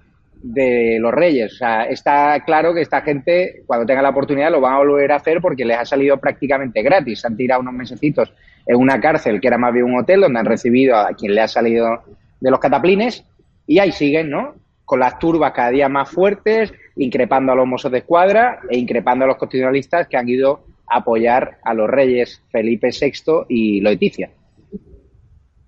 de 0.42 0.98
los 1.00 1.14
reyes. 1.14 1.54
O 1.54 1.58
sea, 1.58 1.84
está 1.84 2.40
claro 2.46 2.74
que 2.74 2.82
esta 2.82 3.02
gente, 3.02 3.64
cuando 3.66 3.86
tenga 3.86 4.02
la 4.02 4.10
oportunidad, 4.10 4.52
lo 4.52 4.62
van 4.62 4.74
a 4.74 4.78
volver 4.80 5.12
a 5.12 5.16
hacer 5.16 5.42
porque 5.42 5.66
les 5.66 5.78
ha 5.78 5.86
salido 5.86 6.18
prácticamente 6.18 6.82
gratis. 6.82 7.26
Han 7.26 7.38
tirado 7.38 7.62
unos 7.62 7.74
mesecitos 7.74 8.34
en 8.66 8.78
una 8.78 9.00
cárcel 9.00 9.40
que 9.42 9.48
era 9.48 9.58
más 9.58 9.74
bien 9.74 9.86
un 9.86 10.00
hotel 10.00 10.22
donde 10.22 10.40
han 10.40 10.46
recibido 10.46 10.96
a 10.98 11.14
quien 11.14 11.34
le 11.34 11.42
ha 11.42 11.48
salido 11.48 12.04
de 12.40 12.52
los 12.52 12.60
cataplines 12.60 13.24
y 13.66 13.80
ahí 13.80 13.92
siguen, 13.92 14.30
¿no? 14.30 14.56
Con 14.86 15.00
las 15.00 15.20
turbas 15.20 15.52
cada 15.52 15.70
día 15.70 15.90
más 15.90 16.10
fuertes, 16.10 16.74
increpando 16.96 17.52
a 17.52 17.56
los 17.56 17.68
mozos 17.68 17.92
de 17.92 18.00
escuadra 18.00 18.60
e 18.70 18.78
increpando 18.78 19.26
a 19.26 19.28
los 19.28 19.38
constitucionalistas 19.38 20.08
que 20.08 20.18
han 20.18 20.30
ido 20.30 20.64
a 20.88 20.98
apoyar 20.98 21.58
a 21.64 21.74
los 21.74 21.90
reyes 21.90 22.42
Felipe 22.50 22.90
VI 22.90 23.46
y 23.50 23.82
Leticia. 23.82 24.30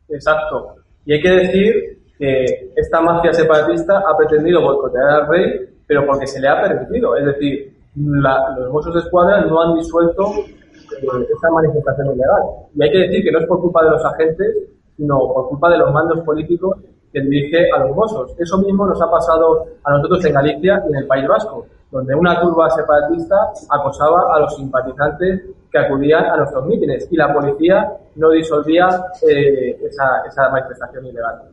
Exacto. 0.10 0.76
Y 1.06 1.14
hay 1.14 1.22
que 1.22 1.32
decir 1.32 2.00
que 2.18 2.72
esta 2.76 3.02
mafia 3.02 3.34
separatista 3.34 4.00
ha 4.00 4.18
pretendido 4.18 4.62
boicotear 4.62 5.10
al 5.10 5.28
rey, 5.28 5.70
pero 5.88 6.06
porque 6.06 6.28
se 6.28 6.40
le 6.40 6.48
ha 6.48 6.62
permitido. 6.62 7.16
Es 7.16 7.26
decir, 7.26 7.74
los 7.96 8.72
Mossos 8.72 8.94
de 8.94 9.00
Escuadra 9.02 9.42
no 9.42 9.62
han 9.62 9.76
disuelto 9.76 10.34
eh, 10.38 11.28
esta 11.34 11.50
manifestación 11.50 12.08
ilegal. 12.14 12.42
Y 12.76 12.84
hay 12.84 12.92
que 12.92 12.98
decir 13.00 13.24
que 13.24 13.32
no 13.32 13.40
es 13.40 13.46
por 13.46 13.62
culpa 13.62 13.84
de 13.84 13.92
los 13.92 14.06
agentes, 14.06 14.56
sino 14.98 15.18
por 15.34 15.50
culpa 15.50 15.70
de 15.70 15.78
los 15.78 15.94
mandos 15.94 16.20
políticos 16.22 16.78
que 17.12 17.22
dirige 17.22 17.72
a 17.72 17.80
los 17.80 17.96
Mossos. 17.96 18.36
Eso 18.38 18.58
mismo 18.60 18.86
nos 18.86 19.02
ha 19.02 19.10
pasado 19.10 19.66
a 19.84 19.92
nosotros 19.92 20.24
en 20.26 20.34
Galicia 20.34 20.84
y 20.86 20.92
en 20.92 20.98
el 20.98 21.08
País 21.08 21.28
Vasco, 21.28 21.66
donde 21.92 22.14
una 22.14 22.40
turba 22.40 22.70
separatista 22.70 23.36
acosaba 23.70 24.36
a 24.36 24.40
los 24.42 24.56
simpatizantes 24.56 25.42
que 25.72 25.78
acudían 25.78 26.26
a 26.26 26.38
nuestros 26.38 26.66
mítines 26.66 27.08
y 27.12 27.16
la 27.16 27.34
policía 27.34 27.92
no 28.16 28.32
disolvía 28.32 28.88
eh, 29.28 29.80
esa, 29.86 30.24
esa, 30.28 30.50
manifestación 30.50 31.06
ilegal. 31.06 31.44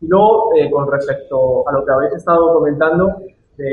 Y 0.00 0.08
luego, 0.08 0.50
eh, 0.56 0.70
con 0.70 0.90
respecto 0.90 1.68
a 1.68 1.72
lo 1.72 1.84
que 1.84 1.92
habéis 1.92 2.14
estado 2.14 2.54
comentando 2.54 3.22
de, 3.56 3.64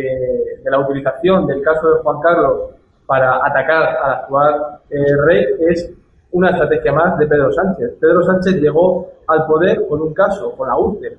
de, 0.64 0.72
la 0.72 0.80
utilización 0.80 1.48
del 1.48 1.62
caso 1.64 1.96
de 1.96 2.02
Juan 2.02 2.20
Carlos 2.22 2.72
para 3.06 3.44
atacar 3.44 3.98
al 4.04 4.12
actual 4.12 4.80
eh, 4.90 5.16
rey, 5.26 5.46
es 5.70 5.92
una 6.32 6.52
estrategia 6.52 6.94
más 6.94 7.18
de 7.18 7.26
Pedro 7.26 7.52
Sánchez. 7.52 7.96
Pedro 8.00 8.22
Sánchez 8.24 8.62
llegó 8.62 9.08
al 9.28 9.48
poder 9.48 9.88
con 9.88 10.02
un 10.02 10.14
caso, 10.14 10.56
con 10.56 10.68
la 10.68 10.78
UCE. 10.78 11.18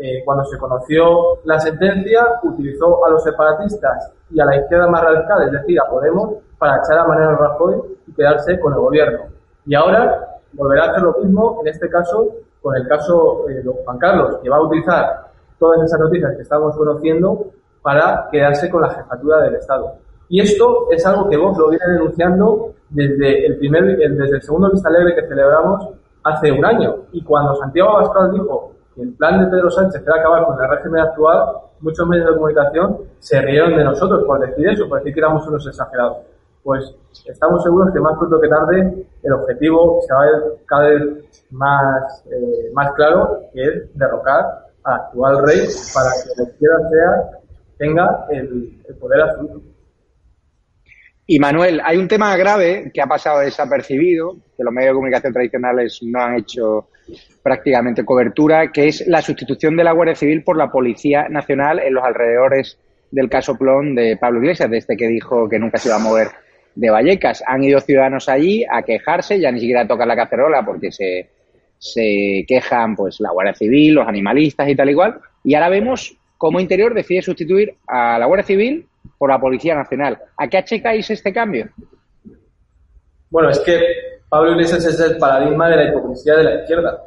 Eh, 0.00 0.22
cuando 0.24 0.44
se 0.44 0.56
conoció 0.56 1.40
la 1.44 1.58
sentencia, 1.58 2.24
utilizó 2.44 3.04
a 3.04 3.10
los 3.10 3.22
separatistas 3.22 4.12
y 4.30 4.40
a 4.40 4.44
la 4.44 4.56
izquierda 4.56 4.86
más 4.86 5.02
radical, 5.02 5.42
es 5.42 5.52
decir, 5.52 5.78
a 5.80 5.90
Podemos, 5.90 6.34
para 6.56 6.78
echar 6.78 6.98
a 7.00 7.06
Mariano 7.06 7.36
Rajoy 7.36 7.97
y 8.08 8.12
quedarse 8.12 8.58
con 8.58 8.72
el 8.72 8.78
gobierno. 8.78 9.20
Y 9.66 9.74
ahora 9.74 10.38
volverá 10.52 10.84
a 10.84 10.90
hacer 10.90 11.02
lo 11.02 11.16
mismo, 11.22 11.60
en 11.62 11.68
este 11.68 11.88
caso, 11.88 12.28
con 12.62 12.74
el 12.76 12.86
caso 12.88 13.48
eh, 13.48 13.54
de 13.54 13.70
Juan 13.84 13.98
Carlos, 13.98 14.38
que 14.42 14.48
va 14.48 14.56
a 14.56 14.62
utilizar 14.62 15.28
todas 15.58 15.82
esas 15.82 16.00
noticias 16.00 16.34
que 16.36 16.42
estamos 16.42 16.76
conociendo 16.76 17.46
para 17.82 18.28
quedarse 18.30 18.70
con 18.70 18.82
la 18.82 18.90
jefatura 18.90 19.42
del 19.42 19.56
Estado. 19.56 19.94
Y 20.28 20.40
esto 20.40 20.88
es 20.90 21.04
algo 21.06 21.28
que 21.28 21.36
vos 21.36 21.56
lo 21.56 21.70
viene 21.70 21.86
denunciando 21.86 22.74
desde 22.90 23.46
el 23.46 23.58
primer, 23.58 23.96
desde 23.96 24.36
el 24.36 24.42
segundo 24.42 24.70
Vista 24.70 24.88
Alegre 24.88 25.14
que 25.14 25.26
celebramos 25.26 25.88
hace 26.22 26.52
un 26.52 26.64
año. 26.64 26.96
Y 27.12 27.22
cuando 27.22 27.56
Santiago 27.56 27.96
Abascal 27.96 28.32
dijo 28.32 28.72
que 28.94 29.02
el 29.02 29.14
plan 29.14 29.40
de 29.40 29.46
Pedro 29.50 29.70
Sánchez 29.70 30.02
era 30.02 30.16
acabar 30.16 30.44
con 30.44 30.62
el 30.62 30.68
régimen 30.68 31.00
actual, 31.00 31.48
muchos 31.80 32.06
medios 32.06 32.26
de 32.26 32.34
comunicación 32.34 32.98
se 33.18 33.40
rieron 33.40 33.76
de 33.76 33.84
nosotros 33.84 34.24
por 34.24 34.40
decir 34.40 34.68
eso, 34.68 34.88
por 34.88 34.98
decir 34.98 35.14
que 35.14 35.20
éramos 35.20 35.46
unos 35.46 35.66
exagerados. 35.66 36.18
Pues 36.68 36.84
estamos 37.26 37.62
seguros 37.62 37.94
que 37.94 37.98
más 37.98 38.12
pronto 38.18 38.38
que 38.42 38.48
tarde 38.48 39.06
el 39.22 39.32
objetivo 39.32 40.02
se 40.06 40.12
va 40.12 40.20
a 40.20 40.26
ver 40.26 40.42
cada 40.66 40.88
vez 40.88 41.02
más, 41.50 42.26
eh, 42.26 42.70
más 42.74 42.92
claro, 42.92 43.40
que 43.54 43.62
es 43.62 43.98
derrocar 43.98 44.44
al 44.84 44.94
actual 45.00 45.46
rey 45.46 45.66
para 45.94 46.10
que 46.10 46.42
la 46.42 46.50
izquierda 46.50 46.90
sea, 46.90 47.40
tenga 47.78 48.26
el, 48.28 48.82
poder 49.00 49.22
absoluto. 49.22 49.62
Y 51.26 51.38
Manuel, 51.38 51.80
hay 51.82 51.96
un 51.96 52.06
tema 52.06 52.36
grave 52.36 52.90
que 52.92 53.00
ha 53.00 53.06
pasado 53.06 53.38
desapercibido, 53.38 54.36
que 54.54 54.62
los 54.62 54.74
medios 54.74 54.90
de 54.90 54.96
comunicación 54.96 55.32
tradicionales 55.32 56.00
no 56.02 56.20
han 56.20 56.34
hecho 56.34 56.88
prácticamente 57.42 58.04
cobertura, 58.04 58.70
que 58.70 58.88
es 58.88 59.08
la 59.08 59.22
sustitución 59.22 59.74
de 59.74 59.84
la 59.84 59.92
Guardia 59.92 60.16
Civil 60.16 60.44
por 60.44 60.58
la 60.58 60.70
Policía 60.70 61.30
Nacional 61.30 61.78
en 61.78 61.94
los 61.94 62.04
alrededores 62.04 62.78
del 63.10 63.30
caso 63.30 63.56
Plon 63.56 63.94
de 63.94 64.18
Pablo 64.18 64.40
Iglesias, 64.40 64.68
desde 64.70 64.98
que 64.98 65.08
dijo 65.08 65.48
que 65.48 65.58
nunca 65.58 65.78
se 65.78 65.88
iba 65.88 65.96
a 65.96 66.00
mover 66.00 66.28
de 66.78 66.90
Vallecas. 66.90 67.42
Han 67.46 67.64
ido 67.64 67.80
ciudadanos 67.80 68.28
allí 68.28 68.64
a 68.70 68.82
quejarse, 68.82 69.40
ya 69.40 69.50
ni 69.50 69.58
siquiera 69.58 69.86
tocan 69.86 70.06
la 70.06 70.14
cacerola 70.14 70.64
porque 70.64 70.92
se, 70.92 71.28
se 71.76 72.44
quejan 72.46 72.94
pues 72.94 73.18
la 73.20 73.32
Guardia 73.32 73.54
Civil, 73.54 73.94
los 73.94 74.06
animalistas 74.06 74.68
y 74.68 74.76
tal 74.76 74.88
igual. 74.88 75.18
Y 75.42 75.54
ahora 75.54 75.70
vemos 75.70 76.16
cómo 76.36 76.60
Interior 76.60 76.94
decide 76.94 77.20
sustituir 77.20 77.74
a 77.88 78.18
la 78.18 78.26
Guardia 78.26 78.46
Civil 78.46 78.86
por 79.18 79.30
la 79.30 79.40
Policía 79.40 79.74
Nacional. 79.74 80.18
¿A 80.36 80.46
qué 80.46 80.58
achecáis 80.58 81.10
este 81.10 81.32
cambio? 81.32 81.68
Bueno, 83.28 83.50
es 83.50 83.58
que 83.58 83.80
Pablo 84.28 84.52
Iglesias 84.52 84.84
es 84.84 85.00
el 85.00 85.18
paradigma 85.18 85.68
de 85.68 85.76
la 85.76 85.88
hipocresía 85.90 86.36
de 86.36 86.44
la 86.44 86.60
izquierda. 86.60 87.02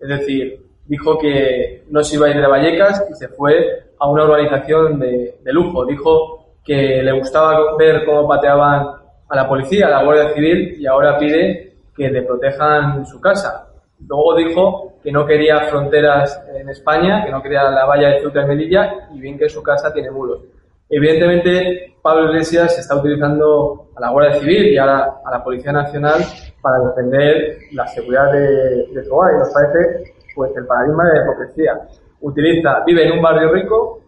Es 0.00 0.08
decir, 0.08 0.66
dijo 0.86 1.16
que 1.16 1.84
no 1.90 2.02
se 2.02 2.16
iba 2.16 2.26
a 2.26 2.30
ir 2.30 2.40
de 2.40 2.46
Vallecas 2.48 3.06
y 3.08 3.14
se 3.14 3.28
fue 3.28 3.84
a 4.00 4.10
una 4.10 4.24
organización 4.24 4.98
de, 4.98 5.36
de 5.40 5.52
lujo. 5.52 5.86
Dijo 5.86 6.56
que 6.64 7.02
le 7.04 7.12
gustaba 7.12 7.76
ver 7.78 8.04
cómo 8.04 8.26
pateaban 8.26 9.01
a 9.32 9.36
la 9.36 9.48
policía, 9.48 9.86
a 9.86 9.90
la 9.90 10.04
Guardia 10.04 10.34
Civil 10.34 10.76
y 10.78 10.86
ahora 10.86 11.16
pide 11.18 11.72
que 11.96 12.10
le 12.10 12.20
protejan 12.20 13.06
su 13.06 13.18
casa. 13.18 13.66
Luego 14.06 14.36
dijo 14.36 14.92
que 15.02 15.10
no 15.10 15.24
quería 15.24 15.60
fronteras 15.70 16.38
en 16.54 16.68
España, 16.68 17.24
que 17.24 17.30
no 17.30 17.42
quería 17.42 17.62
la 17.70 17.86
valla 17.86 18.08
de 18.10 18.20
Ceuta 18.20 18.42
y 18.42 18.46
Melilla 18.46 19.08
y 19.10 19.20
bien 19.20 19.38
que 19.38 19.48
su 19.48 19.62
casa 19.62 19.90
tiene 19.90 20.10
muros. 20.10 20.42
Evidentemente, 20.86 21.94
Pablo 22.02 22.28
Iglesias 22.28 22.78
está 22.78 22.96
utilizando 22.96 23.88
a 23.96 24.00
la 24.02 24.10
Guardia 24.10 24.38
Civil 24.38 24.66
y 24.66 24.76
a 24.76 24.84
la, 24.84 25.42
Policía 25.42 25.72
Nacional 25.72 26.20
para 26.60 26.80
defender 26.88 27.56
la 27.72 27.86
seguridad 27.86 28.30
de, 28.32 28.86
de 28.92 29.02
su 29.02 29.14
hogar 29.14 29.32
y 29.34 29.38
nos 29.38 29.50
parece 29.50 30.12
pues 30.34 30.54
el 30.54 30.66
paradigma 30.66 31.08
de 31.08 31.18
la 31.18 31.24
hipocresía. 31.24 31.80
Utiliza, 32.20 32.82
vive 32.84 33.06
en 33.06 33.12
un 33.12 33.22
barrio 33.22 33.50
rico, 33.50 34.00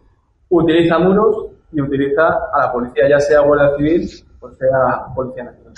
utiliza 0.49 0.99
muros 0.99 1.47
y 1.71 1.81
utiliza 1.81 2.27
a 2.27 2.59
la 2.59 2.71
policía, 2.71 3.09
ya 3.09 3.19
sea 3.19 3.39
Guardia 3.39 3.75
Civil 3.75 4.24
sea 4.53 5.13
Policía 5.15 5.43
Nacional. 5.43 5.73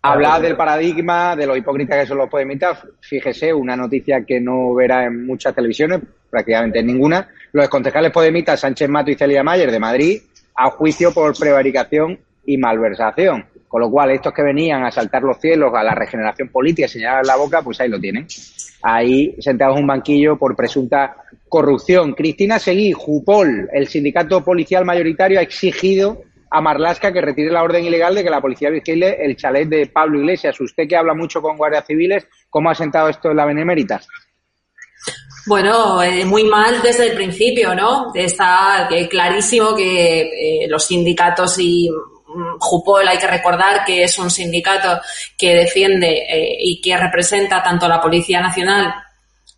Habla 0.00 0.38
del 0.40 0.56
paradigma, 0.56 1.34
de 1.34 1.46
lo 1.46 1.56
hipócrita 1.56 1.98
que 1.98 2.06
son 2.06 2.18
los 2.18 2.30
podemitas. 2.30 2.78
Fíjese, 3.00 3.52
una 3.52 3.76
noticia 3.76 4.24
que 4.24 4.40
no 4.40 4.74
verá 4.74 5.04
en 5.04 5.26
muchas 5.26 5.54
televisiones, 5.54 6.00
prácticamente 6.30 6.78
en 6.78 6.86
ninguna. 6.86 7.28
Los 7.52 7.68
concejales 7.68 8.12
podemitas 8.12 8.60
Sánchez 8.60 8.88
Mato 8.88 9.10
y 9.10 9.16
Celia 9.16 9.42
Mayer 9.42 9.70
de 9.70 9.78
Madrid 9.80 10.22
a 10.54 10.70
juicio 10.70 11.12
por 11.12 11.36
prevaricación 11.36 12.18
y 12.46 12.56
malversación. 12.56 13.44
Con 13.66 13.82
lo 13.82 13.90
cual, 13.90 14.12
estos 14.12 14.32
que 14.32 14.42
venían 14.42 14.82
a 14.84 14.90
saltar 14.90 15.22
los 15.22 15.38
cielos 15.38 15.72
a 15.74 15.82
la 15.82 15.94
regeneración 15.94 16.48
política 16.48 16.88
señalar 16.88 17.26
la 17.26 17.36
boca, 17.36 17.60
pues 17.62 17.80
ahí 17.80 17.88
lo 17.88 18.00
tienen. 18.00 18.26
Ahí 18.82 19.36
sentados 19.40 19.76
en 19.76 19.82
un 19.82 19.88
banquillo 19.88 20.38
por 20.38 20.56
presunta 20.56 21.16
corrupción. 21.48 22.14
Cristina 22.14 22.58
Seguí, 22.58 22.92
Jupol, 22.92 23.68
el 23.72 23.88
sindicato 23.88 24.42
policial 24.42 24.84
mayoritario, 24.84 25.38
ha 25.38 25.42
exigido 25.42 26.22
a 26.50 26.60
Marlasca 26.60 27.12
que 27.12 27.20
retire 27.20 27.50
la 27.50 27.62
orden 27.62 27.84
ilegal 27.84 28.14
de 28.14 28.24
que 28.24 28.30
la 28.30 28.40
policía 28.40 28.70
vigile 28.70 29.16
el 29.24 29.36
chalet 29.36 29.68
de 29.68 29.86
Pablo 29.86 30.18
Iglesias. 30.20 30.60
Usted 30.60 30.88
que 30.88 30.96
habla 30.96 31.14
mucho 31.14 31.42
con 31.42 31.56
guardias 31.56 31.86
civiles, 31.86 32.26
¿cómo 32.48 32.70
ha 32.70 32.74
sentado 32.74 33.08
esto 33.08 33.30
en 33.30 33.36
la 33.36 33.46
Benemérita? 33.46 34.00
Bueno, 35.46 36.02
eh, 36.02 36.24
muy 36.24 36.44
mal 36.44 36.82
desde 36.82 37.06
el 37.06 37.14
principio, 37.14 37.74
¿no? 37.74 38.12
Está 38.14 38.88
eh, 38.90 39.08
clarísimo 39.08 39.74
que 39.74 40.20
eh, 40.20 40.68
los 40.68 40.84
sindicatos 40.84 41.58
y 41.58 41.88
mm, 41.90 42.58
Jupol 42.58 43.08
hay 43.08 43.16
que 43.16 43.26
recordar 43.26 43.84
que 43.84 44.02
es 44.02 44.18
un 44.18 44.30
sindicato 44.30 45.00
que 45.38 45.54
defiende 45.54 46.58
y 46.60 46.80
que 46.82 46.96
representa 46.96 47.62
tanto 47.62 47.86
a 47.86 47.88
la 47.88 48.00
Policía 48.00 48.42
Nacional 48.42 48.92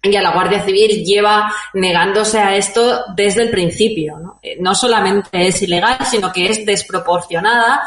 y 0.02 0.16
a 0.16 0.22
la 0.22 0.32
Guardia 0.32 0.64
Civil 0.64 1.04
lleva 1.04 1.52
negándose 1.74 2.38
a 2.38 2.56
esto 2.56 3.04
desde 3.14 3.42
el 3.42 3.50
principio. 3.50 4.18
No, 4.18 4.40
no 4.58 4.74
solamente 4.74 5.46
es 5.46 5.60
ilegal, 5.62 5.98
sino 6.10 6.32
que 6.32 6.46
es 6.46 6.64
desproporcionada. 6.64 7.82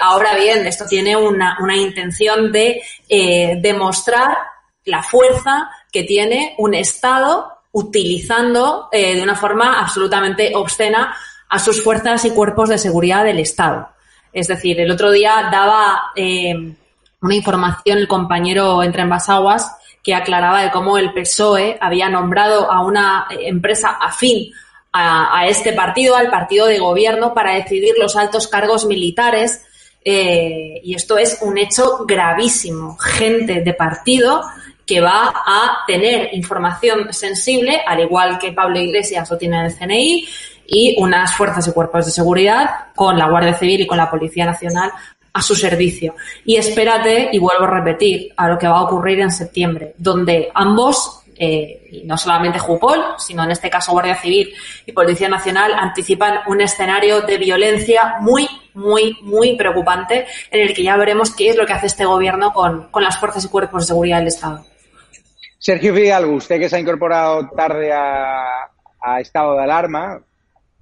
ahora 0.00 0.36
bien, 0.36 0.66
esto 0.66 0.86
tiene 0.86 1.16
una, 1.16 1.58
una 1.60 1.76
intención 1.76 2.52
de 2.52 2.82
demostrar 3.60 4.36
la 4.84 5.02
fuerza 5.02 5.70
que 5.92 6.04
tiene 6.04 6.54
un 6.58 6.74
Estado 6.74 7.56
utilizando 7.76 8.88
eh, 8.90 9.16
de 9.16 9.22
una 9.22 9.36
forma 9.36 9.78
absolutamente 9.78 10.52
obscena 10.54 11.14
a 11.48 11.58
sus 11.58 11.84
fuerzas 11.84 12.24
y 12.24 12.30
cuerpos 12.30 12.70
de 12.70 12.78
seguridad 12.78 13.22
del 13.22 13.38
Estado. 13.38 13.90
Es 14.32 14.48
decir, 14.48 14.80
el 14.80 14.90
otro 14.90 15.10
día 15.10 15.48
daba 15.52 16.12
eh, 16.16 16.54
una 17.20 17.34
información 17.34 17.98
el 17.98 18.08
compañero 18.08 18.82
Entre 18.82 19.02
Envasaguas 19.02 19.76
que 20.06 20.14
aclaraba 20.14 20.62
de 20.62 20.70
cómo 20.70 20.98
el 20.98 21.12
PSOE 21.12 21.78
había 21.80 22.08
nombrado 22.08 22.70
a 22.70 22.80
una 22.86 23.26
empresa 23.28 23.98
afín 24.00 24.52
a, 24.92 25.36
a 25.36 25.48
este 25.48 25.72
partido, 25.72 26.14
al 26.14 26.30
partido 26.30 26.68
de 26.68 26.78
gobierno, 26.78 27.34
para 27.34 27.54
decidir 27.54 27.96
los 27.98 28.14
altos 28.14 28.46
cargos 28.46 28.86
militares. 28.86 29.66
Eh, 30.04 30.80
y 30.84 30.94
esto 30.94 31.18
es 31.18 31.38
un 31.42 31.58
hecho 31.58 32.04
gravísimo. 32.06 32.96
Gente 32.98 33.62
de 33.62 33.74
partido 33.74 34.42
que 34.86 35.00
va 35.00 35.34
a 35.44 35.78
tener 35.88 36.32
información 36.34 37.12
sensible, 37.12 37.82
al 37.84 37.98
igual 37.98 38.38
que 38.38 38.52
Pablo 38.52 38.78
Iglesias 38.78 39.28
lo 39.28 39.36
tiene 39.36 39.58
en 39.58 39.66
el 39.66 39.76
CNI, 39.76 40.28
y 40.68 40.94
unas 41.00 41.36
fuerzas 41.36 41.66
y 41.66 41.72
cuerpos 41.72 42.06
de 42.06 42.12
seguridad 42.12 42.92
con 42.94 43.18
la 43.18 43.28
Guardia 43.28 43.54
Civil 43.54 43.80
y 43.80 43.86
con 43.88 43.98
la 43.98 44.08
Policía 44.08 44.46
Nacional 44.46 44.92
a 45.36 45.42
su 45.42 45.54
servicio. 45.54 46.14
Y 46.46 46.56
espérate, 46.56 47.28
y 47.30 47.38
vuelvo 47.38 47.64
a 47.64 47.70
repetir, 47.70 48.32
a 48.38 48.48
lo 48.48 48.58
que 48.58 48.66
va 48.66 48.78
a 48.78 48.82
ocurrir 48.84 49.20
en 49.20 49.30
septiembre, 49.30 49.92
donde 49.98 50.50
ambos, 50.54 51.24
eh, 51.36 51.88
y 51.90 52.04
no 52.04 52.16
solamente 52.16 52.58
Jupol, 52.58 52.98
sino 53.18 53.44
en 53.44 53.50
este 53.50 53.68
caso 53.68 53.92
Guardia 53.92 54.16
Civil 54.16 54.50
y 54.86 54.92
Policía 54.92 55.28
Nacional, 55.28 55.74
anticipan 55.74 56.38
un 56.46 56.62
escenario 56.62 57.20
de 57.20 57.36
violencia 57.36 58.16
muy, 58.22 58.48
muy, 58.72 59.18
muy 59.20 59.56
preocupante, 59.58 60.26
en 60.50 60.60
el 60.62 60.72
que 60.72 60.82
ya 60.82 60.96
veremos 60.96 61.36
qué 61.36 61.50
es 61.50 61.56
lo 61.56 61.66
que 61.66 61.74
hace 61.74 61.88
este 61.88 62.06
gobierno 62.06 62.54
con, 62.54 62.88
con 62.88 63.02
las 63.02 63.18
fuerzas 63.18 63.44
y 63.44 63.48
cuerpos 63.48 63.82
de 63.82 63.88
seguridad 63.88 64.20
del 64.20 64.28
Estado. 64.28 64.64
Sergio 65.58 65.94
Fidalgo, 65.94 66.32
usted 66.32 66.58
que 66.58 66.70
se 66.70 66.76
ha 66.76 66.80
incorporado 66.80 67.50
tarde 67.50 67.92
a, 67.92 68.70
a 69.02 69.20
estado 69.20 69.54
de 69.56 69.64
alarma, 69.64 70.18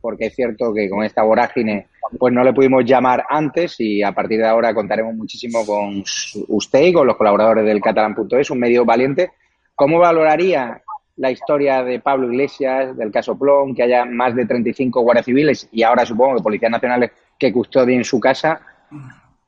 porque 0.00 0.26
es 0.26 0.34
cierto 0.36 0.72
que 0.72 0.88
con 0.88 1.02
esta 1.02 1.24
vorágine 1.24 1.88
pues 2.18 2.32
no 2.32 2.44
le 2.44 2.52
pudimos 2.52 2.84
llamar 2.84 3.24
antes 3.28 3.76
y 3.78 4.02
a 4.02 4.12
partir 4.12 4.38
de 4.38 4.46
ahora 4.46 4.74
contaremos 4.74 5.14
muchísimo 5.14 5.64
con 5.64 6.05
usted 6.48 6.82
y 6.82 6.92
con 6.92 7.07
los 7.07 7.16
colaboradores 7.16 7.64
del 7.64 7.80
catalán.es, 7.80 8.50
un 8.50 8.59
medio 8.59 8.84
valiente. 8.84 9.32
¿Cómo 9.74 9.98
valoraría 9.98 10.82
la 11.16 11.30
historia 11.30 11.82
de 11.82 12.00
Pablo 12.00 12.30
Iglesias, 12.32 12.96
del 12.96 13.12
caso 13.12 13.38
Plon, 13.38 13.74
que 13.74 13.84
haya 13.84 14.05
más 14.05 14.34
de 14.34 14.46
35 14.46 15.00
guardias 15.02 15.26
civiles 15.26 15.68
y 15.72 15.82
ahora 15.82 16.05
supongo 16.05 16.36
que 16.36 16.42
policías 16.42 16.70
nacionales 16.70 17.12
que 17.38 17.52
custodien 17.52 18.05
su 18.05 18.18
casa, 18.18 18.61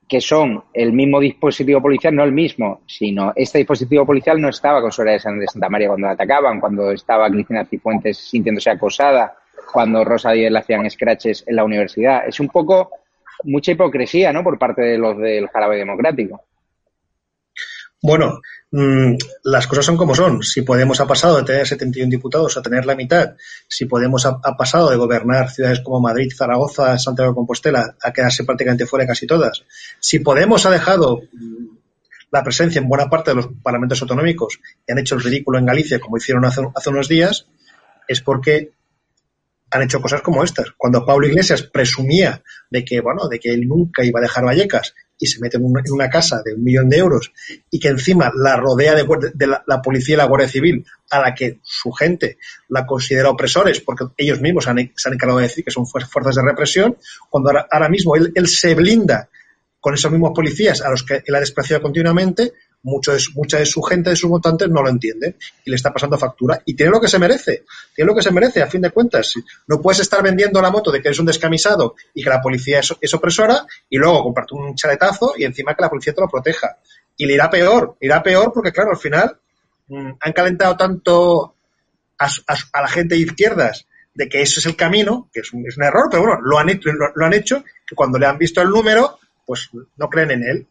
que 0.08 0.20
son 0.20 0.62
el 0.72 0.92
mismo 0.92 1.18
dispositivo 1.18 1.82
policial, 1.82 2.14
no 2.14 2.22
el 2.22 2.32
mismo, 2.32 2.82
sino 2.86 3.32
este 3.34 3.58
dispositivo 3.58 4.06
policial 4.06 4.40
no 4.40 4.48
estaba 4.48 4.80
con 4.80 4.92
Soraya 4.92 5.30
de 5.32 5.46
Santa 5.48 5.68
María 5.68 5.88
cuando 5.88 6.06
la 6.06 6.12
atacaban, 6.12 6.60
cuando 6.60 6.92
estaba 6.92 7.28
Cristina 7.28 7.64
Cifuentes 7.64 8.16
sintiéndose 8.18 8.70
acosada, 8.70 9.36
cuando 9.76 10.06
Rosa 10.06 10.32
Díez 10.32 10.50
le 10.50 10.60
hacían 10.60 10.88
scratches 10.88 11.44
en 11.46 11.54
la 11.54 11.62
universidad. 11.62 12.26
Es 12.26 12.40
un 12.40 12.48
poco 12.48 12.92
mucha 13.44 13.72
hipocresía, 13.72 14.32
¿no?, 14.32 14.42
por 14.42 14.58
parte 14.58 14.80
de 14.80 14.96
los 14.96 15.18
del 15.18 15.48
jarabe 15.48 15.76
democrático. 15.76 16.44
Bueno, 18.00 18.40
mmm, 18.70 19.16
las 19.44 19.66
cosas 19.66 19.84
son 19.84 19.98
como 19.98 20.14
son. 20.14 20.42
Si 20.42 20.62
Podemos 20.62 20.98
ha 21.02 21.06
pasado 21.06 21.36
de 21.36 21.42
tener 21.42 21.66
71 21.66 22.08
diputados 22.08 22.56
a 22.56 22.62
tener 22.62 22.86
la 22.86 22.96
mitad, 22.96 23.34
si 23.68 23.84
Podemos 23.84 24.24
ha, 24.24 24.40
pasado 24.56 24.88
de 24.88 24.96
gobernar 24.96 25.50
ciudades 25.50 25.80
como 25.80 26.00
Madrid, 26.00 26.32
Zaragoza, 26.34 26.96
Santiago 26.96 27.32
de 27.32 27.34
Compostela 27.34 27.96
a 28.00 28.12
quedarse 28.14 28.44
prácticamente 28.44 28.86
fuera 28.86 29.02
de 29.02 29.08
casi 29.08 29.26
todas, 29.26 29.62
si 30.00 30.20
Podemos 30.20 30.64
ha 30.64 30.70
dejado 30.70 31.20
la 32.30 32.42
presencia 32.42 32.80
en 32.80 32.88
buena 32.88 33.10
parte 33.10 33.32
de 33.32 33.34
los 33.34 33.48
parlamentos 33.62 34.00
autonómicos 34.00 34.58
y 34.88 34.92
han 34.92 35.00
hecho 35.00 35.16
el 35.16 35.22
ridículo 35.22 35.58
en 35.58 35.66
Galicia, 35.66 36.00
como 36.00 36.16
hicieron 36.16 36.46
hace 36.46 36.88
unos 36.88 37.08
días, 37.08 37.46
es 38.08 38.22
porque 38.22 38.70
han 39.70 39.82
hecho 39.82 40.00
cosas 40.00 40.22
como 40.22 40.44
estas. 40.44 40.72
Cuando 40.76 41.04
Pablo 41.04 41.26
Iglesias 41.26 41.62
presumía 41.62 42.42
de 42.70 42.84
que, 42.84 43.00
bueno, 43.00 43.28
de 43.28 43.38
que 43.38 43.52
él 43.52 43.66
nunca 43.66 44.04
iba 44.04 44.20
a 44.20 44.22
dejar 44.22 44.44
Vallecas 44.44 44.94
y 45.18 45.26
se 45.26 45.40
mete 45.40 45.56
en 45.56 45.64
una, 45.64 46.10
casa 46.10 46.42
de 46.44 46.54
un 46.54 46.62
millón 46.62 46.88
de 46.88 46.98
euros 46.98 47.32
y 47.70 47.80
que 47.80 47.88
encima 47.88 48.30
la 48.34 48.56
rodea 48.56 48.94
de, 48.94 49.06
de 49.34 49.46
la, 49.46 49.82
policía 49.82 50.14
y 50.14 50.18
la 50.18 50.26
Guardia 50.26 50.48
Civil, 50.48 50.84
a 51.10 51.20
la 51.20 51.34
que 51.34 51.58
su 51.62 51.90
gente 51.90 52.38
la 52.68 52.84
considera 52.84 53.30
opresores, 53.30 53.80
porque 53.80 54.04
ellos 54.16 54.40
mismos 54.40 54.68
han, 54.68 54.92
se 54.94 55.08
han 55.08 55.14
encargado 55.14 55.38
de 55.38 55.46
decir 55.46 55.64
que 55.64 55.70
son 55.70 55.86
fuerzas 55.86 56.34
de 56.34 56.42
represión, 56.42 56.96
cuando 57.30 57.50
ahora, 57.50 57.66
ahora 57.70 57.88
mismo 57.88 58.14
él, 58.14 58.30
él, 58.34 58.46
se 58.46 58.74
blinda 58.74 59.30
con 59.80 59.94
esos 59.94 60.10
mismos 60.10 60.32
policías 60.34 60.82
a 60.82 60.90
los 60.90 61.02
que 61.02 61.22
él 61.24 61.34
ha 61.34 61.40
despreciado 61.40 61.82
continuamente, 61.82 62.52
mucho 62.82 63.12
de, 63.12 63.18
mucha 63.34 63.58
de 63.58 63.66
su 63.66 63.82
gente, 63.82 64.10
de 64.10 64.16
sus 64.16 64.30
votantes, 64.30 64.68
no 64.68 64.82
lo 64.82 64.88
entienden 64.88 65.36
y 65.64 65.70
le 65.70 65.76
está 65.76 65.92
pasando 65.92 66.16
factura. 66.16 66.62
Y 66.64 66.74
tiene 66.74 66.92
lo 66.92 67.00
que 67.00 67.08
se 67.08 67.18
merece, 67.18 67.64
tiene 67.94 68.08
lo 68.08 68.14
que 68.14 68.22
se 68.22 68.30
merece, 68.30 68.62
a 68.62 68.66
fin 68.66 68.80
de 68.80 68.90
cuentas. 68.90 69.34
No 69.66 69.80
puedes 69.80 70.00
estar 70.00 70.22
vendiendo 70.22 70.62
la 70.62 70.70
moto 70.70 70.90
de 70.90 71.02
que 71.02 71.08
eres 71.08 71.18
un 71.18 71.26
descamisado 71.26 71.96
y 72.14 72.22
que 72.22 72.30
la 72.30 72.40
policía 72.40 72.80
es, 72.80 72.94
es 73.00 73.14
opresora 73.14 73.66
y 73.90 73.98
luego 73.98 74.22
comprarte 74.22 74.54
un 74.54 74.74
chaletazo 74.74 75.34
y 75.36 75.44
encima 75.44 75.74
que 75.74 75.82
la 75.82 75.90
policía 75.90 76.14
te 76.14 76.20
lo 76.20 76.28
proteja. 76.28 76.76
Y 77.16 77.26
le 77.26 77.34
irá 77.34 77.50
peor, 77.50 77.96
irá 78.00 78.22
peor 78.22 78.52
porque, 78.52 78.72
claro, 78.72 78.90
al 78.90 78.98
final 78.98 79.36
mmm, 79.88 80.12
han 80.20 80.32
calentado 80.32 80.76
tanto 80.76 81.54
a, 82.18 82.26
a, 82.26 82.82
la 82.82 82.88
gente 82.88 83.14
de 83.14 83.22
izquierdas 83.22 83.86
de 84.14 84.28
que 84.28 84.42
eso 84.42 84.60
es 84.60 84.66
el 84.66 84.76
camino, 84.76 85.28
que 85.32 85.40
es 85.40 85.52
un, 85.52 85.66
es 85.66 85.76
un 85.76 85.84
error, 85.84 86.08
pero 86.10 86.22
bueno, 86.22 86.40
lo 86.42 86.58
han, 86.58 86.70
hecho, 86.70 86.90
lo 86.92 87.26
han 87.26 87.34
hecho, 87.34 87.62
que 87.86 87.94
cuando 87.94 88.18
le 88.18 88.26
han 88.26 88.38
visto 88.38 88.62
el 88.62 88.70
número, 88.70 89.18
pues 89.44 89.70
no 89.96 90.08
creen 90.08 90.30
en 90.30 90.42
él. 90.44 90.66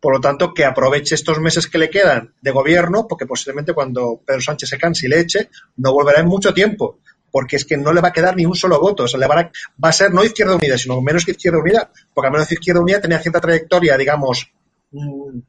Por 0.00 0.14
lo 0.14 0.20
tanto, 0.20 0.54
que 0.54 0.64
aproveche 0.64 1.14
estos 1.14 1.40
meses 1.40 1.66
que 1.66 1.78
le 1.78 1.90
quedan 1.90 2.34
de 2.40 2.50
gobierno, 2.52 3.06
porque 3.08 3.26
posiblemente 3.26 3.72
cuando 3.72 4.20
Pedro 4.24 4.40
Sánchez 4.40 4.68
se 4.68 4.78
canse 4.78 5.06
y 5.06 5.10
le 5.10 5.20
eche, 5.20 5.50
no 5.76 5.92
volverá 5.92 6.20
en 6.20 6.28
mucho 6.28 6.54
tiempo, 6.54 7.00
porque 7.30 7.56
es 7.56 7.64
que 7.64 7.76
no 7.76 7.92
le 7.92 8.00
va 8.00 8.08
a 8.08 8.12
quedar 8.12 8.36
ni 8.36 8.46
un 8.46 8.54
solo 8.54 8.80
voto. 8.80 9.04
O 9.04 9.08
sea, 9.08 9.18
le 9.18 9.26
va 9.26 9.40
a, 9.40 9.50
va 9.82 9.88
a 9.88 9.92
ser 9.92 10.12
no 10.12 10.22
Izquierda 10.22 10.54
Unida, 10.54 10.78
sino 10.78 11.00
menos 11.00 11.24
que 11.24 11.32
Izquierda 11.32 11.58
Unida, 11.58 11.90
porque 12.14 12.26
al 12.28 12.32
menos 12.32 12.50
Izquierda 12.52 12.80
Unida 12.80 13.00
tenía 13.00 13.18
cierta 13.18 13.40
trayectoria, 13.40 13.96
digamos, 13.96 14.52
mmm, 14.92 15.40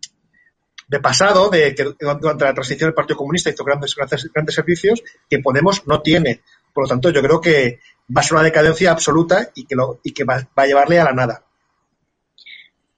de 0.87 0.99
pasado, 0.99 1.49
de 1.49 1.75
que 1.75 1.83
durante 1.99 2.45
la 2.45 2.53
transición 2.53 2.87
del 2.87 2.95
Partido 2.95 3.17
Comunista 3.17 3.51
hizo 3.51 3.63
grandes, 3.63 3.95
grandes, 3.95 4.27
grandes 4.33 4.55
servicios, 4.55 5.03
que 5.29 5.37
Podemos 5.39 5.85
no 5.85 6.01
tiene. 6.01 6.41
Por 6.73 6.85
lo 6.85 6.87
tanto, 6.87 7.11
yo 7.11 7.21
creo 7.21 7.39
que 7.39 7.79
va 8.15 8.21
a 8.21 8.23
ser 8.23 8.33
una 8.33 8.43
decadencia 8.43 8.91
absoluta 8.91 9.51
y 9.53 9.65
que, 9.65 9.75
lo, 9.75 9.99
y 10.03 10.11
que 10.11 10.23
va 10.23 10.47
a 10.55 10.65
llevarle 10.65 10.99
a 10.99 11.05
la 11.05 11.13
nada. 11.13 11.45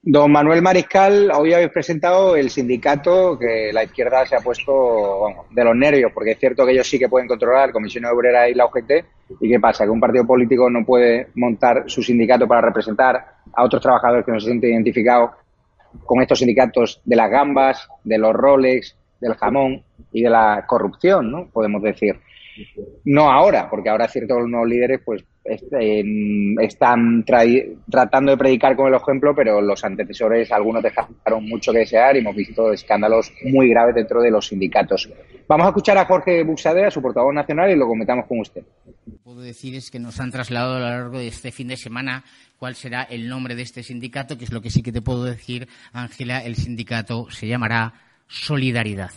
Don 0.03 0.31
Manuel 0.31 0.63
Mariscal, 0.63 1.29
hoy 1.31 1.53
habéis 1.53 1.69
presentado 1.69 2.35
el 2.35 2.49
sindicato 2.49 3.37
que 3.37 3.69
la 3.71 3.83
izquierda 3.83 4.25
se 4.25 4.35
ha 4.35 4.39
puesto 4.39 5.45
de 5.51 5.63
los 5.63 5.75
nervios, 5.75 6.11
porque 6.11 6.31
es 6.31 6.39
cierto 6.39 6.65
que 6.65 6.71
ellos 6.71 6.89
sí 6.89 6.97
que 6.97 7.07
pueden 7.07 7.27
controlar 7.27 7.71
Comisión 7.71 8.05
Obrera 8.05 8.49
y 8.49 8.55
la 8.55 8.65
UGT. 8.65 8.91
¿Y 9.39 9.47
qué 9.47 9.59
pasa? 9.59 9.83
Que 9.83 9.91
un 9.91 9.99
partido 9.99 10.25
político 10.25 10.71
no 10.71 10.83
puede 10.83 11.27
montar 11.35 11.83
su 11.85 12.01
sindicato 12.01 12.47
para 12.47 12.61
representar 12.61 13.23
a 13.53 13.63
otros 13.63 13.79
trabajadores 13.79 14.25
que 14.25 14.31
no 14.31 14.39
se 14.39 14.47
sienten 14.47 14.71
identificados 14.71 15.33
con 16.03 16.19
estos 16.19 16.39
sindicatos 16.39 16.99
de 17.05 17.15
las 17.15 17.29
gambas, 17.29 17.87
de 18.03 18.17
los 18.17 18.33
Rolex, 18.33 18.97
del 19.19 19.35
jamón 19.35 19.83
y 20.11 20.23
de 20.23 20.31
la 20.31 20.65
corrupción, 20.67 21.31
¿no? 21.31 21.47
Podemos 21.53 21.79
decir. 21.83 22.19
No 23.05 23.31
ahora, 23.31 23.69
porque 23.69 23.89
ahora 23.89 24.07
ciertos 24.07 24.47
nuevos 24.47 24.69
líderes 24.69 25.01
pues 25.03 25.23
este, 25.43 26.03
están 26.61 27.25
tratando 27.25 28.31
de 28.31 28.37
predicar 28.37 28.75
con 28.75 28.87
el 28.87 28.99
ejemplo, 28.99 29.33
pero 29.35 29.59
los 29.61 29.83
antecesores, 29.83 30.51
algunos 30.51 30.83
dejaron 30.83 31.47
mucho 31.47 31.71
que 31.71 31.79
desear 31.79 32.15
y 32.15 32.19
hemos 32.19 32.35
visto 32.35 32.71
escándalos 32.71 33.33
muy 33.45 33.69
graves 33.69 33.95
dentro 33.95 34.21
de 34.21 34.29
los 34.29 34.47
sindicatos. 34.47 35.09
Vamos 35.47 35.65
a 35.65 35.69
escuchar 35.69 35.97
a 35.97 36.05
Jorge 36.05 36.43
Buxadea, 36.43 36.91
su 36.91 37.01
portavoz 37.01 37.33
nacional, 37.33 37.71
y 37.71 37.75
lo 37.75 37.87
comentamos 37.87 38.25
con 38.27 38.39
usted. 38.39 38.63
Lo 38.85 39.13
que 39.13 39.19
puedo 39.23 39.41
decir 39.41 39.75
es 39.75 39.89
que 39.89 39.99
nos 39.99 40.19
han 40.19 40.31
trasladado 40.31 40.75
a 40.75 40.79
lo 40.79 40.85
largo 40.85 41.19
de 41.19 41.27
este 41.27 41.51
fin 41.51 41.67
de 41.67 41.77
semana 41.77 42.23
cuál 42.57 42.75
será 42.75 43.03
el 43.03 43.27
nombre 43.27 43.55
de 43.55 43.63
este 43.63 43.81
sindicato, 43.81 44.37
que 44.37 44.45
es 44.45 44.53
lo 44.53 44.61
que 44.61 44.69
sí 44.69 44.83
que 44.83 44.91
te 44.91 45.01
puedo 45.01 45.23
decir, 45.23 45.67
Ángela, 45.91 46.43
el 46.45 46.55
sindicato 46.55 47.29
se 47.31 47.47
llamará 47.47 47.93
Solidaridad. 48.27 49.11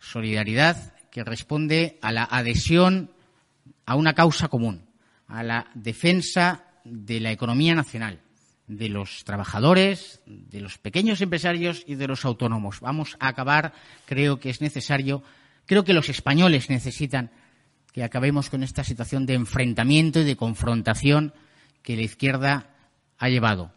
Solidaridad 0.00 0.95
que 1.16 1.24
responde 1.24 1.98
a 2.02 2.12
la 2.12 2.24
adhesión 2.24 3.10
a 3.86 3.94
una 3.94 4.12
causa 4.12 4.48
común, 4.48 4.84
a 5.28 5.42
la 5.42 5.70
defensa 5.72 6.66
de 6.84 7.20
la 7.20 7.32
economía 7.32 7.74
nacional, 7.74 8.20
de 8.66 8.90
los 8.90 9.24
trabajadores, 9.24 10.20
de 10.26 10.60
los 10.60 10.76
pequeños 10.76 11.22
empresarios 11.22 11.84
y 11.86 11.94
de 11.94 12.06
los 12.06 12.26
autónomos. 12.26 12.80
Vamos 12.80 13.16
a 13.18 13.28
acabar, 13.28 13.72
creo 14.04 14.38
que 14.40 14.50
es 14.50 14.60
necesario, 14.60 15.22
creo 15.64 15.84
que 15.84 15.94
los 15.94 16.10
españoles 16.10 16.68
necesitan 16.68 17.30
que 17.94 18.04
acabemos 18.04 18.50
con 18.50 18.62
esta 18.62 18.84
situación 18.84 19.24
de 19.24 19.36
enfrentamiento 19.36 20.20
y 20.20 20.24
de 20.24 20.36
confrontación 20.36 21.32
que 21.82 21.96
la 21.96 22.02
izquierda 22.02 22.76
ha 23.16 23.30
llevado 23.30 23.72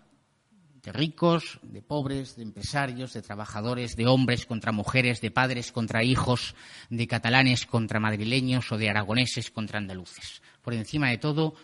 de 0.84 0.92
ricos, 0.92 1.60
de 1.64 1.82
pobres, 1.82 2.36
de 2.36 2.44
empresarios, 2.44 3.14
de 3.14 3.22
trabajadores, 3.22 3.96
de 3.96 4.08
hombres 4.08 4.46
contra 4.46 4.72
mujeres, 4.72 5.22
de 5.22 5.32
padres 5.32 5.72
contra 5.72 6.04
hijos, 6.04 6.56
de 6.90 7.08
catalanes 7.08 7.66
contra 7.66 8.00
madrileños 8.00 8.72
o 8.72 8.78
de 8.78 8.90
aragoneses 8.90 9.52
contra 9.52 9.80
andaluces. 9.80 10.42
Por 10.62 10.74
encima 10.74 11.10
de 11.10 11.18
todo, 11.18 11.56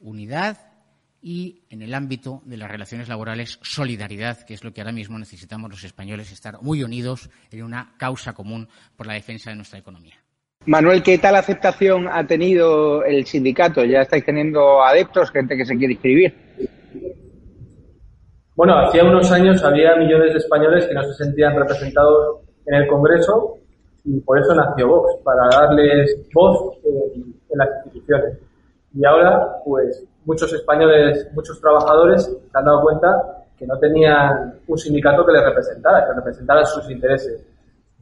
unidad 0.00 0.58
y, 1.20 1.62
en 1.70 1.82
el 1.82 1.94
ámbito 1.94 2.42
de 2.44 2.56
las 2.56 2.70
relaciones 2.70 3.08
laborales, 3.08 3.58
solidaridad, 3.62 4.44
que 4.44 4.54
es 4.54 4.62
lo 4.62 4.72
que 4.72 4.80
ahora 4.80 4.92
mismo 4.92 5.18
necesitamos 5.18 5.70
los 5.70 5.84
españoles, 5.84 6.30
estar 6.30 6.60
muy 6.62 6.82
unidos 6.82 7.30
en 7.50 7.64
una 7.64 7.94
causa 7.96 8.34
común 8.34 8.68
por 8.96 9.06
la 9.06 9.14
defensa 9.14 9.50
de 9.50 9.56
nuestra 9.56 9.78
economía. 9.78 10.14
Manuel, 10.66 11.02
¿qué 11.02 11.18
tal 11.18 11.36
aceptación 11.36 12.08
ha 12.08 12.26
tenido 12.26 13.02
el 13.04 13.24
sindicato? 13.26 13.84
¿Ya 13.84 14.02
estáis 14.02 14.24
teniendo 14.24 14.82
adeptos, 14.82 15.30
gente 15.30 15.56
que 15.56 15.64
se 15.64 15.76
quiere 15.76 15.94
inscribir? 15.94 16.47
Bueno, 18.58 18.76
hacía 18.76 19.04
unos 19.04 19.30
años 19.30 19.62
había 19.62 19.94
millones 19.94 20.32
de 20.32 20.38
españoles 20.40 20.84
que 20.84 20.92
no 20.92 21.04
se 21.04 21.14
sentían 21.14 21.54
representados 21.54 22.40
en 22.66 22.74
el 22.74 22.88
Congreso 22.88 23.54
y 24.04 24.18
por 24.18 24.36
eso 24.36 24.52
nació 24.52 24.88
Vox, 24.88 25.22
para 25.22 25.48
darles 25.48 26.28
voz 26.34 26.76
en, 26.84 27.34
las 27.56 27.68
instituciones. 27.84 28.36
Y 28.92 29.04
ahora, 29.04 29.60
pues, 29.64 30.04
muchos 30.24 30.52
españoles, 30.52 31.28
muchos 31.34 31.60
trabajadores 31.60 32.24
se 32.24 32.58
han 32.58 32.64
dado 32.64 32.82
cuenta 32.82 33.44
que 33.56 33.64
no 33.64 33.78
tenían 33.78 34.58
un 34.66 34.76
sindicato 34.76 35.24
que 35.24 35.34
les 35.34 35.44
representara, 35.44 36.04
que 36.08 36.14
representara 36.14 36.64
sus 36.64 36.90
intereses. 36.90 37.46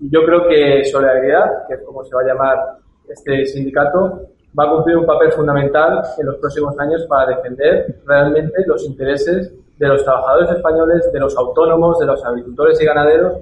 Y 0.01 0.09
yo 0.11 0.25
creo 0.25 0.49
que 0.49 0.87
Solidaridad, 0.87 1.67
que 1.69 1.75
es 1.75 1.83
como 1.83 2.03
se 2.03 2.17
va 2.17 2.23
a 2.23 2.29
llamar 2.29 2.59
este 3.07 3.45
sindicato, 3.45 4.23
va 4.59 4.65
a 4.65 4.71
cumplir 4.71 4.97
un 4.97 5.05
papel 5.05 5.33
fundamental 5.33 6.01
en 6.17 6.25
los 6.25 6.37
próximos 6.37 6.75
años 6.79 7.05
para 7.07 7.37
defender 7.37 8.01
realmente 8.07 8.65
los 8.67 8.83
intereses 8.87 9.53
de 9.79 9.89
los 9.89 10.05
trabajadores 10.05 10.51
españoles, 10.51 11.11
de 11.13 11.21
los 11.21 11.37
autónomos, 11.37 11.99
de 11.99 12.07
los 12.07 12.25
agricultores 12.25 12.81
y 12.81 12.85
ganaderos 12.85 13.35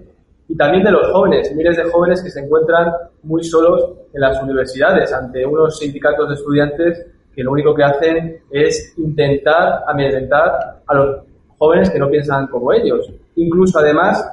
y 0.48 0.56
también 0.56 0.84
de 0.84 0.90
los 0.90 1.10
jóvenes, 1.12 1.54
miles 1.54 1.76
de 1.76 1.84
jóvenes 1.84 2.22
que 2.22 2.30
se 2.30 2.40
encuentran 2.40 2.92
muy 3.22 3.42
solos 3.44 3.92
en 4.12 4.20
las 4.20 4.42
universidades 4.42 5.12
ante 5.12 5.46
unos 5.46 5.78
sindicatos 5.78 6.28
de 6.28 6.34
estudiantes 6.34 7.06
que 7.34 7.42
lo 7.42 7.52
único 7.52 7.74
que 7.74 7.82
hacen 7.82 8.36
es 8.50 8.94
intentar 8.98 9.82
amedrentar 9.86 10.82
a 10.86 10.94
los 10.94 11.24
jóvenes 11.58 11.90
que 11.90 11.98
no 11.98 12.08
piensan 12.08 12.46
como 12.48 12.72
ellos. 12.72 13.10
Incluso 13.36 13.78
además 13.78 14.24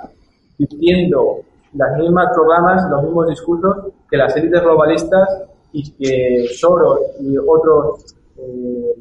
diciendo 0.58 1.40
las 1.74 1.98
mismas 1.98 2.28
programas, 2.34 2.90
los 2.90 3.04
mismos 3.04 3.28
discursos 3.30 3.78
que 4.10 4.18
las 4.18 4.36
élites 4.36 4.62
globalistas 4.62 5.28
y 5.72 5.92
que 5.94 6.48
Soros 6.54 7.00
y 7.22 7.38
otros 7.38 8.16
eh, 8.38 8.96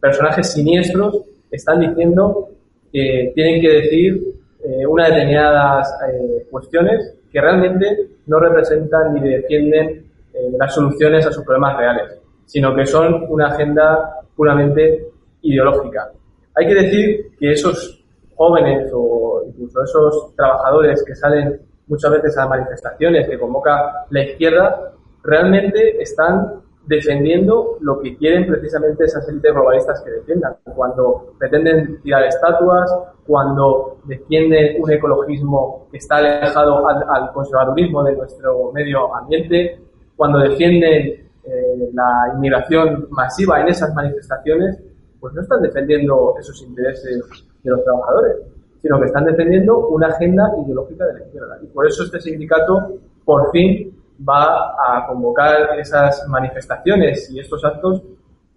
personajes 0.00 0.52
siniestros 0.52 1.22
están 1.50 1.80
diciendo 1.80 2.48
que 2.92 3.32
tienen 3.34 3.60
que 3.60 3.68
decir 3.68 4.34
eh, 4.64 4.86
unas 4.86 5.08
determinadas 5.10 5.94
eh, 6.08 6.46
cuestiones 6.50 7.14
que 7.30 7.40
realmente 7.40 8.08
no 8.26 8.38
representan 8.38 9.14
ni 9.14 9.28
defienden 9.28 10.06
eh, 10.32 10.52
las 10.58 10.74
soluciones 10.74 11.26
a 11.26 11.32
sus 11.32 11.44
problemas 11.44 11.76
reales, 11.76 12.18
sino 12.46 12.74
que 12.74 12.86
son 12.86 13.26
una 13.28 13.48
agenda 13.48 14.20
puramente 14.34 15.06
ideológica. 15.42 16.10
Hay 16.54 16.66
que 16.66 16.74
decir 16.74 17.26
que 17.38 17.52
esos 17.52 18.04
jóvenes 18.36 18.90
o 18.94 19.42
incluso 19.46 19.82
esos 19.82 20.34
trabajadores 20.36 21.04
que 21.04 21.14
salen 21.14 21.60
muchas 21.86 22.10
veces 22.12 22.36
a 22.38 22.46
manifestaciones 22.46 23.28
que 23.28 23.38
convoca 23.38 24.06
la 24.10 24.24
izquierda, 24.24 24.92
realmente 25.22 26.00
están 26.00 26.63
defendiendo 26.86 27.78
lo 27.80 28.00
que 28.00 28.16
quieren 28.16 28.46
precisamente 28.46 29.04
esas 29.04 29.26
élites 29.28 29.52
globalistas 29.52 30.02
que 30.02 30.10
defiendan. 30.10 30.56
Cuando 30.74 31.34
pretenden 31.38 32.00
tirar 32.02 32.24
estatuas, 32.24 32.94
cuando 33.26 33.98
defienden 34.04 34.82
un 34.82 34.92
ecologismo 34.92 35.88
que 35.90 35.98
está 35.98 36.16
alejado 36.16 36.86
al, 36.86 37.32
conservadurismo 37.32 38.04
de 38.04 38.16
nuestro 38.16 38.70
medio 38.72 39.14
ambiente, 39.14 39.80
cuando 40.16 40.38
defienden 40.40 41.30
eh, 41.44 41.90
la 41.92 42.34
inmigración 42.34 43.06
masiva 43.10 43.60
en 43.60 43.68
esas 43.68 43.94
manifestaciones, 43.94 44.78
pues 45.20 45.32
no 45.32 45.40
están 45.40 45.62
defendiendo 45.62 46.34
esos 46.38 46.62
intereses 46.62 47.24
de 47.62 47.70
los 47.70 47.82
trabajadores, 47.82 48.36
sino 48.82 49.00
que 49.00 49.06
están 49.06 49.24
defendiendo 49.24 49.88
una 49.88 50.08
agenda 50.08 50.52
ideológica 50.62 51.06
de 51.06 51.14
la 51.14 51.24
izquierda. 51.24 51.58
Y 51.62 51.66
por 51.68 51.86
eso 51.86 52.04
este 52.04 52.20
sindicato, 52.20 52.92
por 53.24 53.50
fin, 53.50 53.94
va 54.20 54.74
a 54.78 55.06
convocar 55.06 55.78
esas 55.78 56.26
manifestaciones 56.28 57.30
y 57.30 57.40
estos 57.40 57.64
actos 57.64 58.02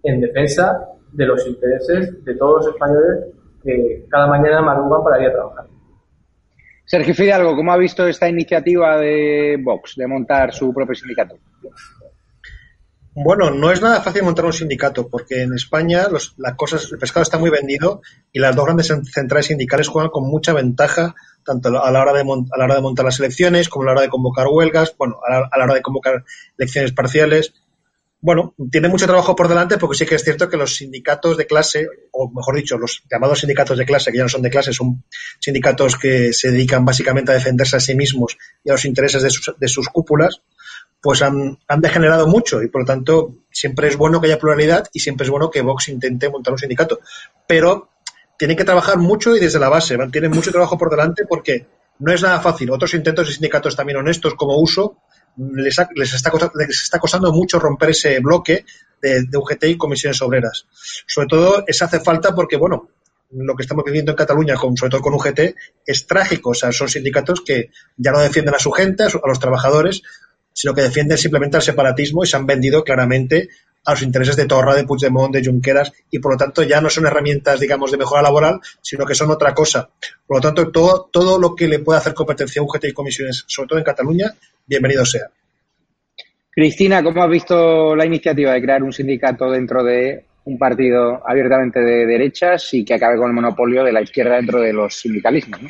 en 0.02 0.20
defensa 0.20 0.88
de 1.12 1.26
los 1.26 1.46
intereses 1.46 2.24
de 2.24 2.34
todos 2.36 2.66
los 2.66 2.74
españoles 2.74 3.24
que 3.62 4.06
cada 4.08 4.26
mañana 4.26 4.62
madrugan 4.62 5.02
para 5.02 5.20
ir 5.20 5.28
a 5.28 5.32
trabajar. 5.32 5.66
Sergio 6.84 7.14
Fidalgo, 7.14 7.54
¿cómo 7.54 7.72
ha 7.72 7.76
visto 7.76 8.06
esta 8.06 8.28
iniciativa 8.28 8.96
de 8.96 9.60
Vox 9.62 9.94
de 9.96 10.06
montar 10.06 10.54
su 10.54 10.72
propio 10.72 10.94
sindicato? 10.94 11.36
Bueno, 13.14 13.50
no 13.50 13.72
es 13.72 13.82
nada 13.82 14.00
fácil 14.00 14.22
montar 14.22 14.44
un 14.44 14.52
sindicato 14.52 15.08
porque 15.08 15.42
en 15.42 15.52
España 15.52 16.08
los, 16.08 16.34
la 16.38 16.50
el 16.50 16.98
pescado 16.98 17.22
está 17.22 17.36
muy 17.36 17.50
vendido 17.50 18.00
y 18.32 18.38
las 18.38 18.54
dos 18.54 18.64
grandes 18.64 18.86
centrales 19.12 19.46
sindicales 19.46 19.88
juegan 19.88 20.10
con 20.10 20.28
mucha 20.28 20.52
ventaja 20.52 21.14
tanto 21.44 21.68
a 21.82 21.90
la 21.90 22.02
hora 22.02 22.12
de, 22.12 22.20
a 22.20 22.58
la 22.58 22.64
hora 22.64 22.74
de 22.74 22.80
montar 22.80 23.04
las 23.04 23.18
elecciones 23.18 23.68
como 23.68 23.82
a 23.82 23.86
la 23.86 23.92
hora 23.92 24.02
de 24.02 24.08
convocar 24.08 24.46
huelgas, 24.48 24.94
bueno, 24.98 25.20
a 25.26 25.56
la, 25.58 25.64
hora 25.64 25.74
de 25.74 25.82
convocar 25.82 26.24
elecciones 26.56 26.92
parciales. 26.92 27.54
Bueno, 28.20 28.54
tiene 28.70 28.88
mucho 28.88 29.06
trabajo 29.06 29.36
por 29.36 29.46
delante 29.46 29.78
porque 29.78 29.96
sí 29.96 30.04
que 30.04 30.16
es 30.16 30.24
cierto 30.24 30.48
que 30.48 30.56
los 30.56 30.76
sindicatos 30.76 31.36
de 31.36 31.46
clase, 31.46 31.86
o 32.10 32.28
mejor 32.30 32.56
dicho, 32.56 32.76
los 32.76 33.02
llamados 33.10 33.40
sindicatos 33.40 33.78
de 33.78 33.86
clase, 33.86 34.10
que 34.10 34.18
ya 34.18 34.24
no 34.24 34.28
son 34.28 34.42
de 34.42 34.50
clase, 34.50 34.72
son 34.72 35.04
sindicatos 35.38 35.96
que 35.96 36.32
se 36.32 36.50
dedican 36.50 36.84
básicamente 36.84 37.30
a 37.30 37.36
defenderse 37.36 37.76
a 37.76 37.80
sí 37.80 37.94
mismos 37.94 38.36
y 38.64 38.70
a 38.70 38.72
los 38.72 38.84
intereses 38.84 39.22
de 39.22 39.30
sus, 39.30 39.54
de 39.56 39.68
sus 39.68 39.88
cúpulas, 39.88 40.42
pues 41.00 41.22
han, 41.22 41.58
degenerado 41.78 42.26
mucho 42.26 42.62
y 42.62 42.68
por 42.68 42.82
lo 42.82 42.86
tanto 42.86 43.34
siempre 43.50 43.88
es 43.88 43.96
bueno 43.96 44.20
que 44.20 44.26
haya 44.26 44.38
pluralidad 44.38 44.88
y 44.92 45.00
siempre 45.00 45.24
es 45.24 45.30
bueno 45.30 45.50
que 45.50 45.62
Vox 45.62 45.88
intente 45.88 46.28
montar 46.28 46.52
un 46.52 46.58
sindicato. 46.58 47.00
Pero 47.46 47.90
tienen 48.38 48.56
que 48.56 48.64
trabajar 48.64 48.96
mucho 48.98 49.36
y 49.36 49.40
desde 49.40 49.58
la 49.58 49.68
base, 49.68 49.98
tienen 50.10 50.30
mucho 50.30 50.50
trabajo 50.50 50.78
por 50.78 50.90
delante 50.90 51.26
porque 51.28 51.66
no 51.98 52.12
es 52.12 52.22
nada 52.22 52.40
fácil. 52.40 52.70
Otros 52.70 52.94
intentos 52.94 53.26
de 53.26 53.34
sindicatos 53.34 53.76
también 53.76 53.98
honestos 53.98 54.34
como 54.34 54.56
uso 54.56 54.98
les, 55.36 55.76
les, 55.94 56.14
está, 56.14 56.32
les 56.54 56.82
está 56.82 56.98
costando 56.98 57.32
mucho 57.32 57.58
romper 57.58 57.90
ese 57.90 58.18
bloque 58.20 58.64
de, 59.00 59.22
de, 59.24 59.38
UGT 59.38 59.64
y 59.64 59.76
comisiones 59.76 60.20
obreras. 60.22 60.66
Sobre 61.06 61.28
todo, 61.28 61.64
eso 61.66 61.84
hace 61.84 62.00
falta 62.00 62.34
porque, 62.34 62.56
bueno, 62.56 62.88
lo 63.30 63.54
que 63.54 63.62
estamos 63.62 63.84
viviendo 63.84 64.12
en 64.12 64.16
Cataluña, 64.16 64.56
con, 64.56 64.76
sobre 64.76 64.90
todo 64.90 65.02
con 65.02 65.14
UGT, 65.14 65.54
es 65.86 66.06
trágico. 66.06 66.50
O 66.50 66.54
sea, 66.54 66.72
son 66.72 66.88
sindicatos 66.88 67.42
que 67.42 67.70
ya 67.96 68.12
no 68.12 68.20
defienden 68.20 68.54
a 68.54 68.58
su 68.58 68.70
gente, 68.70 69.04
a 69.04 69.28
los 69.28 69.40
trabajadores, 69.40 70.02
sino 70.52 70.74
que 70.74 70.82
defienden 70.82 71.18
simplemente 71.18 71.56
el 71.56 71.62
separatismo 71.62 72.24
y 72.24 72.26
se 72.26 72.36
han 72.36 72.46
vendido 72.46 72.82
claramente 72.82 73.48
a 73.88 73.92
los 73.92 74.02
intereses 74.02 74.36
de 74.36 74.44
Torra, 74.44 74.74
de 74.74 74.84
Puigdemont, 74.84 75.32
de 75.32 75.42
Junqueras, 75.42 75.90
y 76.10 76.18
por 76.18 76.32
lo 76.32 76.36
tanto 76.36 76.62
ya 76.62 76.78
no 76.78 76.90
son 76.90 77.06
herramientas, 77.06 77.58
digamos, 77.58 77.90
de 77.90 77.96
mejora 77.96 78.20
laboral, 78.20 78.60
sino 78.82 79.06
que 79.06 79.14
son 79.14 79.30
otra 79.30 79.54
cosa. 79.54 79.88
Por 80.26 80.36
lo 80.36 80.40
tanto, 80.42 80.70
todo, 80.70 81.08
todo 81.10 81.38
lo 81.38 81.54
que 81.54 81.66
le 81.66 81.78
pueda 81.78 81.98
hacer 81.98 82.12
competencia 82.12 82.60
a 82.60 82.66
UGT 82.66 82.84
y 82.84 82.92
comisiones, 82.92 83.44
sobre 83.46 83.68
todo 83.68 83.78
en 83.78 83.86
Cataluña, 83.86 84.34
bienvenido 84.66 85.06
sea. 85.06 85.30
Cristina, 86.50 87.02
¿cómo 87.02 87.22
has 87.22 87.30
visto 87.30 87.96
la 87.96 88.04
iniciativa 88.04 88.52
de 88.52 88.60
crear 88.60 88.82
un 88.82 88.92
sindicato 88.92 89.50
dentro 89.50 89.82
de 89.82 90.22
un 90.44 90.58
partido 90.58 91.22
abiertamente 91.26 91.80
de 91.80 92.04
derechas 92.04 92.68
y 92.74 92.84
que 92.84 92.92
acabe 92.92 93.16
con 93.16 93.28
el 93.28 93.34
monopolio 93.34 93.84
de 93.84 93.92
la 93.92 94.02
izquierda 94.02 94.36
dentro 94.36 94.60
de 94.60 94.74
los 94.74 94.96
sindicalismos? 94.96 95.60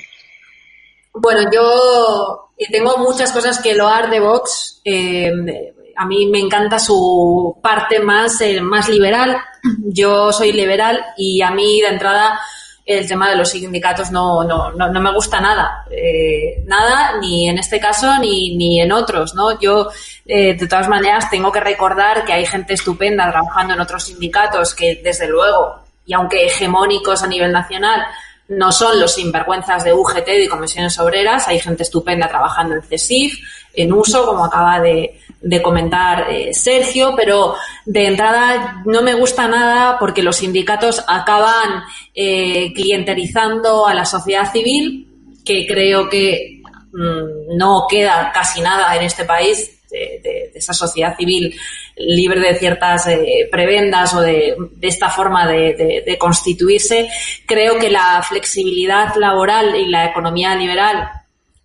Bueno, 1.15 1.49
yo 1.53 2.51
tengo 2.73 2.99
muchas 2.99 3.31
cosas 3.31 3.61
que 3.61 3.77
loar 3.77 4.11
de 4.11 4.19
Vox. 4.19 4.81
Eh, 4.85 5.73
a 5.99 6.07
mí 6.07 6.27
me 6.27 6.39
encanta 6.39 6.79
su 6.79 7.59
parte 7.61 7.99
más, 7.99 8.41
eh, 8.41 8.61
más 8.61 8.89
liberal. 8.89 9.37
Yo 9.85 10.33
soy 10.33 10.53
liberal 10.53 11.05
y 11.17 11.43
a 11.43 11.51
mí 11.51 11.81
de 11.81 11.89
entrada 11.89 12.41
el 12.87 13.07
tema 13.07 13.29
de 13.29 13.37
los 13.37 13.51
sindicatos 13.51 14.11
no, 14.11 14.45
no, 14.45 14.71
no, 14.71 15.01
me 15.01 15.13
gusta 15.13 15.41
nada. 15.41 15.85
Eh, 15.91 16.63
nada, 16.67 17.19
ni 17.21 17.49
en 17.49 17.59
este 17.59 17.81
caso 17.81 18.17
ni, 18.19 18.57
ni 18.57 18.81
en 18.81 18.93
otros, 18.93 19.35
¿no? 19.35 19.59
Yo, 19.61 19.89
de 20.25 20.67
todas 20.69 20.89
maneras, 20.89 21.29
tengo 21.29 21.53
que 21.53 21.61
recordar 21.61 22.25
que 22.25 22.33
hay 22.33 22.47
gente 22.47 22.75
estupenda 22.75 23.31
trabajando 23.31 23.75
en 23.75 23.81
otros 23.81 24.05
sindicatos 24.05 24.75
que, 24.75 25.01
desde 25.03 25.29
luego, 25.29 25.83
y 26.07 26.15
aunque 26.15 26.47
hegemónicos 26.47 27.23
a 27.23 27.27
nivel 27.27 27.53
nacional, 27.53 28.07
no 28.49 28.73
son 28.73 28.99
los 28.99 29.15
sinvergüenzas 29.15 29.85
de 29.85 29.93
UGT 29.93 30.29
y 30.45 30.49
comisiones 30.49 30.99
obreras, 30.99 31.47
hay 31.49 31.59
gente 31.59 31.83
estupenda 31.83 32.29
trabajando 32.29 32.75
en 32.75 32.83
CESIF, 32.83 33.39
en 33.75 33.93
uso, 33.93 34.27
como 34.27 34.47
acaba 34.47 34.81
de, 34.81 35.21
comentar 35.63 36.31
eh, 36.31 36.53
Sergio, 36.53 37.15
pero 37.17 37.55
de 37.85 38.07
entrada 38.07 38.83
no 38.85 39.03
me 39.03 39.15
gusta 39.15 39.47
nada 39.49 39.99
porque 39.99 40.23
los 40.23 40.37
sindicatos 40.37 41.05
acaban 41.07 41.83
eh, 42.15 42.73
clientelizando 42.75 43.87
a 43.87 43.95
la 43.95 44.05
sociedad 44.05 44.51
civil, 44.51 45.07
que 45.45 45.67
creo 45.67 46.09
que 46.09 46.61
mm, 46.93 47.57
no 47.57 47.87
queda 47.89 48.33
casi 48.33 48.61
nada 48.61 48.95
en 48.97 49.03
este 49.03 49.25
país 49.25 49.79
de, 49.91 50.51
esa 50.55 50.75
sociedad 50.75 51.17
civil 51.17 51.55
libre 51.97 52.41
de 52.41 52.55
ciertas 52.57 53.07
eh, 53.09 53.49
prebendas 53.51 54.15
o 54.15 54.21
de, 54.21 54.55
esta 54.83 55.09
forma 55.09 55.47
de, 55.47 56.17
constituirse, 56.19 57.09
creo 57.47 57.79
que 57.79 57.91
la 57.91 58.23
flexibilidad 58.23 59.15
laboral 59.17 59.75
y 59.77 59.87
la 59.87 60.07
economía 60.07 60.55
liberal 60.55 61.09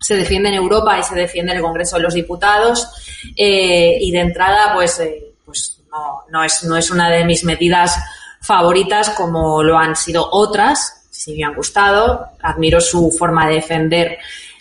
se 0.03 0.17
defiende 0.17 0.49
en 0.49 0.55
Europa 0.55 0.99
y 0.99 1.03
se 1.03 1.15
defiende 1.15 1.53
en 1.53 1.59
el 1.59 1.63
Congreso 1.63 1.95
de 1.95 2.03
los 2.03 2.13
Diputados 2.13 2.89
eh, 3.37 3.97
y 4.01 4.11
de 4.11 4.19
entrada 4.19 4.73
pues, 4.73 4.99
eh, 4.99 5.33
pues 5.45 5.81
no, 6.29 6.43
es, 6.43 6.63
no 6.65 6.75
es 6.75 6.91
una 6.91 7.09
de 7.09 7.23
mis 7.23 7.45
medidas 7.45 7.97
favoritas 8.41 9.11
como 9.11 9.63
lo 9.63 9.77
han 9.77 9.95
sido 9.95 10.27
otras, 10.29 11.07
si 11.09 11.37
me 11.37 11.45
han 11.45 11.55
gustado, 11.55 12.27
admiro 12.41 12.81
su 12.81 13.11
forma 13.17 13.47
de 13.47 13.55
defender 13.55 14.17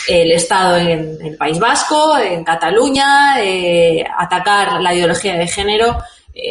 el 0.09 0.31
Estado 0.31 0.77
en, 0.77 1.19
el 1.21 1.37
País 1.37 1.59
Vasco, 1.59 2.17
en 2.19 2.45
Cataluña, 2.45 3.43
eh, 3.43 4.05
atacar 4.17 4.81
la 4.81 4.95
ideología 4.95 5.35
de 5.35 5.49
género, 5.49 5.99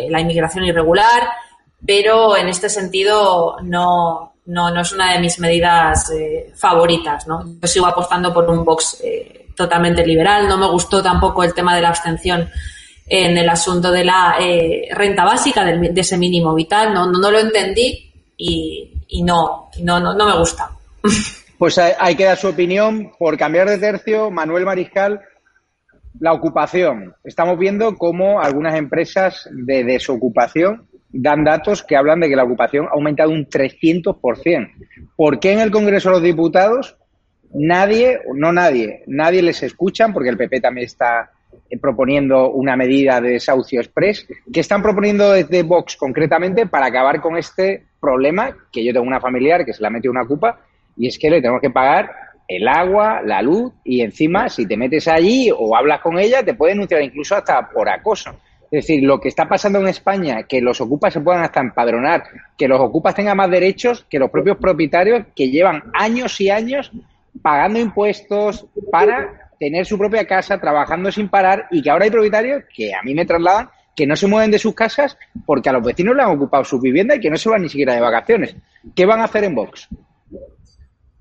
la 0.10 0.20
inmigración 0.20 0.66
irregular, 0.66 1.30
pero 1.86 2.36
en 2.36 2.50
este 2.50 2.70
sentido 2.70 3.58
no, 3.64 4.34
no, 4.46 4.72
no 4.72 4.82
es 4.82 4.92
una 4.92 5.14
de 5.14 5.20
mis 5.20 5.40
medidas 5.40 6.12
eh, 6.12 6.52
favoritas. 6.56 7.28
¿no? 7.28 7.44
Yo 7.62 7.68
sigo 7.68 7.86
apostando 7.86 8.34
por 8.34 8.50
un 8.50 8.64
Vox 8.66 9.02
totalmente 9.56 10.06
liberal. 10.06 10.48
No 10.48 10.58
me 10.58 10.68
gustó 10.68 11.02
tampoco 11.02 11.44
el 11.44 11.54
tema 11.54 11.76
de 11.76 11.82
la 11.82 11.90
abstención 11.90 12.50
en 13.08 13.38
el 13.38 13.50
asunto 13.50 13.92
de 13.92 14.06
la 14.06 14.38
renta 14.92 15.26
básica, 15.26 15.66
de, 15.66 15.92
ese 15.96 16.18
mínimo 16.18 16.56
vital. 16.56 16.94
No, 16.94 17.12
no, 17.12 17.30
lo 17.30 17.40
entendí 17.40 18.12
y, 18.38 18.94
y 19.08 19.24
no, 19.24 19.70
no, 19.82 20.00
no, 20.00 20.14
no 20.14 20.26
me 20.26 20.38
gusta. 20.38 20.72
Pues 21.62 21.78
hay 21.78 22.16
que 22.16 22.24
dar 22.24 22.38
su 22.38 22.48
opinión. 22.48 23.12
Por 23.20 23.38
cambiar 23.38 23.70
de 23.70 23.78
tercio, 23.78 24.32
Manuel 24.32 24.66
Mariscal, 24.66 25.22
la 26.20 26.34
ocupación. 26.34 27.14
Estamos 27.24 27.60
viendo 27.60 28.00
cómo 28.00 28.42
algunas 28.42 28.74
empresas 28.74 29.48
de 29.52 29.84
desocupación 29.84 30.88
dan 31.14 31.44
datos 31.44 31.84
que 31.84 31.96
hablan 31.96 32.20
de 32.20 32.30
que 32.30 32.36
la 32.36 32.44
ocupación 32.44 32.88
ha 32.88 32.92
aumentado 32.92 33.32
un 33.32 33.48
300%. 33.48 34.72
¿Por 35.16 35.40
qué 35.40 35.52
en 35.54 35.60
el 35.60 35.72
Congreso 35.72 36.10
de 36.10 36.16
los 36.16 36.24
Diputados 36.24 36.98
nadie, 37.54 38.20
no 38.36 38.52
nadie, 38.54 39.04
nadie 39.08 39.42
les 39.42 39.62
escuchan, 39.64 40.14
porque 40.14 40.30
el 40.30 40.38
PP 40.38 40.62
también 40.62 40.86
está 40.86 41.32
proponiendo 41.82 42.52
una 42.52 42.76
medida 42.76 43.22
de 43.22 43.32
desahucio 43.32 43.80
express, 43.80 44.28
¿Qué 44.52 44.60
están 44.60 44.82
proponiendo 44.82 45.32
desde 45.32 45.64
Vox 45.64 45.96
concretamente 45.96 46.66
para 46.66 46.88
acabar 46.88 47.22
con 47.22 47.38
este 47.38 47.86
problema, 48.00 48.56
que 48.72 48.84
yo 48.84 48.94
tengo 48.94 49.06
una 49.06 49.22
familiar 49.22 49.66
que 49.66 49.74
se 49.74 49.82
la 49.82 49.90
metió 49.90 50.12
una 50.12 50.26
cupa 50.26 50.60
y 50.98 51.08
es 51.08 51.18
que 51.18 51.30
le 51.30 51.42
tenemos 51.42 51.62
que 51.62 51.70
pagar 51.70 52.12
el 52.48 52.68
agua, 52.68 53.22
la 53.24 53.42
luz 53.42 53.72
y 53.86 54.02
encima 54.02 54.50
si 54.50 54.66
te 54.66 54.76
metes 54.76 55.08
allí 55.08 55.50
o 55.56 55.76
hablas 55.76 56.02
con 56.02 56.20
ella 56.20 56.44
te 56.44 56.54
puede 56.54 56.74
denunciar 56.74 57.02
incluso 57.02 57.36
hasta 57.36 57.70
por 57.70 57.88
acoso. 57.88 58.32
Es 58.72 58.88
decir, 58.88 59.04
lo 59.04 59.20
que 59.20 59.28
está 59.28 59.50
pasando 59.50 59.80
en 59.80 59.90
España, 59.90 60.44
que 60.44 60.62
los 60.62 60.80
ocupas 60.80 61.12
se 61.12 61.20
puedan 61.20 61.44
hasta 61.44 61.60
empadronar, 61.60 62.24
que 62.58 62.70
los 62.70 62.80
ocupas 62.80 63.14
tengan 63.14 63.36
más 63.36 63.52
derechos 63.52 64.06
que 64.10 64.18
los 64.18 64.30
propios 64.30 64.58
propietarios 64.58 65.26
que 65.36 65.50
llevan 65.50 65.84
años 65.94 66.40
y 66.40 66.50
años 66.50 66.90
pagando 67.42 67.80
impuestos 67.80 68.66
para 68.90 69.52
tener 69.60 69.86
su 69.86 69.98
propia 69.98 70.26
casa, 70.26 70.58
trabajando 70.58 71.12
sin 71.12 71.28
parar 71.28 71.68
y 71.70 71.82
que 71.82 71.90
ahora 71.90 72.06
hay 72.06 72.12
propietarios 72.12 72.64
que 72.74 72.96
a 72.96 73.04
mí 73.04 73.14
me 73.14 73.26
trasladan 73.26 73.70
que 73.94 74.08
no 74.08 74.16
se 74.16 74.28
mueven 74.28 74.52
de 74.52 74.58
sus 74.58 74.74
casas 74.74 75.18
porque 75.46 75.70
a 75.70 75.74
los 75.74 75.84
vecinos 75.84 76.16
le 76.16 76.24
han 76.24 76.32
ocupado 76.32 76.64
su 76.64 76.80
vivienda 76.80 77.16
y 77.16 77.20
que 77.20 77.30
no 77.30 77.36
se 77.36 77.50
van 77.50 77.64
ni 77.64 77.70
siquiera 77.70 77.94
de 77.94 78.00
vacaciones. 78.00 78.56
¿Qué 78.96 79.06
van 79.06 79.20
a 79.20 79.26
hacer 79.26 79.44
en 79.44 79.54
Vox? 79.54 79.90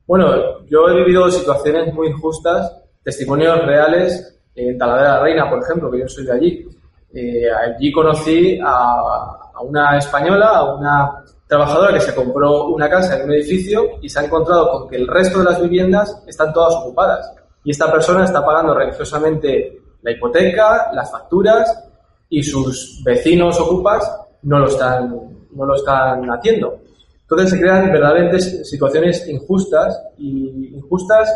Bueno, 0.07 0.64
yo 0.66 0.88
he 0.88 0.94
vivido 0.94 1.28
situaciones 1.30 1.92
muy 1.92 2.09
injustas, 2.09 2.80
testimonios 3.03 3.66
reales 3.66 4.40
en 4.55 4.78
Talavera 4.78 5.09
de 5.09 5.16
la 5.16 5.22
Reina, 5.22 5.51
por 5.51 5.62
ejemplo, 5.62 5.90
que 5.90 5.98
yo 5.98 6.09
soy 6.09 6.24
de 6.24 6.32
allí. 6.32 6.66
Eh, 7.12 7.50
allí 7.50 7.90
conocí 7.90 8.58
a, 8.64 9.36
una 9.62 9.98
española, 9.98 10.48
a 10.48 10.74
una 10.74 11.24
trabajadora 11.46 11.92
que 11.94 12.00
se 12.00 12.14
compró 12.14 12.68
una 12.68 12.88
casa 12.88 13.18
en 13.18 13.24
un 13.24 13.32
edificio 13.32 13.98
y 14.00 14.08
se 14.08 14.20
ha 14.20 14.24
encontrado 14.24 14.70
con 14.70 14.88
que 14.88 14.96
el 14.96 15.06
resto 15.06 15.40
de 15.40 15.44
las 15.44 15.61
viviendas 15.61 16.22
están 16.26 16.52
todas 16.52 16.74
ocupadas. 16.76 17.32
Y 17.64 17.72
esta 17.72 17.90
persona 17.90 18.24
está 18.24 18.44
pagando 18.44 18.74
religiosamente 18.74 19.80
la 20.02 20.12
hipoteca, 20.12 20.90
las 20.94 21.11
facturas 21.11 21.88
y 22.28 22.42
sus 22.42 23.02
vecinos 23.04 23.61
ocupas 23.61 24.11
no 24.42 24.61
lo 24.61 24.68
están, 24.68 25.11
no 25.52 25.66
lo 25.66 25.74
están 25.74 26.24
haciendo. 26.30 26.80
Entonces 27.22 27.50
se 27.50 27.61
crean 27.61 27.92
verdaderamente 27.92 28.40
situaciones 28.40 29.28
injustas 29.28 30.00
y 30.16 30.74
injustas 30.74 31.32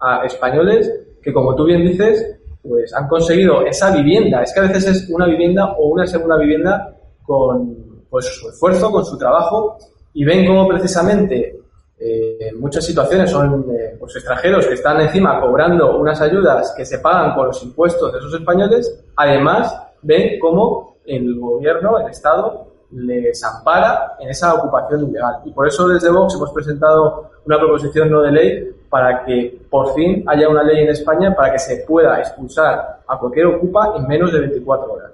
a 0.00 0.24
españoles 0.24 0.90
que, 1.22 1.32
como 1.32 1.54
tú 1.54 1.64
bien 1.64 1.84
dices, 1.84 2.39
pues 2.62 2.92
han 2.94 3.08
conseguido 3.08 3.64
esa 3.66 3.90
vivienda. 3.90 4.42
Es 4.42 4.52
que 4.52 4.60
a 4.60 4.64
veces 4.64 4.86
es 4.86 5.10
una 5.10 5.26
vivienda 5.26 5.72
o 5.78 5.88
una 5.88 6.06
segunda 6.06 6.36
vivienda 6.36 6.96
con 7.22 8.04
pues, 8.08 8.26
su 8.26 8.48
esfuerzo, 8.48 8.90
con 8.90 9.04
su 9.04 9.16
trabajo, 9.16 9.78
y 10.12 10.24
ven 10.24 10.46
como 10.46 10.66
precisamente 10.68 11.60
eh, 11.98 12.50
muchas 12.58 12.84
situaciones 12.84 13.30
son 13.30 13.66
eh, 13.72 13.96
pues, 13.98 14.16
extranjeros 14.16 14.66
que 14.66 14.74
están 14.74 15.00
encima 15.02 15.38
cobrando 15.38 15.98
unas 15.98 16.20
ayudas 16.22 16.72
que 16.74 16.84
se 16.84 16.98
pagan 16.98 17.34
con 17.34 17.48
los 17.48 17.62
impuestos 17.62 18.10
de 18.12 18.18
esos 18.18 18.34
españoles, 18.34 19.04
además 19.16 19.76
ven 20.00 20.38
cómo 20.38 20.96
el 21.04 21.38
gobierno, 21.38 22.00
el 22.00 22.08
Estado, 22.08 22.69
les 22.92 23.42
ampara 23.44 24.12
en 24.18 24.30
esa 24.30 24.54
ocupación 24.54 25.08
ilegal. 25.08 25.36
Y 25.44 25.52
por 25.52 25.66
eso 25.68 25.88
desde 25.88 26.10
Vox 26.10 26.34
hemos 26.34 26.52
presentado 26.52 27.30
una 27.44 27.58
proposición 27.58 28.10
no 28.10 28.22
de 28.22 28.32
ley 28.32 28.68
para 28.88 29.24
que 29.24 29.60
por 29.70 29.94
fin 29.94 30.24
haya 30.26 30.48
una 30.48 30.64
ley 30.64 30.82
en 30.82 30.90
España 30.90 31.34
para 31.34 31.52
que 31.52 31.58
se 31.58 31.84
pueda 31.86 32.18
expulsar 32.18 33.00
a 33.06 33.18
cualquier 33.18 33.46
ocupa 33.46 33.94
en 33.96 34.06
menos 34.06 34.32
de 34.32 34.40
24 34.40 34.92
horas. 34.92 35.10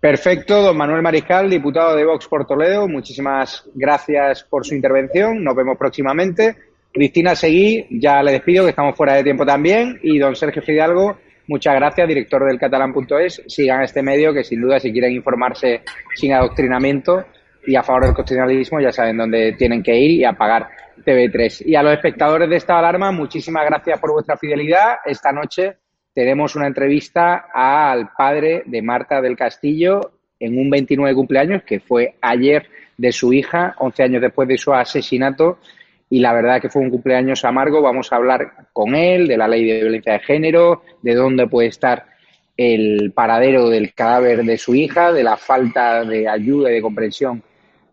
Perfecto, 0.00 0.62
don 0.62 0.76
Manuel 0.76 1.00
Mariscal, 1.00 1.48
diputado 1.48 1.94
de 1.94 2.04
Vox 2.04 2.26
por 2.26 2.44
Toledo, 2.44 2.88
muchísimas 2.88 3.64
gracias 3.72 4.42
por 4.42 4.66
su 4.66 4.74
intervención, 4.74 5.44
nos 5.44 5.54
vemos 5.54 5.78
próximamente. 5.78 6.56
Cristina 6.92 7.36
Seguí, 7.36 7.86
ya 8.00 8.20
le 8.24 8.32
despido, 8.32 8.64
que 8.64 8.70
estamos 8.70 8.96
fuera 8.96 9.14
de 9.14 9.22
tiempo 9.22 9.46
también, 9.46 10.00
y 10.02 10.18
don 10.18 10.34
Sergio 10.34 10.60
Fidalgo, 10.62 11.18
Muchas 11.48 11.74
gracias, 11.76 12.06
director 12.06 12.44
del 12.44 12.58
catalán.es. 12.58 13.42
Sigan 13.46 13.82
este 13.82 14.02
medio 14.02 14.34
que 14.34 14.44
sin 14.44 14.60
duda 14.60 14.78
si 14.78 14.92
quieren 14.92 15.12
informarse 15.12 15.80
sin 16.14 16.34
adoctrinamiento 16.34 17.24
y 17.66 17.74
a 17.74 17.82
favor 17.82 18.04
del 18.04 18.14
constitucionalismo 18.14 18.80
ya 18.80 18.92
saben 18.92 19.16
dónde 19.16 19.54
tienen 19.54 19.82
que 19.82 19.96
ir 19.96 20.10
y 20.10 20.24
apagar 20.24 20.68
TV3. 21.02 21.62
Y 21.64 21.74
a 21.74 21.82
los 21.82 21.94
espectadores 21.94 22.50
de 22.50 22.56
esta 22.56 22.78
alarma, 22.78 23.12
muchísimas 23.12 23.64
gracias 23.64 23.98
por 23.98 24.12
vuestra 24.12 24.36
fidelidad. 24.36 24.96
Esta 25.06 25.32
noche 25.32 25.78
tenemos 26.12 26.54
una 26.54 26.66
entrevista 26.66 27.46
al 27.54 28.10
padre 28.14 28.64
de 28.66 28.82
Marta 28.82 29.22
del 29.22 29.34
Castillo 29.34 30.12
en 30.38 30.58
un 30.58 30.68
29 30.68 31.14
cumpleaños 31.14 31.62
que 31.62 31.80
fue 31.80 32.16
ayer 32.20 32.68
de 32.98 33.10
su 33.10 33.32
hija, 33.32 33.74
11 33.78 34.02
años 34.02 34.20
después 34.20 34.48
de 34.48 34.58
su 34.58 34.74
asesinato 34.74 35.60
y 36.10 36.20
la 36.20 36.32
verdad 36.32 36.60
que 36.60 36.70
fue 36.70 36.82
un 36.82 36.90
cumpleaños 36.90 37.44
amargo. 37.44 37.82
Vamos 37.82 38.12
a 38.12 38.16
hablar 38.16 38.68
con 38.72 38.94
él 38.94 39.28
de 39.28 39.36
la 39.36 39.48
ley 39.48 39.64
de 39.64 39.80
violencia 39.80 40.14
de 40.14 40.20
género, 40.20 40.82
de 41.02 41.14
dónde 41.14 41.46
puede 41.46 41.68
estar 41.68 42.06
el 42.56 43.12
paradero 43.12 43.68
del 43.68 43.94
cadáver 43.94 44.44
de 44.44 44.58
su 44.58 44.74
hija, 44.74 45.12
de 45.12 45.22
la 45.22 45.36
falta 45.36 46.04
de 46.04 46.28
ayuda 46.28 46.70
y 46.70 46.74
de 46.74 46.82
comprensión 46.82 47.42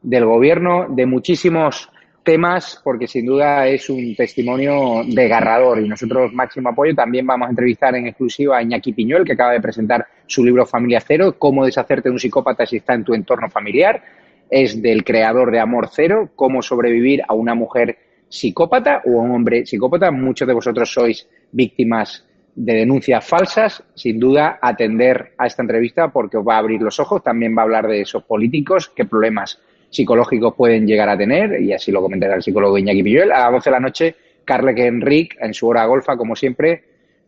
del 0.01 0.26
gobierno, 0.26 0.88
de 0.89 1.05
muchísimos 1.05 1.89
temas, 2.24 2.82
porque 2.84 3.07
sin 3.07 3.28
duda 3.28 3.68
es 3.68 3.89
un 3.89 4.16
testimonio 4.16 5.03
desgarrador 5.07 5.80
y 5.80 5.88
nosotros 5.88 6.34
máximo 6.34 6.70
apoyo. 6.70 6.95
También 6.95 7.28
vamos 7.28 7.47
a 7.47 7.49
entrevistar 7.51 7.95
en 7.95 8.07
exclusiva 8.07 8.57
a 8.57 8.63
Iñaki 8.63 8.93
Piñuel, 8.93 9.24
que 9.24 9.34
acaba 9.34 9.51
de 9.51 9.61
presentar 9.61 10.07
su 10.26 10.43
libro 10.43 10.66
Familia 10.66 10.99
Cero, 10.99 11.36
cómo 11.38 11.63
deshacerte 11.63 12.09
de 12.09 12.13
un 12.13 12.20
psicópata 12.20 12.66
si 12.66 12.78
está 12.78 12.95
en 12.95 13.03
tu 13.03 13.13
entorno 13.13 13.49
familiar. 13.49 14.01
Es 14.49 14.82
del 14.82 15.03
creador 15.03 15.51
de 15.51 15.59
Amor 15.59 15.89
Cero, 15.91 16.30
cómo 16.36 16.63
sobrevivir 16.63 17.22
a 17.28 17.34
una 17.34 17.53
mujer 17.53 17.97
psicópata 18.30 19.01
o 19.05 19.11
un 19.11 19.32
hombre 19.32 19.65
psicópata. 19.65 20.11
Muchos 20.11 20.47
de 20.47 20.53
vosotros 20.53 20.91
sois 20.91 21.28
víctimas 21.51 22.26
de 22.55 22.73
denuncias 22.73 23.26
falsas. 23.26 23.84
Sin 23.93 24.19
duda, 24.19 24.59
atender 24.61 25.34
a 25.38 25.47
esta 25.47 25.61
entrevista 25.61 26.09
porque 26.09 26.38
os 26.38 26.47
va 26.47 26.55
a 26.55 26.59
abrir 26.59 26.82
los 26.82 26.99
ojos. 26.99 27.23
También 27.23 27.55
va 27.55 27.61
a 27.61 27.65
hablar 27.65 27.88
de 27.88 28.01
esos 28.01 28.23
políticos, 28.23 28.91
qué 28.95 29.05
problemas 29.05 29.59
psicológicos 29.89 30.53
pueden 30.55 30.86
llegar 30.86 31.07
a 31.07 31.17
tener, 31.17 31.61
y 31.61 31.71
así 31.71 31.91
lo 31.91 32.01
comentará 32.01 32.36
el 32.36 32.43
psicólogo 32.43 32.78
Iñaki 32.78 33.01
Pilluel. 33.01 33.32
A 33.32 33.39
las 33.39 33.51
12 33.53 33.69
de 33.69 33.71
la 33.71 33.80
noche, 33.80 34.15
Carleque 34.43 34.86
Enric, 34.86 35.38
en 35.39 35.53
su 35.53 35.67
hora 35.67 35.86
golfa, 35.86 36.17
como 36.17 36.36
siempre, 36.36 36.84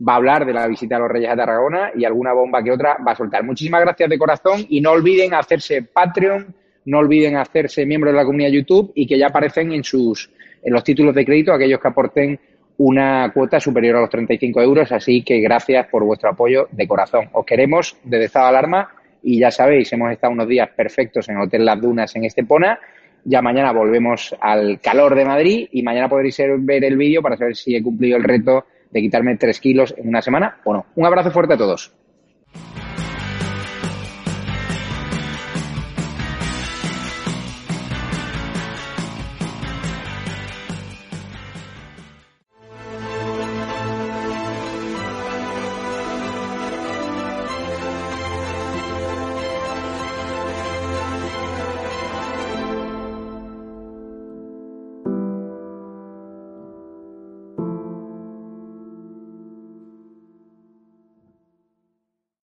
va 0.06 0.14
a 0.14 0.16
hablar 0.16 0.44
de 0.46 0.52
la 0.52 0.66
visita 0.66 0.96
a 0.96 0.98
los 0.98 1.08
Reyes 1.08 1.30
de 1.30 1.36
Tarragona 1.36 1.92
y 1.96 2.04
alguna 2.04 2.32
bomba 2.32 2.62
que 2.62 2.70
otra 2.70 2.98
va 3.06 3.12
a 3.12 3.16
soltar. 3.16 3.42
Muchísimas 3.42 3.80
gracias 3.80 4.08
de 4.08 4.18
corazón 4.18 4.64
y 4.68 4.80
no 4.80 4.92
olviden 4.92 5.34
hacerse 5.34 5.82
Patreon, 5.82 6.54
no 6.84 6.98
olviden 6.98 7.36
hacerse 7.36 7.84
miembro 7.86 8.10
de 8.10 8.16
la 8.16 8.24
comunidad 8.24 8.50
YouTube 8.50 8.92
y 8.94 9.06
que 9.06 9.18
ya 9.18 9.28
aparecen 9.28 9.72
en 9.72 9.82
sus 9.82 10.30
en 10.62 10.72
los 10.72 10.84
títulos 10.84 11.14
de 11.14 11.24
crédito 11.24 11.52
aquellos 11.52 11.80
que 11.80 11.88
aporten 11.88 12.38
una 12.78 13.30
cuota 13.32 13.60
superior 13.60 13.96
a 13.96 14.00
los 14.00 14.10
35 14.10 14.62
euros. 14.62 14.92
Así 14.92 15.22
que 15.22 15.40
gracias 15.40 15.86
por 15.88 16.04
vuestro 16.04 16.30
apoyo 16.30 16.68
de 16.70 16.86
corazón. 16.86 17.28
Os 17.32 17.44
queremos 17.44 17.96
desde 18.04 18.26
Estado 18.26 18.46
Alarma 18.46 18.88
y 19.22 19.38
ya 19.40 19.50
sabéis, 19.50 19.92
hemos 19.92 20.12
estado 20.12 20.32
unos 20.32 20.48
días 20.48 20.68
perfectos 20.76 21.28
en 21.28 21.38
Hotel 21.38 21.64
Las 21.64 21.80
Dunas 21.80 22.14
en 22.16 22.24
Estepona. 22.24 22.78
Ya 23.24 23.42
mañana 23.42 23.72
volvemos 23.72 24.34
al 24.40 24.80
calor 24.80 25.14
de 25.14 25.24
Madrid 25.24 25.68
y 25.72 25.82
mañana 25.82 26.08
podréis 26.08 26.40
ver 26.60 26.84
el 26.84 26.96
vídeo 26.96 27.20
para 27.20 27.36
saber 27.36 27.56
si 27.56 27.74
he 27.74 27.82
cumplido 27.82 28.16
el 28.16 28.24
reto 28.24 28.64
de 28.90 29.00
quitarme 29.00 29.36
tres 29.36 29.60
kilos 29.60 29.94
en 29.98 30.08
una 30.08 30.22
semana 30.22 30.58
o 30.64 30.72
no. 30.72 30.86
Un 30.94 31.04
abrazo 31.04 31.30
fuerte 31.30 31.54
a 31.54 31.58
todos. 31.58 31.92